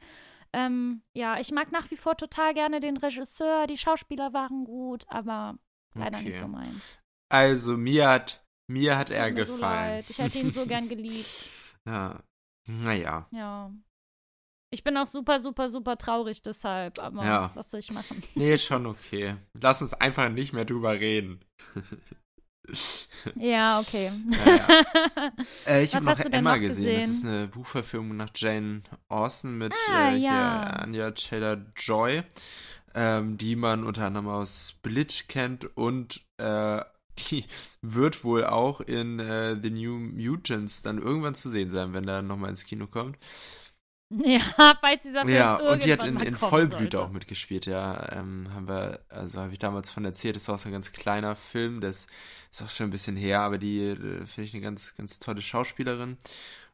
ähm, 0.53 1.03
ja, 1.15 1.39
ich 1.39 1.53
mag 1.53 1.73
nach 1.73 1.91
wie 1.91 1.97
vor 1.97 2.17
total 2.17 2.53
gerne 2.55 2.81
den 2.81 2.97
Regisseur. 2.97 3.67
Die 3.67 3.77
Schauspieler 3.79 4.33
waren 4.33 4.65
gut, 4.65 5.05
aber 5.09 5.57
leider 5.95 6.19
Okay. 6.19 6.27
nicht 6.29 6.39
so 6.39 6.49
meins. 6.49 6.99
Also, 7.33 7.77
mir 7.77 8.09
hat, 8.09 8.45
mir 8.69 8.99
hat 8.99 9.11
er 9.11 9.29
so 9.31 9.35
gefallen. 9.35 9.61
leid. 9.61 10.05
Ich 10.11 10.19
hätte 10.19 10.39
ihn 10.39 10.51
so 10.51 10.67
gern 10.67 10.89
geliebt. 10.89 11.49
ja. 11.87 12.23
Naja. 12.69 13.27
Ja. 13.33 13.73
Ich 14.71 14.85
bin 14.85 14.97
auch 14.97 15.07
super, 15.07 15.39
super, 15.39 15.69
super 15.69 15.99
traurig 15.99 16.43
deshalb, 16.43 16.99
aber 16.99 17.25
Ja. 17.25 17.51
was 17.55 17.71
soll 17.71 17.81
ich 17.81 17.91
machen? 17.93 18.23
Nee, 18.35 18.57
schon 18.59 18.87
okay. 18.87 19.37
Lass 19.61 19.83
uns 19.83 19.93
einfach 19.95 20.29
nicht 20.31 20.53
mehr 20.53 20.65
drüber 20.65 20.93
reden. 20.93 21.41
Ja, 23.35 23.81
okay. 23.81 24.13
Ja, 24.47 25.33
Äh, 25.67 25.83
ich 25.85 25.95
habe 25.95 26.05
noch 26.05 26.13
hast 26.13 26.25
du 26.25 26.31
denn 26.31 26.41
Emma 26.41 26.55
noch 26.55 26.61
gesehen. 26.61 26.95
Das 26.95 27.05
ist 27.09 27.23
gesehen? 27.23 27.29
eine 27.29 27.49
Buchverfilmung 27.49 28.17
nach 28.17 28.31
Jane 28.35 28.83
Austen 29.09 29.59
mit 29.59 29.75
Ah, 29.91 30.13
äh, 30.13 30.17
ja. 30.19 30.61
Anya 30.63 31.11
Taylor-Joy, 31.11 32.23
ähm, 32.95 33.37
die 33.37 33.57
man 33.57 33.85
unter 33.85 34.07
anderem 34.07 34.29
aus 34.29 34.69
Split 34.71 35.27
kennt 35.29 35.77
und 35.77 36.25
äh, 36.39 36.81
die 37.19 37.45
wird 37.81 38.25
wohl 38.25 38.45
auch 38.45 38.81
in 38.81 39.19
äh, 39.19 39.57
The 39.61 39.71
New 39.71 39.99
Mutants 39.99 40.83
dann 40.83 40.99
irgendwann 40.99 41.35
zu 41.35 41.49
sehen 41.49 41.71
sein, 41.71 41.93
wenn 41.95 42.07
der 42.07 42.23
nochmal 42.23 42.51
ins 42.51 42.65
Kino 42.65 42.87
kommt. 42.87 43.19
Ja, 44.11 44.41
falls 44.81 45.03
dieser 45.03 45.23
Film 45.23 45.35
Ja, 45.35 45.57
und 45.57 45.85
die 45.85 45.93
hat 45.93 46.05
in, 46.05 46.19
in 46.21 46.37
Vollblüte 46.37 46.79
sollte. 46.79 47.01
auch 47.01 47.11
mitgespielt, 47.11 47.67
ja. 47.67 48.13
Ähm, 48.13 48.49
haben 48.53 48.69
wir, 48.69 49.01
also 49.09 49.41
habe 49.41 49.53
ich 49.53 49.59
damals 49.59 49.91
von 49.91 50.05
erzählt, 50.05 50.37
das 50.37 50.49
war 50.49 50.57
auch 50.57 50.59
so 50.59 50.69
ein 50.69 50.73
ganz 50.73 50.93
kleiner 50.93 51.35
Film, 51.35 51.81
das 51.81 52.07
ist 52.51 52.63
auch 52.63 52.71
schon 52.71 52.89
ein 52.89 52.91
bisschen 52.91 53.17
her, 53.17 53.41
aber 53.41 53.59
die 53.59 53.81
äh, 53.81 54.27
finde 54.27 54.43
ich 54.43 54.55
eine 54.55 54.63
ganz, 54.63 54.95
ganz 54.95 55.19
tolle 55.19 55.41
Schauspielerin. 55.41 56.19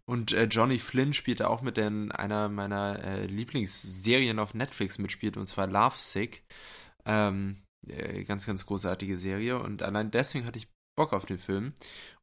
Und 0.05 0.33
äh, 0.33 0.45
Johnny 0.45 0.79
Flynn 0.79 1.13
spielt 1.13 1.41
da 1.41 1.49
auch 1.49 1.61
mit, 1.61 1.77
der 1.77 1.89
in 1.89 2.11
einer 2.13 2.49
meiner 2.49 3.05
äh, 3.05 3.27
Lieblingsserien 3.27 4.39
auf 4.39 4.55
Netflix 4.55 4.99
mitspielt, 4.99 5.37
und 5.37 5.47
zwar 5.47 5.67
Love 5.67 5.97
Sick. 5.99 6.43
Ähm, 7.05 7.63
äh, 7.87 8.25
ganz, 8.25 8.47
ganz 8.47 8.67
großartige 8.67 9.19
Serie. 9.19 9.59
Und 9.59 9.83
allein 9.83 10.11
deswegen 10.11 10.47
hatte 10.47 10.59
ich 10.59 10.69
Bock 10.97 11.13
auf 11.13 11.27
den 11.27 11.39
Film. 11.39 11.73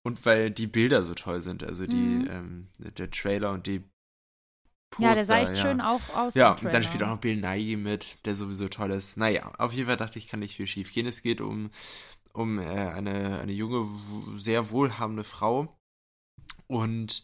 Und 0.04 0.26
weil 0.26 0.52
die 0.52 0.68
Bilder 0.68 1.02
so 1.04 1.14
toll 1.14 1.42
sind, 1.42 1.64
also 1.64 1.88
die, 1.88 1.96
Mhm. 1.96 2.28
ähm, 2.30 2.68
der 2.78 3.10
Trailer 3.10 3.52
und 3.52 3.68
die 3.68 3.84
Poster, 4.92 5.08
Ja, 5.10 5.14
der 5.16 5.26
sah 5.26 5.40
echt 5.40 5.56
ja. 5.56 5.62
schön 5.62 5.82
auch 5.82 6.02
aus. 6.16 6.36
Ja, 6.36 6.52
und 6.52 6.64
dann 6.66 6.84
spielt 6.84 7.04
auch 7.04 7.10
noch 7.10 7.20
Bill 7.20 7.38
Nighy 7.38 7.76
mit, 7.76 8.18
der 8.26 8.36
sowieso 8.36 8.68
toll 8.70 8.92
ist. 8.92 9.18
Naja, 9.18 9.54
auf 9.58 9.74
jeden 9.74 9.88
Fall 9.88 9.98
dachte 9.98 10.20
ich, 10.20 10.28
kann 10.28 10.40
nicht 10.40 10.56
viel 10.56 10.68
schief 10.68 10.94
gehen. 10.94 11.08
Es 11.08 11.22
geht 11.22 11.42
um, 11.42 11.70
um 12.34 12.60
äh, 12.60 12.64
eine, 12.64 13.40
eine 13.40 13.52
junge, 13.52 13.88
sehr 14.38 14.70
wohlhabende 14.72 15.24
Frau. 15.24 15.78
Und 16.68 17.24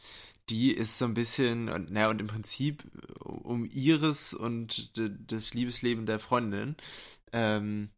die 0.50 0.72
ist 0.72 0.98
so 0.98 1.06
ein 1.06 1.14
bisschen, 1.14 1.70
und, 1.70 1.92
naja, 1.92 2.10
und 2.10 2.20
im 2.20 2.28
Prinzip 2.28 2.84
um 3.20 3.66
ihres 3.66 4.34
und 4.34 4.92
das 4.98 5.54
Liebesleben 5.54 6.06
der 6.06 6.20
Freundin. 6.20 6.76
Ähm, 7.32 7.90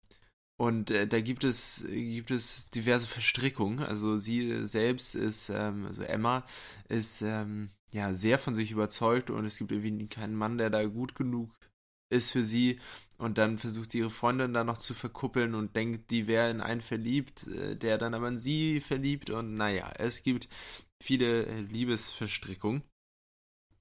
und 0.63 0.91
äh, 0.91 1.05
da 1.07 1.19
gibt 1.19 1.43
es, 1.43 1.83
gibt 1.89 2.31
es 2.31 2.69
diverse 2.69 3.05
Verstrickungen. 3.05 3.79
Also 3.79 4.17
sie 4.17 4.65
selbst 4.65 5.13
ist, 5.13 5.49
ähm, 5.49 5.87
also 5.87 6.03
Emma 6.03 6.45
ist 6.87 7.21
ähm, 7.21 7.71
ja 7.91 8.13
sehr 8.13 8.39
von 8.39 8.55
sich 8.55 8.71
überzeugt 8.71 9.29
und 9.29 9.43
es 9.43 9.57
gibt 9.57 9.73
irgendwie 9.73 10.07
keinen 10.07 10.35
Mann, 10.35 10.57
der 10.57 10.69
da 10.69 10.85
gut 10.85 11.15
genug 11.15 11.49
ist 12.09 12.31
für 12.31 12.45
sie. 12.45 12.79
Und 13.17 13.37
dann 13.37 13.57
versucht 13.57 13.91
sie 13.91 13.99
ihre 13.99 14.09
Freundin 14.09 14.53
da 14.53 14.63
noch 14.63 14.77
zu 14.77 14.93
verkuppeln 14.93 15.53
und 15.53 15.75
denkt, 15.75 16.11
die 16.11 16.27
wäre 16.27 16.49
in 16.49 16.61
einen 16.61 16.81
verliebt, 16.81 17.45
äh, 17.47 17.75
der 17.75 17.97
dann 17.97 18.13
aber 18.13 18.29
in 18.29 18.37
sie 18.37 18.79
verliebt. 18.79 19.31
Und 19.31 19.55
naja, 19.55 19.91
es 19.97 20.23
gibt 20.23 20.47
viele 21.01 21.45
äh, 21.45 21.59
Liebesverstrickungen. 21.59 22.83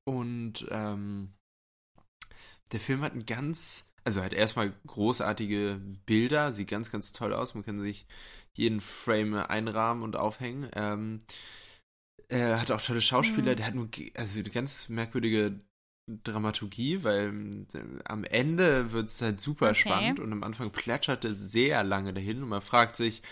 Und 0.05 0.67
ähm, 0.71 1.33
der 2.73 2.81
Film 2.81 3.03
hat 3.03 3.15
ein 3.15 3.25
ganz, 3.25 3.85
also 4.05 4.23
hat 4.23 4.33
erstmal 4.33 4.73
großartige 4.87 5.81
Bilder, 6.07 6.55
sieht 6.55 6.69
ganz, 6.69 6.91
ganz 6.93 7.13
toll 7.13 7.33
aus. 7.35 7.55
Man 7.55 7.65
kann 7.65 7.81
sich 7.81 8.07
jeden 8.55 8.81
Frame 8.81 9.35
einrahmen 9.35 10.03
und 10.03 10.17
aufhängen. 10.17 10.69
Ähm, 10.75 11.21
er 12.29 12.61
hat 12.61 12.71
auch 12.71 12.81
tolle 12.81 13.03
Schauspieler, 13.03 13.55
Mhm. 13.55 13.57
der 13.57 13.67
hat 13.67 13.75
nur, 13.75 13.89
also 14.15 14.41
eine 14.41 14.51
ganz 14.51 14.89
merkwürdige 14.89 15.61
Dramaturgie, 16.25 17.05
weil 17.05 17.29
ähm, 17.29 18.01
am 18.05 18.25
Ende 18.25 18.93
wird 18.93 19.09
es 19.09 19.21
halt 19.23 19.41
super 19.41 19.71
Okay. 19.71 19.75
spannend 19.75 20.19
und 20.21 20.33
am 20.33 20.43
Anfang 20.43 20.71
plätschert 20.71 21.25
es 21.25 21.39
sehr 21.53 21.85
lange 21.85 22.13
dahin 22.13 22.43
und 22.43 22.49
man 22.49 22.61
fragt 22.61 22.97
sich, 22.97 23.23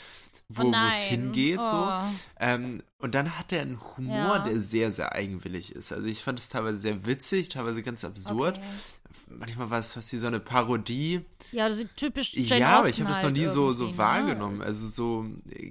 wo 0.52 0.64
oh 0.64 0.74
es 0.88 0.94
hingeht. 0.96 1.62
So. 1.62 1.86
Oh. 1.88 2.00
Ähm, 2.38 2.82
und 2.98 3.14
dann 3.14 3.38
hat 3.38 3.52
er 3.52 3.62
einen 3.62 3.80
Humor, 3.96 4.36
Ja. 4.36 4.38
der 4.40 4.60
sehr, 4.60 4.90
sehr 4.90 5.12
eigenwillig 5.12 5.72
ist. 5.72 5.92
Also 5.92 6.06
ich 6.08 6.22
fand 6.22 6.38
es 6.40 6.48
teilweise 6.48 6.78
sehr 6.80 7.06
witzig, 7.06 7.48
teilweise 7.50 7.82
ganz 7.82 8.04
absurd. 8.04 8.58
Okay. 8.58 8.66
Manchmal 9.38 9.70
war 9.70 9.78
es 9.78 9.92
fast 9.92 10.12
wie 10.12 10.16
so 10.18 10.26
eine 10.26 10.40
Parodie. 10.40 11.24
Ja, 11.52 11.68
das 11.68 11.78
ist 11.78 11.96
typisch 11.96 12.34
Jane 12.34 12.60
ja, 12.60 12.78
aber 12.78 12.88
ich 12.88 13.00
habe 13.00 13.08
das 13.08 13.18
noch 13.18 13.24
halt 13.24 13.36
nie 13.36 13.46
so, 13.46 13.72
so 13.72 13.84
irgendwie, 13.84 13.98
wahrgenommen. 13.98 14.58
Ne? 14.58 14.64
Also 14.64 14.88
so 14.88 15.24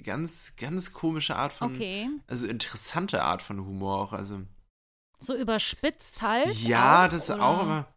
ganz, 0.03 0.53
ganz 0.57 0.93
komische 0.93 1.35
Art 1.35 1.51
von, 1.51 1.75
Okay. 1.75 2.09
also 2.27 2.47
interessante 2.47 3.21
Art 3.23 3.41
von 3.41 3.59
Humor 3.59 3.97
auch. 3.99 4.13
Also 4.13 4.39
So 5.19 5.35
überspitzt 5.35 6.21
halt. 6.21 6.57
ja, 6.61 7.05
auch, 7.05 7.09
das 7.09 7.29
oder? 7.29 7.43
auch, 7.43 7.59
aber 7.59 7.87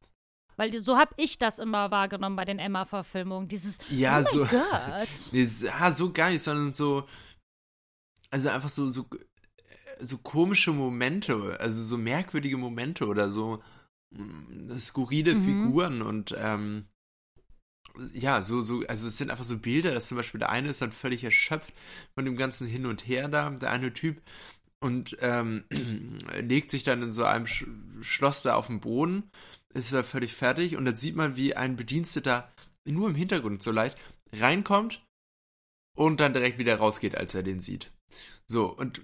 Weil 0.56 0.76
so 0.78 0.96
habe 0.96 1.14
ich 1.16 1.38
das 1.38 1.58
immer 1.58 1.90
wahrgenommen 1.90 2.36
bei 2.36 2.44
den 2.44 2.58
Emma-Verfilmungen. 2.58 3.48
Dieses, 3.48 3.78
ja, 3.88 4.20
oh 4.20 4.24
so. 4.24 4.38
mein 4.40 4.48
Gott. 4.50 5.08
Nee, 5.32 5.42
s- 5.42 5.64
ah, 5.66 5.90
so 5.92 6.12
gar 6.12 6.30
nicht, 6.30 6.42
sondern 6.42 6.72
so, 6.74 7.06
also 8.30 8.48
einfach 8.48 8.68
so, 8.68 8.88
so, 8.88 9.06
äh, 9.12 10.04
so 10.04 10.18
komische 10.18 10.72
Momente, 10.72 11.58
also 11.60 11.82
so 11.82 11.96
merkwürdige 11.98 12.56
Momente 12.56 13.06
oder 13.06 13.30
so 13.30 13.62
mm, 14.14 14.78
skurrile 14.78 15.34
Mhm. 15.34 15.44
Figuren 15.44 16.02
und 16.02 16.34
ähm, 16.38 16.86
ja, 18.14 18.40
so, 18.42 18.62
so, 18.62 18.82
also 18.88 19.08
es 19.08 19.18
sind 19.18 19.30
einfach 19.30 19.44
so 19.44 19.58
Bilder, 19.58 19.92
dass 19.92 20.08
zum 20.08 20.16
Beispiel 20.16 20.38
der 20.38 20.50
eine 20.50 20.70
ist 20.70 20.80
dann 20.80 20.92
völlig 20.92 21.24
erschöpft 21.24 21.74
von 22.14 22.24
dem 22.24 22.36
ganzen 22.36 22.66
Hin 22.66 22.86
und 22.86 23.06
Her 23.06 23.28
da, 23.28 23.50
der 23.50 23.70
eine 23.70 23.92
Typ, 23.92 24.22
und 24.80 25.16
ähm, 25.20 25.64
legt 26.40 26.70
sich 26.70 26.84
dann 26.84 27.02
in 27.02 27.12
so 27.12 27.24
einem 27.24 27.46
Sch 27.46 27.66
Schloss 28.00 28.42
da 28.42 28.54
auf 28.56 28.66
den 28.68 28.80
Boden, 28.80 29.30
ist 29.74 29.92
da 29.92 30.02
völlig 30.02 30.35
fertig 30.35 30.76
und 30.76 30.85
dann 30.85 30.94
sieht 30.96 31.16
man, 31.16 31.37
wie 31.37 31.54
ein 31.56 31.76
Bediensteter 31.76 32.50
nur 32.85 33.08
im 33.08 33.14
Hintergrund 33.14 33.62
so 33.62 33.70
leicht 33.70 33.96
reinkommt 34.32 35.04
und 35.96 36.20
dann 36.20 36.32
direkt 36.32 36.58
wieder 36.58 36.76
rausgeht, 36.76 37.16
als 37.16 37.35
er 37.35 37.42
den 37.42 37.61
sieht. 37.61 37.90
So, 38.46 38.66
und, 38.66 39.02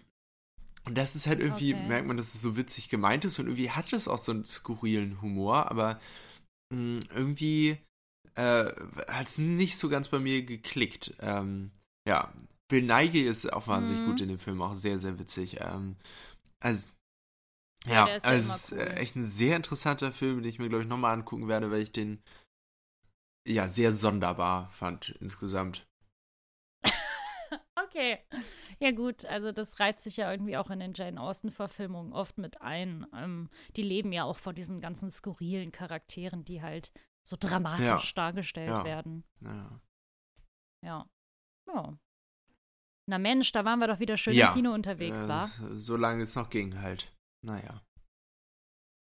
und 0.84 0.96
das 0.96 1.16
ist 1.16 1.26
halt 1.26 1.40
irgendwie, 1.40 1.74
Okay. 1.74 1.86
merkt 1.86 2.06
man, 2.06 2.16
dass 2.16 2.34
es 2.34 2.42
so 2.42 2.56
witzig 2.56 2.88
gemeint 2.88 3.24
ist 3.24 3.38
und 3.38 3.46
irgendwie 3.46 3.70
hat 3.70 3.92
es 3.92 4.08
auch 4.08 4.18
so 4.18 4.32
einen 4.32 4.44
skurrilen 4.44 5.20
Humor, 5.22 5.70
aber 5.70 6.00
mh, 6.72 7.00
irgendwie 7.14 7.78
äh, 8.34 8.72
hat 9.08 9.26
es 9.26 9.38
nicht 9.38 9.76
so 9.78 9.88
ganz 9.88 10.08
bei 10.08 10.18
mir 10.18 10.42
geklickt. 10.42 11.14
Ähm, 11.20 11.70
ja, 12.08 12.32
Bill 12.68 12.82
Nighy 12.82 13.22
ist 13.22 13.52
auch 13.52 13.66
wahnsinnig 13.68 14.02
Mhm. 14.02 14.04
gut 14.04 14.20
in 14.20 14.28
dem 14.28 14.38
Film, 14.38 14.62
auch 14.62 14.74
sehr, 14.74 14.98
sehr 14.98 15.18
witzig. 15.18 15.60
Ähm, 15.60 15.96
also, 16.60 16.92
Ja, 17.88 18.06
ja, 18.08 18.14
also 18.22 18.52
es 18.52 18.64
ist 18.64 18.72
cool. 18.72 18.78
äh, 18.80 18.94
echt 18.94 19.16
ein 19.16 19.22
sehr 19.24 19.56
interessanter 19.56 20.12
Film, 20.12 20.42
den 20.42 20.48
ich 20.48 20.58
mir, 20.58 20.68
glaube 20.68 20.82
ich, 20.84 20.88
nochmal 20.88 21.14
angucken 21.14 21.48
werde, 21.48 21.70
weil 21.70 21.80
ich 21.82 21.92
den 21.92 22.22
ja 23.46 23.66
sehr 23.68 23.92
sonderbar 23.92 24.70
fand 24.72 25.10
insgesamt. 25.20 25.86
Okay. 27.82 28.18
Ja, 28.80 28.90
gut, 28.90 29.24
also 29.24 29.50
das 29.50 29.80
reizt 29.80 30.04
sich 30.04 30.18
ja 30.18 30.30
irgendwie 30.30 30.56
auch 30.58 30.68
in 30.70 30.80
den 30.80 30.92
Jane 30.94 31.18
Austen-Verfilmungen 31.20 32.12
oft 32.12 32.36
mit 32.36 32.60
ein. 32.60 33.06
Ähm, 33.14 33.48
die 33.76 33.82
leben 33.82 34.12
ja 34.12 34.24
auch 34.24 34.36
von 34.36 34.54
diesen 34.54 34.80
ganzen 34.80 35.08
skurrilen 35.10 35.72
Charakteren, 35.72 36.44
die 36.44 36.60
halt 36.60 36.92
so 37.26 37.36
dramatisch 37.40 37.86
Ja. 38.10 38.14
dargestellt 38.14 38.68
Ja. 38.68 38.84
werden. 38.84 39.24
Ja. 39.40 39.80
Ja. 40.84 41.10
Ja. 41.66 41.98
Na 43.06 43.18
Mensch, 43.18 43.52
da 43.52 43.64
waren 43.64 43.78
wir 43.78 43.86
doch 43.88 44.00
wieder 44.00 44.16
schön 44.18 44.36
im 44.38 44.52
Kino 44.52 44.72
unterwegs, 44.74 45.24
Äh, 45.24 45.28
war? 45.28 45.50
Solange 45.72 46.22
es 46.24 46.34
noch 46.34 46.50
ging 46.50 46.80
halt. 46.82 47.10
Naja. 47.44 47.82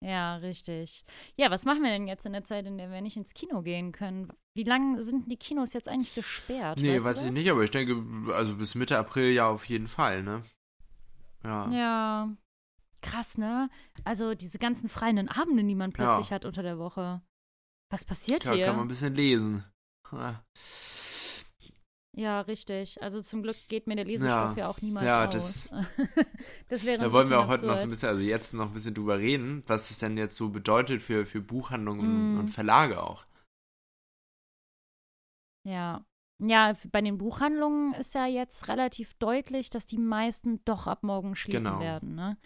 Ja, 0.04 0.36
richtig. 0.36 1.04
Ja, 1.36 1.50
was 1.50 1.64
machen 1.64 1.82
wir 1.82 1.90
denn 1.90 2.08
jetzt 2.08 2.26
in 2.26 2.32
der 2.32 2.42
Zeit, 2.42 2.66
in 2.66 2.76
der 2.76 2.90
wir 2.90 3.00
nicht 3.00 3.16
ins 3.16 3.34
Kino 3.34 3.62
gehen 3.62 3.92
können? 3.92 4.32
Wie 4.56 4.64
lange 4.64 5.00
sind 5.00 5.30
die 5.30 5.36
Kinos 5.36 5.72
jetzt 5.72 5.88
eigentlich 5.88 6.14
gesperrt? 6.14 6.80
Nee, 6.80 6.96
weißt 6.96 7.06
weiß 7.06 7.22
ich 7.22 7.32
nicht, 7.32 7.48
aber 7.50 7.62
ich 7.62 7.70
denke, 7.70 8.02
also 8.34 8.56
bis 8.56 8.74
Mitte 8.74 8.98
April 8.98 9.30
ja 9.30 9.48
auf 9.48 9.64
jeden 9.66 9.86
Fall, 9.86 10.24
ne? 10.24 10.42
Ja. 11.44 11.70
Ja. 11.70 12.36
Krass, 13.00 13.38
ne? 13.38 13.68
Also 14.04 14.34
diese 14.34 14.58
ganzen 14.58 14.88
freien 14.88 15.28
Abende, 15.28 15.64
die 15.64 15.74
man 15.74 15.92
plötzlich 15.92 16.32
hat 16.32 16.44
unter 16.44 16.62
der 16.62 16.78
Woche. 16.78 17.22
Was 17.90 18.04
passiert 18.04 18.42
Tja, 18.42 18.54
hier? 18.54 18.66
kann 18.66 18.76
man 18.76 18.86
ein 18.86 18.88
bisschen 18.88 19.14
lesen. 19.14 19.64
Ah. 20.10 20.40
Ja, 22.14 22.42
richtig. 22.42 23.02
Also 23.02 23.22
zum 23.22 23.42
Glück 23.42 23.56
geht 23.68 23.86
mir 23.86 23.96
der 23.96 24.04
Lesestoff 24.04 24.56
ja, 24.56 24.64
Ja. 24.64 24.68
auch 24.68 24.82
niemals 24.82 25.06
Ja, 25.06 25.24
aus. 25.26 25.32
das- 25.32 25.70
das 26.68 26.84
wäre 26.84 26.98
Da 27.04 27.12
wollen 27.12 27.30
wir 27.30 27.40
auch 27.40 27.48
heute 27.48 27.64
noch 27.66 27.76
so 27.76 27.84
ein 27.84 27.88
absurd. 27.88 27.90
bisschen, 27.90 28.08
also 28.10 28.20
jetzt 28.22 28.52
noch 28.52 28.66
ein 28.66 28.72
bisschen 28.74 28.94
drüber 28.94 29.18
reden, 29.18 29.62
was 29.66 29.90
es 29.90 29.98
denn 29.98 30.18
jetzt 30.18 30.36
so 30.36 30.50
bedeutet 30.50 31.02
für, 31.02 31.24
für 31.24 31.40
Buchhandlungen 31.40 32.34
Mm. 32.34 32.38
und 32.38 32.48
Verlage 32.48 33.02
auch. 33.02 33.24
Ja. 35.64 36.04
Ja, 36.44 36.74
bei 36.90 37.00
den 37.00 37.18
Buchhandlungen 37.18 37.94
ist 37.94 38.14
ja 38.14 38.26
jetzt 38.26 38.66
relativ 38.68 39.14
deutlich, 39.14 39.70
dass 39.70 39.86
die 39.86 39.98
meisten 39.98 40.62
doch 40.64 40.88
ab 40.88 41.04
morgen 41.04 41.36
schließen 41.36 41.64
Genau. 41.64 41.80
werden. 41.80 42.14
Ne? 42.14 42.36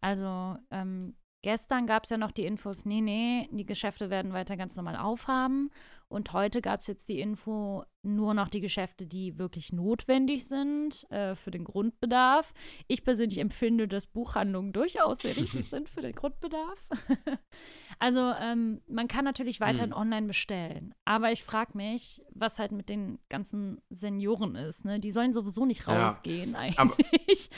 Also 0.00 0.56
ähm, 0.70 1.16
Gestern 1.42 1.86
gab 1.86 2.02
es 2.04 2.10
ja 2.10 2.16
noch 2.16 2.32
die 2.32 2.44
Infos, 2.44 2.84
nee, 2.86 3.00
nee, 3.00 3.48
die 3.52 3.64
Geschäfte 3.66 4.10
werden 4.10 4.32
weiter 4.32 4.56
ganz 4.56 4.74
normal 4.74 4.96
aufhaben. 4.96 5.70
Und 6.08 6.32
heute 6.32 6.60
gab 6.60 6.80
es 6.80 6.86
jetzt 6.86 7.08
die 7.08 7.20
Info, 7.20 7.84
nur 8.02 8.32
noch 8.32 8.48
die 8.48 8.60
Geschäfte, 8.60 9.06
die 9.06 9.38
wirklich 9.38 9.72
notwendig 9.72 10.46
sind 10.46 11.10
äh, 11.10 11.34
für 11.34 11.50
den 11.50 11.64
Grundbedarf. 11.64 12.54
Ich 12.86 13.02
persönlich 13.02 13.38
empfinde, 13.38 13.88
dass 13.88 14.06
Buchhandlungen 14.06 14.72
durchaus 14.72 15.18
sehr 15.18 15.36
wichtig 15.36 15.66
sind 15.68 15.88
für 15.88 16.02
den 16.02 16.14
Grundbedarf. 16.14 16.88
also 17.98 18.32
ähm, 18.40 18.80
man 18.86 19.08
kann 19.08 19.24
natürlich 19.24 19.60
weiterhin 19.60 19.90
mhm. 19.90 19.96
online 19.96 20.26
bestellen. 20.28 20.94
Aber 21.04 21.32
ich 21.32 21.42
frage 21.42 21.72
mich, 21.76 22.22
was 22.30 22.60
halt 22.60 22.70
mit 22.70 22.88
den 22.88 23.18
ganzen 23.28 23.80
Senioren 23.90 24.54
ist. 24.54 24.84
Ne? 24.84 25.00
Die 25.00 25.10
sollen 25.10 25.32
sowieso 25.32 25.66
nicht 25.66 25.88
rausgehen 25.88 26.52
ja, 26.52 26.58
eigentlich. 26.60 27.50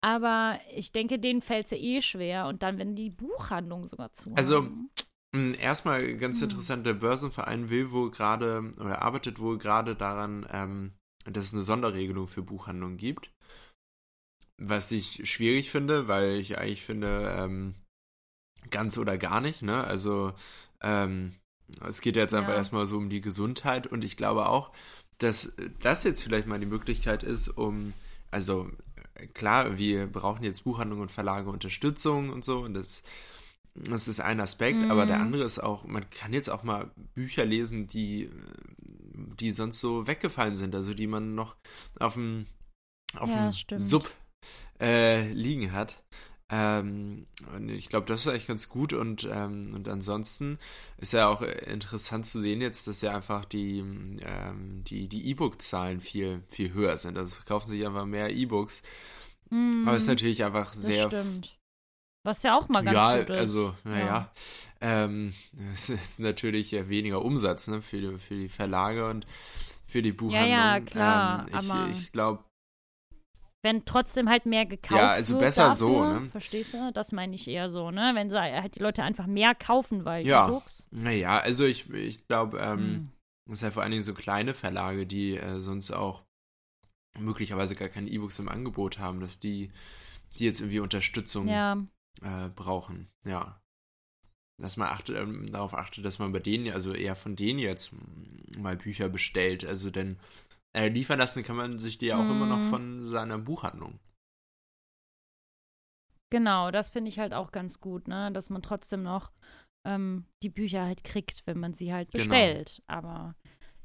Aber, 0.00 0.30
aber, 0.54 0.60
ich 0.76 0.92
denke, 0.92 1.18
denen 1.18 1.42
fällt 1.42 1.64
es 1.64 1.72
ja 1.72 1.78
eh 1.78 2.00
schwer. 2.00 2.46
Und 2.46 2.62
dann, 2.62 2.78
wenn 2.78 2.94
die 2.94 3.10
Buchhandlung 3.10 3.84
sogar 3.84 4.12
zu 4.12 4.32
Also 4.36 4.56
haben. 4.56 4.90
Hm, 5.34 5.54
erstmal 5.54 6.16
ganz 6.16 6.38
hm. 6.38 6.44
interessant, 6.44 6.86
der 6.86 6.94
Börsenverein 6.94 7.70
will 7.70 7.90
wohl 7.92 8.10
gerade 8.10 8.70
oder 8.78 9.02
arbeitet 9.02 9.38
wohl 9.38 9.58
gerade 9.58 9.94
daran, 9.94 10.46
ähm, 10.50 10.92
dass 11.24 11.46
es 11.46 11.54
eine 11.54 11.62
Sonderregelung 11.62 12.28
für 12.28 12.42
Buchhandlungen 12.42 12.96
gibt. 12.96 13.30
Was 14.58 14.90
ich 14.92 15.28
schwierig 15.30 15.70
finde, 15.70 16.08
weil 16.08 16.34
ich 16.34 16.58
eigentlich 16.58 16.84
finde, 16.84 17.34
ähm, 17.36 17.74
ganz 18.70 18.98
oder 18.98 19.16
gar 19.16 19.40
nicht, 19.40 19.62
ne? 19.62 19.84
Also, 19.84 20.34
ähm, 20.82 21.36
es 21.86 22.00
geht 22.00 22.16
jetzt 22.16 22.34
einfach 22.34 22.50
ja. 22.50 22.56
erstmal 22.56 22.86
so 22.86 22.96
um 22.96 23.08
die 23.08 23.20
Gesundheit 23.20 23.86
und 23.86 24.04
ich 24.04 24.16
glaube 24.16 24.48
auch, 24.48 24.72
dass 25.18 25.52
das 25.80 26.04
jetzt 26.04 26.22
vielleicht 26.22 26.46
mal 26.46 26.58
die 26.58 26.66
Möglichkeit 26.66 27.22
ist, 27.22 27.48
um, 27.48 27.92
also 28.30 28.70
klar, 29.34 29.78
wir 29.78 30.06
brauchen 30.06 30.44
jetzt 30.44 30.64
Buchhandlungen 30.64 31.02
und 31.02 31.12
Verlage 31.12 31.50
Unterstützung 31.50 32.30
und 32.30 32.44
so 32.44 32.60
und 32.60 32.74
das 32.74 33.02
das 33.88 34.08
ist 34.08 34.20
ein 34.20 34.40
Aspekt, 34.40 34.78
mhm. 34.78 34.90
aber 34.90 35.06
der 35.06 35.16
mhm. 35.16 35.22
andere 35.22 35.44
ist 35.44 35.58
auch, 35.58 35.84
man 35.84 36.08
kann 36.10 36.32
jetzt 36.32 36.50
auch 36.50 36.62
mal 36.62 36.90
Bücher 37.14 37.44
lesen, 37.44 37.86
die, 37.86 38.30
die 39.38 39.50
sonst 39.50 39.80
so 39.80 40.06
weggefallen 40.06 40.56
sind, 40.56 40.74
also 40.74 40.94
die 40.94 41.06
man 41.06 41.34
noch 41.34 41.56
auf 41.98 42.14
dem, 42.14 42.46
auf 43.16 43.30
ja, 43.30 43.50
dem 43.70 43.78
Sub 43.78 44.10
äh, 44.80 45.30
liegen 45.32 45.72
hat. 45.72 46.02
Ähm, 46.52 47.26
und 47.54 47.68
ich 47.68 47.88
glaube, 47.88 48.06
das 48.06 48.20
ist 48.20 48.26
eigentlich 48.26 48.48
ganz 48.48 48.68
gut 48.68 48.92
und, 48.92 49.28
ähm, 49.30 49.72
und 49.72 49.88
ansonsten 49.88 50.58
ist 50.98 51.12
ja 51.12 51.28
auch 51.28 51.42
interessant 51.42 52.26
zu 52.26 52.40
sehen 52.40 52.60
jetzt, 52.60 52.88
dass 52.88 53.02
ja 53.02 53.14
einfach 53.14 53.44
die 53.44 53.78
ähm, 53.78 54.82
die 54.82 55.06
die 55.06 55.28
E-Book-Zahlen 55.28 56.00
viel 56.00 56.42
viel 56.48 56.72
höher 56.72 56.96
sind. 56.96 57.16
Also 57.16 57.36
verkaufen 57.36 57.68
sich 57.68 57.86
einfach 57.86 58.04
mehr 58.04 58.30
E-Books. 58.30 58.82
Mm, 59.50 59.86
aber 59.86 59.94
es 59.94 60.02
ist 60.02 60.08
mhm. 60.08 60.14
natürlich 60.14 60.44
einfach 60.44 60.72
sehr. 60.72 61.08
Was 62.22 62.42
ja 62.42 62.56
auch 62.56 62.68
mal 62.68 62.84
ganz 62.84 62.96
ja, 62.96 63.18
gut 63.18 63.30
ist. 63.30 63.38
Also, 63.38 63.74
naja. 63.84 64.06
Ja. 64.06 64.32
Ähm, 64.80 65.34
es 65.72 65.88
ist 65.88 66.20
natürlich 66.20 66.72
weniger 66.88 67.22
Umsatz 67.24 67.68
ne, 67.68 67.82
für, 67.82 68.00
die, 68.00 68.18
für 68.18 68.34
die 68.34 68.48
Verlage 68.48 69.08
und 69.08 69.26
für 69.86 70.02
die 70.02 70.12
Buchhandlung. 70.12 70.50
Ja, 70.50 70.76
ja, 70.76 70.80
klar. 70.80 71.40
Ähm, 71.40 71.48
ich, 71.48 71.54
aber 71.70 71.88
ich 71.90 72.12
glaube. 72.12 72.44
Wenn 73.62 73.84
trotzdem 73.84 74.30
halt 74.30 74.46
mehr 74.46 74.64
gekauft 74.64 74.92
wird. 74.92 75.02
Ja, 75.02 75.08
also 75.10 75.34
wird 75.34 75.42
besser 75.42 75.62
dafür, 75.64 75.76
so, 75.76 76.04
ne? 76.04 76.28
Verstehst 76.30 76.72
du? 76.72 76.92
Das 76.94 77.12
meine 77.12 77.34
ich 77.34 77.46
eher 77.46 77.70
so, 77.70 77.90
ne? 77.90 78.12
Wenn 78.14 78.30
sie 78.30 78.40
halt 78.40 78.76
die 78.76 78.82
Leute 78.82 79.02
einfach 79.02 79.26
mehr 79.26 79.54
kaufen, 79.54 80.06
weil 80.06 80.26
ja. 80.26 80.46
E-Books. 80.46 80.88
Naja, 80.90 81.38
also 81.38 81.66
ich, 81.66 81.90
ich 81.90 82.26
glaube, 82.26 82.58
ähm, 82.58 82.78
hm. 82.78 83.08
es 83.50 83.58
ist 83.58 83.62
ja 83.62 83.70
vor 83.70 83.82
allen 83.82 83.92
Dingen 83.92 84.04
so 84.04 84.14
kleine 84.14 84.54
Verlage, 84.54 85.06
die 85.06 85.36
äh, 85.36 85.60
sonst 85.60 85.90
auch 85.90 86.22
möglicherweise 87.18 87.74
gar 87.74 87.88
keine 87.88 88.08
E-Books 88.08 88.38
im 88.38 88.48
Angebot 88.48 88.98
haben, 88.98 89.20
dass 89.20 89.40
die, 89.40 89.70
die 90.38 90.46
jetzt 90.46 90.60
irgendwie 90.60 90.80
Unterstützung 90.80 91.46
ja 91.46 91.76
äh, 92.22 92.48
brauchen. 92.48 93.08
Ja. 93.24 93.60
Dass 94.58 94.76
man 94.76 94.88
achte, 94.88 95.14
ähm, 95.14 95.50
darauf 95.50 95.74
achtet, 95.74 96.04
dass 96.04 96.18
man 96.18 96.32
bei 96.32 96.38
denen, 96.38 96.72
also 96.72 96.92
eher 96.92 97.16
von 97.16 97.34
denen 97.36 97.58
jetzt 97.58 97.92
mal 98.56 98.76
Bücher 98.76 99.08
bestellt. 99.08 99.64
Also 99.64 99.90
denn 99.90 100.18
äh, 100.76 100.88
liefern 100.88 101.18
lassen 101.18 101.42
kann 101.42 101.56
man 101.56 101.78
sich 101.78 101.98
die 101.98 102.06
ja 102.06 102.18
auch 102.18 102.24
mm. 102.24 102.30
immer 102.30 102.46
noch 102.46 102.58
mhm. 102.58 102.70
von 102.70 103.08
seiner 103.08 103.38
Buchhandlung. 103.38 103.98
Genau, 106.30 106.70
das 106.70 106.90
finde 106.90 107.08
ich 107.08 107.18
halt 107.18 107.34
auch 107.34 107.50
ganz 107.50 107.80
gut, 107.80 108.06
ne? 108.06 108.30
Dass 108.32 108.50
man 108.50 108.62
trotzdem 108.62 109.02
noch 109.02 109.32
ähm, 109.84 110.26
die 110.42 110.48
Bücher 110.48 110.84
halt 110.84 111.02
kriegt, 111.02 111.46
wenn 111.46 111.58
man 111.58 111.74
sie 111.74 111.92
halt 111.92 112.12
genau. 112.12 112.24
bestellt. 112.24 112.82
Genau. 112.86 112.98
Aber 112.98 113.34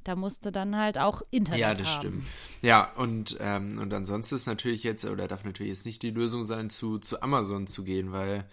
da 0.05 0.15
musste 0.15 0.51
dann 0.51 0.77
halt 0.77 0.97
auch 0.97 1.21
Internet 1.31 1.59
Ja, 1.59 1.73
das 1.73 1.87
haben. 1.87 1.99
stimmt. 1.99 2.23
Ja, 2.61 2.93
und, 2.93 3.35
ähm, 3.39 3.79
und 3.79 3.93
ansonsten 3.93 4.35
ist 4.35 4.45
natürlich 4.45 4.83
jetzt, 4.83 5.03
oder 5.03 5.27
darf 5.27 5.43
natürlich 5.43 5.71
jetzt 5.71 5.85
nicht 5.85 6.01
die 6.01 6.11
Lösung 6.11 6.45
sein, 6.45 6.69
zu, 6.69 6.99
zu 6.99 7.21
Amazon 7.21 7.67
zu 7.67 7.83
gehen, 7.83 8.11
weil 8.11 8.47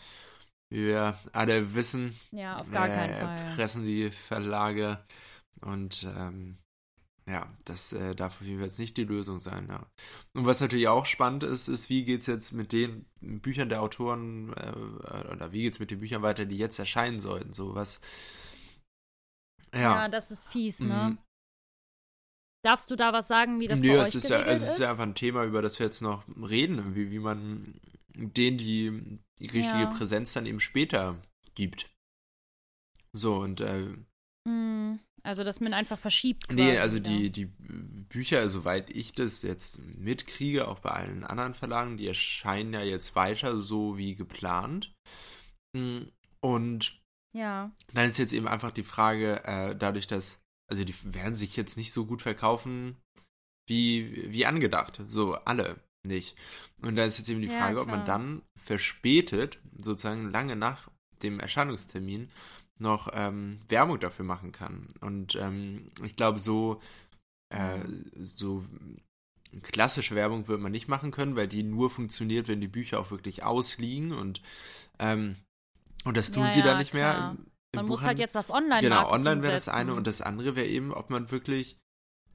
wie 0.70 0.86
wir 0.86 1.18
alle 1.32 1.74
wissen, 1.74 2.18
ja, 2.30 2.56
auf 2.56 2.70
gar 2.70 2.88
äh, 2.88 2.94
keinen 2.94 3.18
Fall. 3.18 3.54
pressen 3.54 3.84
die 3.84 4.10
Verlage 4.10 5.04
und 5.60 6.04
ähm, 6.16 6.56
ja, 7.26 7.46
das 7.66 7.92
äh, 7.92 8.14
darf 8.14 8.40
auf 8.40 8.46
jeden 8.46 8.58
Fall 8.58 8.66
jetzt 8.66 8.78
nicht 8.78 8.96
die 8.96 9.04
Lösung 9.04 9.38
sein. 9.38 9.66
Ja. 9.68 9.86
Und 10.32 10.46
was 10.46 10.60
natürlich 10.60 10.88
auch 10.88 11.04
spannend 11.04 11.44
ist, 11.44 11.68
ist, 11.68 11.90
wie 11.90 12.04
geht 12.04 12.22
es 12.22 12.26
jetzt 12.26 12.52
mit 12.52 12.72
den 12.72 13.04
Büchern 13.20 13.68
der 13.68 13.82
Autoren 13.82 14.54
äh, 14.54 15.30
oder 15.30 15.52
wie 15.52 15.62
geht 15.62 15.74
es 15.74 15.78
mit 15.78 15.90
den 15.90 16.00
Büchern 16.00 16.22
weiter, 16.22 16.46
die 16.46 16.56
jetzt 16.56 16.78
erscheinen 16.78 17.20
sollten? 17.20 17.52
So 17.52 17.74
was. 17.74 18.00
Ja, 19.74 19.80
ja 19.80 20.08
das 20.08 20.30
ist 20.30 20.48
fies, 20.48 20.80
ne? 20.80 21.18
Darfst 22.64 22.90
du 22.90 22.96
da 22.96 23.12
was 23.12 23.26
sagen, 23.26 23.58
wie 23.58 23.66
das 23.66 23.80
nee, 23.80 23.88
bei 23.88 24.02
euch 24.02 24.14
ist 24.14 24.28
ja, 24.28 24.40
es 24.42 24.62
ist? 24.62 24.78
ja 24.78 24.90
einfach 24.92 25.02
ein 25.02 25.16
Thema, 25.16 25.44
über 25.44 25.62
das 25.62 25.78
wir 25.78 25.86
jetzt 25.86 26.00
noch 26.00 26.24
reden, 26.48 26.94
wie, 26.94 27.10
wie 27.10 27.18
man 27.18 27.80
denen 28.14 28.58
die, 28.58 29.18
die 29.40 29.46
richtige 29.46 29.80
ja. 29.80 29.86
Präsenz 29.86 30.32
dann 30.32 30.46
eben 30.46 30.60
später 30.60 31.20
gibt. 31.54 31.90
So, 33.12 33.36
und 33.36 33.60
äh, 33.60 33.88
mm, 34.48 35.00
also, 35.24 35.44
dass 35.44 35.60
man 35.60 35.74
einfach 35.74 35.98
verschiebt. 35.98 36.48
Quasi, 36.48 36.60
nee, 36.60 36.78
also 36.78 36.98
die, 36.98 37.30
die 37.30 37.46
Bücher, 37.46 38.48
soweit 38.48 38.90
ich 38.90 39.12
das 39.12 39.42
jetzt 39.42 39.80
mitkriege, 39.80 40.66
auch 40.68 40.80
bei 40.80 40.90
allen 40.90 41.24
anderen 41.24 41.54
Verlagen, 41.54 41.96
die 41.96 42.08
erscheinen 42.08 42.74
ja 42.74 42.82
jetzt 42.82 43.14
weiter 43.14 43.60
so 43.60 43.96
wie 43.96 44.14
geplant. 44.14 44.94
Mm, 45.76 46.02
und 46.40 47.00
ja. 47.34 47.70
dann 47.92 48.08
ist 48.08 48.18
jetzt 48.18 48.32
eben 48.32 48.48
einfach 48.48 48.72
die 48.72 48.82
Frage, 48.82 49.44
äh, 49.44 49.76
dadurch, 49.76 50.06
dass 50.06 50.40
also 50.70 50.84
die 50.84 50.94
werden 51.14 51.34
sich 51.34 51.56
jetzt 51.56 51.76
nicht 51.76 51.92
so 51.92 52.06
gut 52.06 52.22
verkaufen 52.22 52.96
wie, 53.68 54.32
wie 54.32 54.46
angedacht. 54.46 55.02
So 55.08 55.34
alle 55.34 55.80
nicht. 56.06 56.36
Und 56.82 56.96
da 56.96 57.04
ist 57.04 57.18
jetzt 57.18 57.28
eben 57.28 57.42
die 57.42 57.48
Frage, 57.48 57.76
ja, 57.76 57.82
ob 57.82 57.88
man 57.88 58.04
dann 58.04 58.42
verspätet, 58.56 59.58
sozusagen 59.80 60.30
lange 60.30 60.56
nach 60.56 60.90
dem 61.22 61.40
Erscheinungstermin, 61.40 62.30
noch 62.78 63.08
ähm, 63.12 63.60
Werbung 63.68 64.00
dafür 64.00 64.24
machen 64.24 64.52
kann. 64.52 64.88
Und 65.00 65.36
ähm, 65.36 65.86
ich 66.02 66.16
glaube, 66.16 66.40
so, 66.40 66.80
äh, 67.50 67.78
so 68.18 68.64
klassische 69.62 70.14
Werbung 70.14 70.48
wird 70.48 70.60
man 70.60 70.72
nicht 70.72 70.88
machen 70.88 71.12
können, 71.12 71.36
weil 71.36 71.48
die 71.48 71.62
nur 71.62 71.90
funktioniert, 71.90 72.48
wenn 72.48 72.60
die 72.60 72.68
Bücher 72.68 72.98
auch 72.98 73.10
wirklich 73.10 73.44
ausliegen 73.44 74.12
und 74.12 74.42
ähm, 74.98 75.36
und 76.04 76.16
das 76.16 76.32
tun 76.32 76.44
ja, 76.44 76.50
sie 76.50 76.60
ja, 76.60 76.66
dann 76.66 76.78
nicht 76.78 76.90
klar. 76.90 77.34
mehr 77.34 77.44
man 77.74 77.86
muss 77.86 78.02
halt 78.02 78.18
jetzt 78.18 78.36
auf 78.36 78.50
online 78.50 78.80
Genau, 78.80 79.10
online 79.10 79.42
wäre 79.42 79.54
das 79.54 79.68
eine 79.68 79.94
und 79.94 80.06
das 80.06 80.20
andere 80.20 80.56
wäre 80.56 80.66
eben, 80.66 80.92
ob 80.92 81.10
man 81.10 81.30
wirklich 81.30 81.78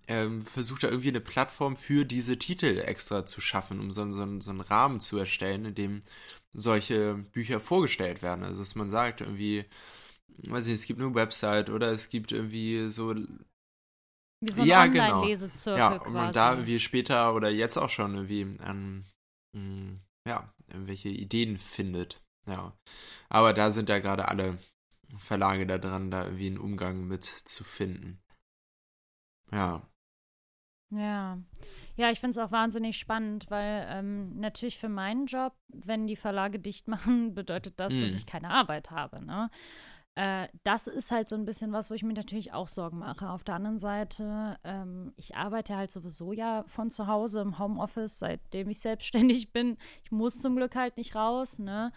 ähm, 0.08 0.46
versucht, 0.46 0.84
da 0.84 0.90
irgendwie 0.90 1.10
eine 1.10 1.22
Plattform 1.22 1.76
für 1.76 2.06
diese 2.06 2.40
Titel 2.40 2.80
extra 2.80 3.26
zu 3.26 3.42
schaffen, 3.42 3.80
um 3.80 3.92
so, 3.92 4.10
so, 4.12 4.40
so 4.40 4.50
einen 4.50 4.62
Rahmen 4.62 5.00
zu 5.00 5.18
erstellen, 5.18 5.66
in 5.66 5.76
dem 5.76 6.02
solche 6.54 7.16
Bücher 7.16 7.60
vorgestellt 7.60 8.22
werden. 8.22 8.44
Also, 8.44 8.62
dass 8.62 8.76
man 8.76 8.90
sagt, 8.90 9.22
irgendwie, 9.22 9.66
weiß 10.48 10.68
ich, 10.68 10.74
es 10.74 10.86
gibt 10.86 11.02
eine 11.02 11.14
Website 11.14 11.70
oder 11.70 11.92
es 11.92 12.10
gibt 12.10 12.32
irgendwie 12.32 12.90
so 12.90 13.14
wie 14.40 14.52
so 14.52 14.62
ein 14.62 14.68
ja, 14.68 14.86
genau. 14.86 15.22
Online-Lesezirkel 15.22 15.80
Ja, 15.80 15.98
und 15.98 16.14
man 16.14 16.32
da 16.32 16.66
wie 16.66 16.80
später 16.80 17.34
oder 17.34 17.50
jetzt 17.50 17.78
auch 17.78 17.90
schon 17.90 18.14
irgendwie 18.14 18.60
an, 18.62 19.06
mh, 19.54 19.62
mm, 19.62 20.00
ja, 20.28 20.54
irgendwelche 20.68 21.10
Ideen 21.10 21.58
findet. 21.58 22.22
Ja. 22.48 22.74
Aber 23.30 23.54
da 23.54 23.72
sind 23.72 23.90
ja 23.90 24.00
gerade 24.00 24.28
alle 24.28 24.58
Verlage 25.18 25.66
da 25.66 25.78
dran, 25.78 26.12
da 26.12 26.26
irgendwie 26.26 26.48
einen 26.48 26.58
Umgang 26.58 27.08
mit 27.08 27.26
zu 27.26 27.64
finden. 27.64 28.22
Ja. 29.52 29.88
Ja. 30.90 31.38
Ja, 31.96 32.12
ich 32.12 32.20
finde 32.20 32.40
es 32.40 32.46
auch 32.46 32.52
wahnsinnig 32.52 32.98
spannend, 32.98 33.50
weil 33.50 33.86
ähm, 33.90 34.40
natürlich 34.40 34.78
für 34.78 34.90
meinen 34.90 35.26
Job, 35.26 35.54
wenn 35.68 36.08
die 36.08 36.16
Verlage 36.16 36.60
dicht 36.60 36.88
machen, 36.88 37.34
bedeutet 37.34 37.80
das, 37.80 37.94
hm. 37.94 38.02
dass 38.02 38.12
ich 38.12 38.26
keine 38.26 38.50
Arbeit 38.50 38.92
habe. 38.92 39.24
Ne? 39.24 39.50
Äh, 40.16 40.48
das 40.64 40.88
ist 40.88 41.12
halt 41.12 41.30
so 41.30 41.36
ein 41.36 41.46
bisschen 41.46 41.74
was, 41.74 41.92
wo 41.92 41.94
ich 41.94 42.04
mir 42.04 42.14
natürlich 42.14 42.52
auch 42.52 42.68
Sorgen 42.68 43.00
mache. 43.00 43.30
Auf 43.30 43.44
der 43.44 43.56
anderen 43.56 43.78
Seite, 43.78 44.58
ähm, 44.64 45.14
ich 45.16 45.36
arbeite 45.36 45.76
halt 45.76 45.92
sowieso 45.92 46.34
ja 46.34 46.64
von 46.68 46.90
zu 46.90 47.08
Hause 47.08 47.42
im 47.42 47.60
Homeoffice, 47.60 48.20
seitdem 48.20 48.70
ich 48.70 48.80
selbstständig 48.82 49.52
bin. 49.52 49.78
Ich 50.04 50.12
muss 50.12 50.40
zum 50.40 50.56
Glück 50.56 50.76
halt 50.76 50.98
nicht 50.98 51.16
raus, 51.16 51.60
ne? 51.60 51.92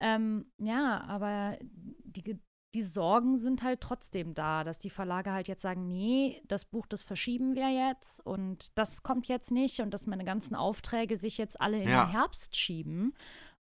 Ähm, 0.00 0.52
ja, 0.58 1.02
aber 1.02 1.56
die, 1.62 2.38
die 2.74 2.82
Sorgen 2.82 3.36
sind 3.36 3.62
halt 3.62 3.80
trotzdem 3.80 4.34
da, 4.34 4.64
dass 4.64 4.78
die 4.78 4.90
Verlage 4.90 5.32
halt 5.32 5.48
jetzt 5.48 5.62
sagen, 5.62 5.86
nee, 5.86 6.42
das 6.48 6.64
Buch, 6.64 6.86
das 6.86 7.02
verschieben 7.02 7.54
wir 7.54 7.68
jetzt 7.68 8.24
und 8.24 8.76
das 8.78 9.02
kommt 9.02 9.28
jetzt 9.28 9.50
nicht 9.50 9.80
und 9.80 9.90
dass 9.92 10.06
meine 10.06 10.24
ganzen 10.24 10.54
Aufträge 10.54 11.16
sich 11.16 11.38
jetzt 11.38 11.60
alle 11.60 11.82
in 11.82 11.88
ja. 11.88 12.04
den 12.04 12.10
Herbst 12.12 12.56
schieben. 12.56 13.14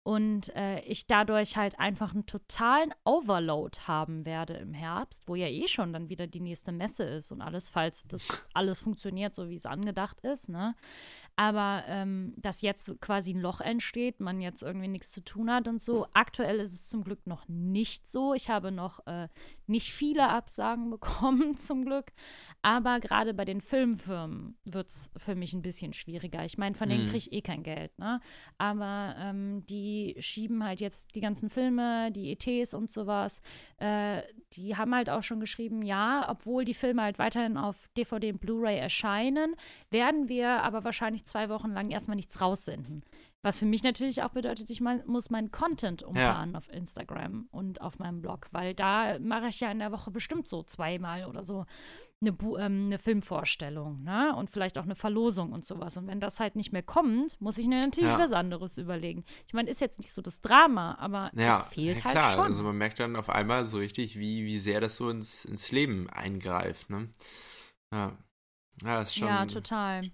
und 0.04 0.56
äh, 0.56 0.80
ich 0.82 1.06
dadurch 1.08 1.58
halt 1.58 1.80
einfach 1.80 2.14
einen 2.14 2.26
totalen 2.26 2.94
Overload 3.04 3.78
haben 3.88 4.26
werde 4.26 4.54
im 4.54 4.74
Herbst, 4.74 5.28
wo 5.28 5.36
ja 5.36 5.48
eh 5.48 5.68
schon 5.68 5.94
dann 5.94 6.10
wieder 6.10 6.26
die 6.26 6.40
nächste 6.40 6.72
Messe 6.72 7.04
ist 7.04 7.32
und 7.32 7.42
alles, 7.42 7.70
falls 7.70 8.08
das 8.08 8.28
alles 8.54 8.82
funktioniert, 8.82 9.36
so 9.36 9.50
wie 9.50 9.56
es 9.56 9.66
angedacht 9.66 10.22
ist, 10.22 10.50
ne? 10.50 10.76
Aber 11.36 11.84
ähm, 11.88 12.34
dass 12.38 12.62
jetzt 12.62 13.00
quasi 13.02 13.34
ein 13.34 13.40
Loch 13.40 13.62
entsteht, 13.62 14.20
man 14.20 14.42
jetzt 14.42 14.64
irgendwie 14.64 14.88
nichts 14.88 15.12
zu 15.12 15.24
tun 15.24 15.52
hat 15.52 15.68
und 15.68 15.82
so. 15.82 16.08
Aktuell 16.14 16.60
ist 16.60 16.74
es 16.74 16.90
zum 16.90 17.04
Glück 17.04 17.26
noch 17.26 17.48
nicht 17.48 18.08
so. 18.10 18.34
Ich 18.34 18.50
habe 18.50 18.72
noch 18.72 19.06
äh, 19.08 19.28
nicht 19.72 19.92
viele 19.92 20.30
Absagen 20.30 20.90
bekommen, 20.92 21.58
zum 21.58 21.86
Glück. 21.86 22.12
Aber 22.64 23.00
gerade 23.00 23.34
bei 23.34 23.44
den 23.44 23.60
Filmfirmen 23.60 24.56
wird 24.66 24.90
es 24.90 25.12
für 25.18 25.34
mich 25.34 25.54
ein 25.54 25.64
bisschen 25.64 25.94
schwieriger. 25.94 26.46
Ich 26.46 26.60
meine, 26.60 26.76
von 26.76 26.90
denen 26.90 27.06
mhm. 27.06 27.08
kriege 27.08 27.18
ich 27.18 27.34
eh 27.34 27.42
kein 27.42 27.64
Geld, 27.64 27.98
ne? 27.98 28.20
Aber 28.60 29.16
ähm, 29.18 29.66
die 29.66 30.16
schieben 30.20 30.64
halt 30.64 30.80
jetzt 30.80 31.16
die 31.16 31.22
ganzen 31.22 31.50
Filme, 31.50 32.12
die 32.12 32.32
ETs 32.32 32.76
und 32.76 32.92
sowas. 32.92 33.42
Äh, 33.78 34.22
die 34.54 34.78
haben 34.78 34.94
halt 34.94 35.10
auch 35.10 35.24
schon 35.24 35.40
geschrieben, 35.40 35.82
ja, 35.82 36.28
obwohl 36.30 36.64
die 36.64 36.76
Filme 36.76 37.02
halt 37.02 37.18
weiterhin 37.18 37.58
auf 37.58 37.88
DVD 37.98 38.32
und 38.34 38.42
Blu-ray 38.42 38.78
erscheinen, 38.78 39.56
werden 39.90 40.30
wir 40.30 40.62
aber 40.62 40.84
wahrscheinlich 40.84 41.26
zwei 41.26 41.50
Wochen 41.50 41.72
lang 41.72 41.90
erstmal 41.90 42.16
nichts 42.16 42.42
raussenden. 42.42 43.04
Was 43.44 43.60
für 43.60 43.66
mich 43.66 43.82
natürlich 43.82 44.22
auch 44.22 44.30
bedeutet, 44.30 44.70
ich 44.70 44.82
mein, 44.82 45.04
muss 45.08 45.32
meinen 45.32 45.52
Content 45.52 46.04
umplanen 46.04 46.54
ja. 46.54 46.58
auf 46.58 46.72
Instagram 46.72 47.48
und 47.52 47.82
auf 47.82 47.98
meinem 47.98 48.22
Blog, 48.22 48.48
weil 48.52 48.76
da 48.76 49.18
mache 49.20 49.48
ich 49.48 49.60
ja 49.60 49.72
in 49.72 49.80
der 49.80 49.92
Woche 49.92 50.12
bestimmt 50.12 50.48
so 50.48 50.62
zweimal 50.62 51.26
oder 51.26 51.44
so 51.44 51.66
eine, 52.22 52.38
ähm, 52.60 52.86
eine, 52.86 53.00
Filmvorstellung, 53.00 54.04
ne? 54.04 54.36
Und 54.36 54.52
vielleicht 54.52 54.78
auch 54.78 54.84
eine 54.84 54.94
Verlosung 54.94 55.54
und 55.54 55.66
sowas. 55.66 55.98
Und 55.98 56.06
wenn 56.06 56.20
das 56.20 56.40
halt 56.40 56.56
nicht 56.56 56.72
mehr 56.72 56.84
kommt, 56.84 57.42
muss 57.42 57.58
ich 57.58 57.66
mir 57.66 57.82
natürlich 57.82 58.12
ja. 58.12 58.20
was 58.20 58.32
anderes 58.32 58.78
überlegen. 58.78 59.24
Ich 59.48 59.54
meine, 59.54 59.70
ist 59.72 59.82
jetzt 59.82 60.00
nicht 60.00 60.14
so 60.14 60.22
das 60.22 60.42
Drama, 60.42 60.96
aber 61.00 61.32
ja, 61.34 61.58
es 61.58 61.66
fehlt 61.66 62.00
ja, 62.00 62.06
halt 62.06 62.18
klar. 62.18 62.34
schon. 62.34 62.44
Also 62.44 62.64
man 62.64 62.78
merkt 62.78 63.00
dann 63.00 63.16
auf 63.16 63.30
einmal 63.30 63.66
so 63.66 63.78
richtig, 63.78 64.20
wie, 64.20 64.46
wie 64.46 64.60
sehr 64.60 64.82
das 64.82 64.98
so 64.98 65.10
ins, 65.10 65.46
ins 65.46 65.72
Leben 65.72 66.12
eingreift, 66.12 66.92
ne? 66.92 67.10
Ja. 67.92 68.16
Ja, 68.84 69.02
ist 69.02 69.16
schon. 69.16 69.28
Ja, 69.28 69.46
total. 69.48 70.12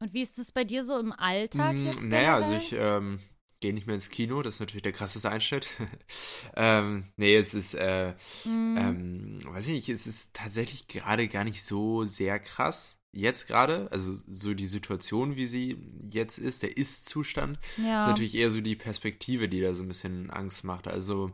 Und 0.00 0.14
wie 0.14 0.22
ist 0.22 0.38
es 0.38 0.52
bei 0.52 0.64
dir 0.64 0.84
so 0.84 0.98
im 0.98 1.12
Alltag 1.12 1.74
mm, 1.74 1.86
jetzt? 1.86 2.02
Naja, 2.02 2.36
also 2.36 2.54
ich 2.54 2.72
ähm, 2.72 3.20
gehe 3.60 3.74
nicht 3.74 3.86
mehr 3.86 3.94
ins 3.94 4.10
Kino, 4.10 4.42
das 4.42 4.54
ist 4.54 4.60
natürlich 4.60 4.82
der 4.82 4.92
krasseste 4.92 5.30
Einschnitt. 5.30 5.68
ähm, 6.56 7.08
nee, 7.16 7.36
es 7.36 7.54
ist, 7.54 7.74
äh, 7.74 8.14
mm. 8.44 8.76
ähm, 8.76 9.40
weiß 9.46 9.66
ich 9.66 9.74
nicht, 9.74 9.88
es 9.88 10.06
ist 10.06 10.34
tatsächlich 10.34 10.86
gerade 10.86 11.26
gar 11.28 11.44
nicht 11.44 11.64
so 11.64 12.04
sehr 12.04 12.38
krass. 12.38 12.98
Jetzt 13.10 13.48
gerade, 13.48 13.90
also 13.90 14.16
so 14.28 14.54
die 14.54 14.66
Situation, 14.66 15.34
wie 15.34 15.46
sie 15.46 15.78
jetzt 16.10 16.38
ist, 16.38 16.62
der 16.62 16.76
Ist-Zustand, 16.76 17.58
ja. 17.78 17.98
ist 17.98 18.06
natürlich 18.06 18.34
eher 18.34 18.50
so 18.50 18.60
die 18.60 18.76
Perspektive, 18.76 19.48
die 19.48 19.60
da 19.60 19.74
so 19.74 19.82
ein 19.82 19.88
bisschen 19.88 20.30
Angst 20.30 20.62
macht. 20.62 20.86
Also, 20.86 21.32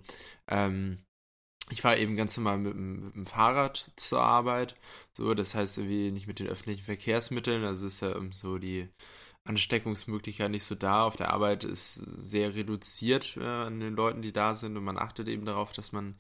ähm, 0.49 1.04
ich 1.71 1.81
fahre 1.81 1.99
eben 1.99 2.17
ganz 2.17 2.37
normal 2.37 2.59
mit, 2.59 2.75
mit, 2.75 3.15
dem 3.15 3.27
Fahrrad 3.27 3.91
zur 3.97 4.21
Arbeit. 4.23 4.77
So, 5.13 5.35
das 5.35 5.55
heißt 5.55 5.79
irgendwie 5.79 6.11
nicht 6.11 6.27
mit 6.27 6.39
den 6.39 6.49
öffentlichen 6.49 6.83
Verkehrsmitteln. 6.83 7.65
Also 7.65 7.87
ist 7.87 8.01
ja 8.01 8.15
so 8.33 8.59
die 8.59 8.89
Ansteckungsmöglichkeit 9.45 10.51
nicht 10.51 10.65
so 10.65 10.75
da. 10.75 11.05
Auf 11.05 11.17
der 11.17 11.33
Arbeit 11.33 11.65
ist 11.65 11.95
sehr 12.19 12.55
reduziert 12.55 13.37
äh, 13.39 13.45
an 13.45 13.81
den 13.81 13.95
Leuten, 13.95 14.23
die 14.23 14.33
da 14.33 14.55
sind. 14.55 14.77
Und 14.77 14.85
man 14.85 14.99
achtet 14.99 15.29
eben 15.29 15.47
darauf, 15.47 15.73
dass 15.73 15.93
man 15.93 16.19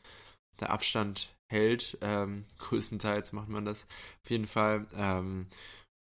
der 0.61 0.70
Abstand 0.70 1.34
hält. 1.51 1.99
Ähm, 2.01 2.45
größtenteils 2.59 3.32
macht 3.32 3.49
man 3.49 3.64
das 3.64 3.86
auf 4.22 4.30
jeden 4.30 4.47
Fall. 4.47 4.86
Ähm, 4.95 5.47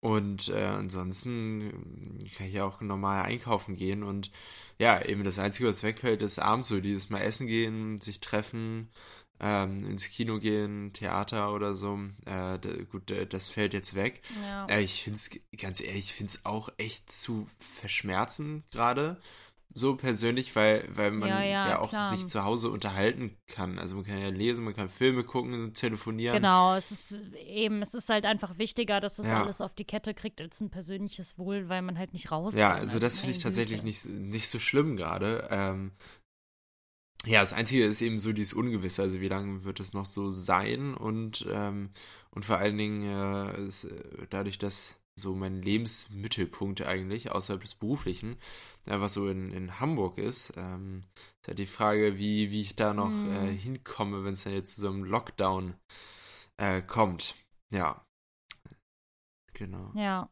und 0.04 0.48
äh, 0.48 0.64
ansonsten 0.64 2.18
kann 2.36 2.48
ich 2.48 2.54
ja 2.54 2.64
auch 2.64 2.80
normal 2.80 3.22
einkaufen 3.22 3.76
gehen. 3.76 4.02
Und 4.02 4.32
ja, 4.78 5.00
eben 5.04 5.22
das 5.22 5.38
Einzige, 5.38 5.68
was 5.68 5.84
wegfällt, 5.84 6.22
ist 6.22 6.40
abends 6.40 6.68
so 6.68 6.80
dieses 6.80 7.08
Mal 7.08 7.20
essen 7.20 7.46
gehen, 7.46 8.00
sich 8.00 8.20
treffen 8.20 8.90
ähm, 9.40 9.78
ins 9.80 10.08
Kino 10.08 10.38
gehen, 10.38 10.92
Theater 10.92 11.52
oder 11.52 11.74
so, 11.74 11.98
äh, 12.26 12.58
gut, 12.84 13.12
das 13.30 13.48
fällt 13.48 13.74
jetzt 13.74 13.94
weg. 13.94 14.22
Ja. 14.42 14.66
Äh, 14.66 14.82
ich 14.82 15.02
finde 15.02 15.16
es, 15.18 15.30
ganz 15.58 15.80
ehrlich, 15.80 16.06
ich 16.06 16.14
finde 16.14 16.32
es 16.32 16.46
auch 16.46 16.68
echt 16.78 17.10
zu 17.10 17.48
verschmerzen 17.58 18.64
gerade. 18.70 19.20
So 19.74 19.96
persönlich, 19.96 20.54
weil, 20.54 20.86
weil 20.94 21.10
man 21.12 21.30
ja, 21.30 21.42
ja, 21.42 21.68
ja 21.68 21.78
auch 21.78 21.88
klar. 21.88 22.14
sich 22.14 22.26
zu 22.26 22.44
Hause 22.44 22.70
unterhalten 22.70 23.38
kann. 23.46 23.78
Also 23.78 23.96
man 23.96 24.04
kann 24.04 24.20
ja 24.20 24.28
lesen, 24.28 24.64
man 24.64 24.74
kann 24.74 24.90
Filme 24.90 25.24
gucken, 25.24 25.72
telefonieren. 25.72 26.36
Genau, 26.36 26.74
es 26.74 26.90
ist 26.90 27.22
eben, 27.46 27.80
es 27.80 27.94
ist 27.94 28.10
halt 28.10 28.26
einfach 28.26 28.58
wichtiger, 28.58 29.00
dass 29.00 29.16
das 29.16 29.28
alles 29.28 29.62
auf 29.62 29.72
die 29.74 29.86
Kette 29.86 30.12
kriegt 30.12 30.42
als 30.42 30.60
ein 30.60 30.70
persönliches 30.70 31.38
Wohl, 31.38 31.70
weil 31.70 31.80
man 31.80 31.98
halt 31.98 32.12
nicht 32.12 32.30
raus 32.30 32.54
Ja, 32.54 32.74
also 32.74 32.98
das 32.98 33.18
finde 33.18 33.34
ich 33.34 33.42
tatsächlich 33.42 33.82
nicht, 33.82 34.04
nicht 34.04 34.48
so 34.48 34.58
schlimm 34.58 34.96
gerade. 34.96 35.48
Ähm, 35.50 35.92
ja, 37.26 37.40
das 37.40 37.52
Einzige 37.52 37.84
ist 37.84 38.00
eben 38.00 38.18
so 38.18 38.32
dieses 38.32 38.52
Ungewisse, 38.52 39.02
also 39.02 39.20
wie 39.20 39.28
lange 39.28 39.64
wird 39.64 39.80
es 39.80 39.92
noch 39.92 40.06
so 40.06 40.30
sein 40.30 40.94
und, 40.94 41.46
ähm, 41.50 41.90
und 42.30 42.44
vor 42.44 42.58
allen 42.58 42.78
Dingen 42.78 43.02
äh, 43.04 43.62
ist, 43.62 43.84
äh, 43.84 44.26
dadurch, 44.30 44.58
dass 44.58 44.96
so 45.14 45.34
mein 45.34 45.60
Lebensmittelpunkt 45.60 46.82
eigentlich 46.82 47.30
außerhalb 47.30 47.60
des 47.60 47.74
Beruflichen 47.74 48.38
einfach 48.86 49.08
so 49.08 49.28
in, 49.28 49.52
in 49.52 49.78
Hamburg 49.78 50.18
ist, 50.18 50.54
ähm, 50.56 51.04
ist 51.40 51.48
halt 51.48 51.58
die 51.58 51.66
Frage, 51.66 52.18
wie, 52.18 52.50
wie 52.50 52.62
ich 52.62 52.76
da 52.76 52.94
noch 52.94 53.10
mm. 53.10 53.32
äh, 53.32 53.56
hinkomme, 53.56 54.24
wenn 54.24 54.32
es 54.32 54.44
dann 54.44 54.54
jetzt 54.54 54.74
zu 54.74 54.80
so 54.80 54.88
einem 54.88 55.04
Lockdown 55.04 55.74
äh, 56.56 56.80
kommt. 56.80 57.34
Ja. 57.70 58.04
Genau. 59.52 59.92
Ja. 59.94 60.30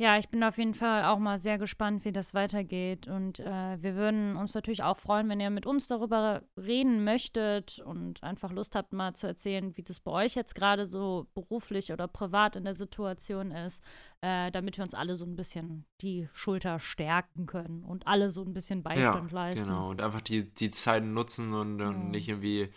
Ja, 0.00 0.16
ich 0.16 0.28
bin 0.28 0.44
auf 0.44 0.58
jeden 0.58 0.74
Fall 0.74 1.04
auch 1.06 1.18
mal 1.18 1.38
sehr 1.38 1.58
gespannt, 1.58 2.04
wie 2.04 2.12
das 2.12 2.32
weitergeht. 2.32 3.08
Und 3.08 3.40
äh, 3.40 3.82
wir 3.82 3.96
würden 3.96 4.36
uns 4.36 4.54
natürlich 4.54 4.84
auch 4.84 4.96
freuen, 4.96 5.28
wenn 5.28 5.40
ihr 5.40 5.50
mit 5.50 5.66
uns 5.66 5.88
darüber 5.88 6.44
reden 6.56 7.02
möchtet 7.02 7.80
und 7.80 8.22
einfach 8.22 8.52
Lust 8.52 8.76
habt, 8.76 8.92
mal 8.92 9.14
zu 9.14 9.26
erzählen, 9.26 9.76
wie 9.76 9.82
das 9.82 9.98
bei 9.98 10.12
euch 10.12 10.36
jetzt 10.36 10.54
gerade 10.54 10.86
so 10.86 11.26
beruflich 11.34 11.92
oder 11.92 12.06
privat 12.06 12.54
in 12.54 12.62
der 12.62 12.74
Situation 12.74 13.50
ist, 13.50 13.82
äh, 14.20 14.52
damit 14.52 14.78
wir 14.78 14.84
uns 14.84 14.94
alle 14.94 15.16
so 15.16 15.24
ein 15.24 15.34
bisschen 15.34 15.84
die 16.00 16.28
Schulter 16.32 16.78
stärken 16.78 17.46
können 17.46 17.82
und 17.82 18.06
alle 18.06 18.30
so 18.30 18.44
ein 18.44 18.52
bisschen 18.52 18.84
Beistand 18.84 19.32
ja, 19.32 19.34
leisten. 19.34 19.64
Genau, 19.64 19.90
und 19.90 20.00
einfach 20.00 20.20
die, 20.20 20.48
die 20.54 20.70
Zeit 20.70 21.02
nutzen 21.02 21.52
und, 21.52 21.82
und 21.82 22.04
mhm. 22.04 22.10
nicht 22.12 22.28
irgendwie 22.28 22.70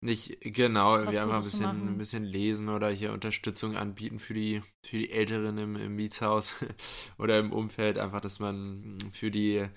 nicht, 0.00 0.40
genau, 0.40 0.98
wir 0.98 1.22
einfach 1.22 1.38
ein 1.38 1.44
bisschen, 1.44 1.66
ein 1.66 1.98
bisschen 1.98 2.24
lesen 2.24 2.68
oder 2.68 2.90
hier 2.90 3.12
Unterstützung 3.12 3.76
anbieten 3.76 4.18
für 4.18 4.34
die, 4.34 4.62
für 4.84 4.98
die 4.98 5.10
Älteren 5.10 5.56
im, 5.58 5.76
im 5.76 5.96
Mietshaus 5.96 6.54
oder 7.18 7.38
im 7.38 7.52
Umfeld, 7.52 7.98
einfach, 7.98 8.20
dass 8.20 8.38
man 8.38 8.98
für 9.12 9.30
die 9.30 9.56
äh, 9.56 9.68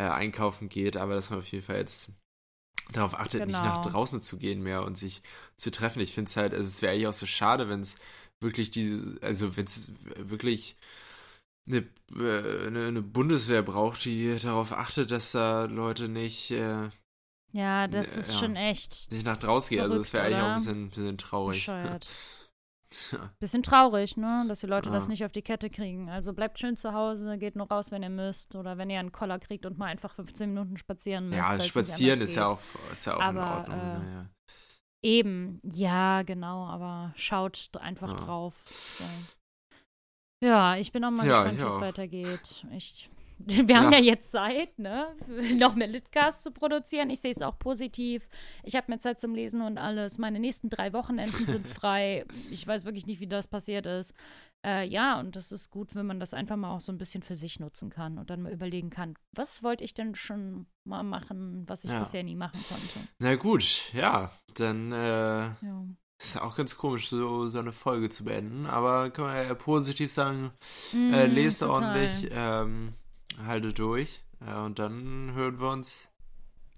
einkaufen 0.00 0.68
geht, 0.68 0.96
aber 0.96 1.14
dass 1.14 1.30
man 1.30 1.40
auf 1.40 1.46
jeden 1.48 1.64
Fall 1.64 1.76
jetzt 1.76 2.12
darauf 2.92 3.14
achtet, 3.14 3.42
genau. 3.42 3.58
nicht 3.58 3.62
nach 3.62 3.82
genau. 3.82 3.92
draußen 3.92 4.22
zu 4.22 4.38
gehen 4.38 4.62
mehr 4.62 4.84
und 4.84 4.96
sich 4.96 5.22
zu 5.56 5.70
treffen. 5.70 6.00
Ich 6.00 6.14
finde 6.14 6.30
es 6.30 6.36
halt, 6.36 6.54
also 6.54 6.66
es 6.66 6.80
wäre 6.80 6.92
eigentlich 6.92 7.06
auch 7.06 7.12
so 7.12 7.26
schade, 7.26 7.68
wenn 7.68 7.80
es 7.80 7.96
wirklich 8.40 8.70
diese, 8.70 9.18
also 9.22 9.56
wenn 9.56 9.66
es 9.66 9.92
wirklich 10.16 10.76
eine, 11.66 11.86
äh, 12.16 12.66
eine, 12.66 12.86
eine, 12.86 13.02
Bundeswehr 13.02 13.62
braucht, 13.62 14.04
die 14.04 14.36
darauf 14.36 14.72
achtet, 14.72 15.10
dass 15.10 15.32
da 15.32 15.64
Leute 15.64 16.08
nicht 16.08 16.50
äh, 16.50 16.88
ja, 17.52 17.88
das 17.88 18.16
ist 18.16 18.32
ja, 18.32 18.38
schon 18.38 18.56
echt. 18.56 19.10
Nicht 19.10 19.24
nach 19.24 19.36
draußen 19.36 19.70
gehen, 19.70 19.82
also 19.82 19.98
das 19.98 20.12
wäre 20.12 20.24
eigentlich 20.24 20.38
auch 20.38 20.46
ein 20.46 20.54
bisschen, 20.56 20.88
bisschen 20.90 21.18
traurig. 21.18 21.56
Bescheuert. 21.58 22.06
ja. 23.12 23.30
Bisschen 23.38 23.62
traurig, 23.62 24.16
ne? 24.16 24.44
Dass 24.48 24.60
die 24.60 24.66
Leute 24.66 24.88
ja. 24.88 24.94
das 24.94 25.08
nicht 25.08 25.24
auf 25.24 25.32
die 25.32 25.42
Kette 25.42 25.70
kriegen. 25.70 26.10
Also 26.10 26.32
bleibt 26.32 26.58
schön 26.58 26.76
zu 26.76 26.92
Hause, 26.92 27.38
geht 27.38 27.56
nur 27.56 27.68
raus, 27.68 27.90
wenn 27.90 28.02
ihr 28.02 28.10
müsst. 28.10 28.54
Oder 28.54 28.78
wenn 28.78 28.90
ihr 28.90 29.00
einen 29.00 29.12
Koller 29.12 29.38
kriegt 29.38 29.66
und 29.66 29.78
mal 29.78 29.86
einfach 29.86 30.14
15 30.14 30.50
Minuten 30.50 30.76
spazieren 30.76 31.28
müsst. 31.28 31.38
Ja, 31.38 31.60
spazieren 31.60 32.20
ist 32.20 32.34
ja, 32.34 32.48
auch, 32.48 32.60
ist 32.92 33.06
ja 33.06 33.16
auch 33.16 33.20
aber, 33.20 33.40
in 33.40 33.48
Ordnung. 33.48 33.78
Äh, 33.78 33.98
naja. 33.98 34.26
Eben, 35.02 35.60
ja, 35.62 36.22
genau, 36.22 36.66
aber 36.66 37.12
schaut 37.14 37.70
einfach 37.78 38.14
drauf. 38.16 38.64
So. 38.66 39.04
Ja, 40.44 40.76
ich 40.76 40.92
bin 40.92 41.04
auch 41.04 41.10
mal 41.10 41.26
gespannt, 41.26 41.58
wie 41.58 41.62
es 41.62 41.80
weitergeht. 41.80 42.66
Ich 42.72 43.08
wir 43.46 43.76
haben 43.76 43.92
ja. 43.92 43.98
ja 43.98 44.04
jetzt 44.04 44.30
Zeit, 44.32 44.78
ne, 44.78 45.08
noch 45.56 45.74
mehr 45.74 45.86
Litcasts 45.86 46.42
zu 46.42 46.50
produzieren. 46.50 47.10
Ich 47.10 47.20
sehe 47.20 47.30
es 47.30 47.42
auch 47.42 47.58
positiv. 47.58 48.28
Ich 48.64 48.74
habe 48.74 48.86
mehr 48.88 49.00
Zeit 49.00 49.20
zum 49.20 49.34
Lesen 49.34 49.62
und 49.62 49.78
alles. 49.78 50.18
Meine 50.18 50.40
nächsten 50.40 50.70
drei 50.70 50.92
Wochenenden 50.92 51.46
sind 51.46 51.66
frei. 51.66 52.24
Ich 52.50 52.66
weiß 52.66 52.84
wirklich 52.84 53.06
nicht, 53.06 53.20
wie 53.20 53.28
das 53.28 53.46
passiert 53.46 53.86
ist. 53.86 54.14
Äh, 54.66 54.88
ja, 54.88 55.20
und 55.20 55.36
das 55.36 55.52
ist 55.52 55.70
gut, 55.70 55.94
wenn 55.94 56.06
man 56.06 56.18
das 56.18 56.34
einfach 56.34 56.56
mal 56.56 56.74
auch 56.74 56.80
so 56.80 56.90
ein 56.90 56.98
bisschen 56.98 57.22
für 57.22 57.36
sich 57.36 57.60
nutzen 57.60 57.90
kann 57.90 58.18
und 58.18 58.28
dann 58.28 58.42
mal 58.42 58.52
überlegen 58.52 58.90
kann, 58.90 59.14
was 59.32 59.62
wollte 59.62 59.84
ich 59.84 59.94
denn 59.94 60.16
schon 60.16 60.66
mal 60.84 61.04
machen, 61.04 61.64
was 61.68 61.84
ich 61.84 61.90
ja. 61.90 62.00
bisher 62.00 62.24
nie 62.24 62.34
machen 62.34 62.60
konnte. 62.68 63.08
Na 63.20 63.36
gut, 63.36 63.92
ja, 63.92 64.32
dann 64.56 64.90
äh, 64.90 64.96
ja. 64.96 65.84
ist 66.18 66.34
ja 66.34 66.42
auch 66.42 66.56
ganz 66.56 66.76
komisch, 66.76 67.08
so, 67.08 67.46
so 67.46 67.60
eine 67.60 67.70
Folge 67.70 68.10
zu 68.10 68.24
beenden, 68.24 68.66
aber 68.66 69.10
kann 69.10 69.26
man 69.26 69.36
ja 69.36 69.54
positiv 69.54 70.10
sagen, 70.10 70.50
mm, 70.92 71.14
äh, 71.14 71.26
lest 71.26 71.62
ordentlich. 71.62 72.28
Ähm, 72.32 72.94
halte 73.44 73.72
durch. 73.72 74.24
Ja, 74.40 74.64
und 74.64 74.78
dann 74.78 75.32
hören 75.34 75.60
wir 75.60 75.68
uns. 75.68 76.10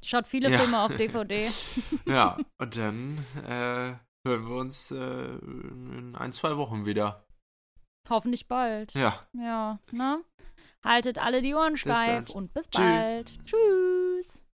Schaut 0.02 0.26
viele 0.26 0.50
ja. 0.50 0.58
Filme 0.58 0.80
auf 0.80 0.96
DVD. 0.96 1.46
ja, 2.06 2.38
und 2.58 2.76
dann 2.76 3.18
äh, 3.44 3.94
hören 4.26 4.48
wir 4.48 4.56
uns 4.56 4.90
äh, 4.90 4.96
in 4.96 6.16
ein, 6.16 6.32
zwei 6.32 6.56
Wochen 6.56 6.86
wieder. 6.86 7.26
Hoffentlich 8.08 8.48
bald. 8.48 8.94
Ja. 8.94 9.26
Ja, 9.32 9.78
ne? 9.92 10.24
Haltet 10.82 11.18
alle 11.18 11.42
die 11.42 11.54
Ohren 11.54 11.76
steif 11.76 12.26
dann. 12.26 12.36
und 12.36 12.54
bis 12.54 12.70
Tschüss. 12.70 12.80
bald. 12.82 13.44
Tschüss. 13.44 14.46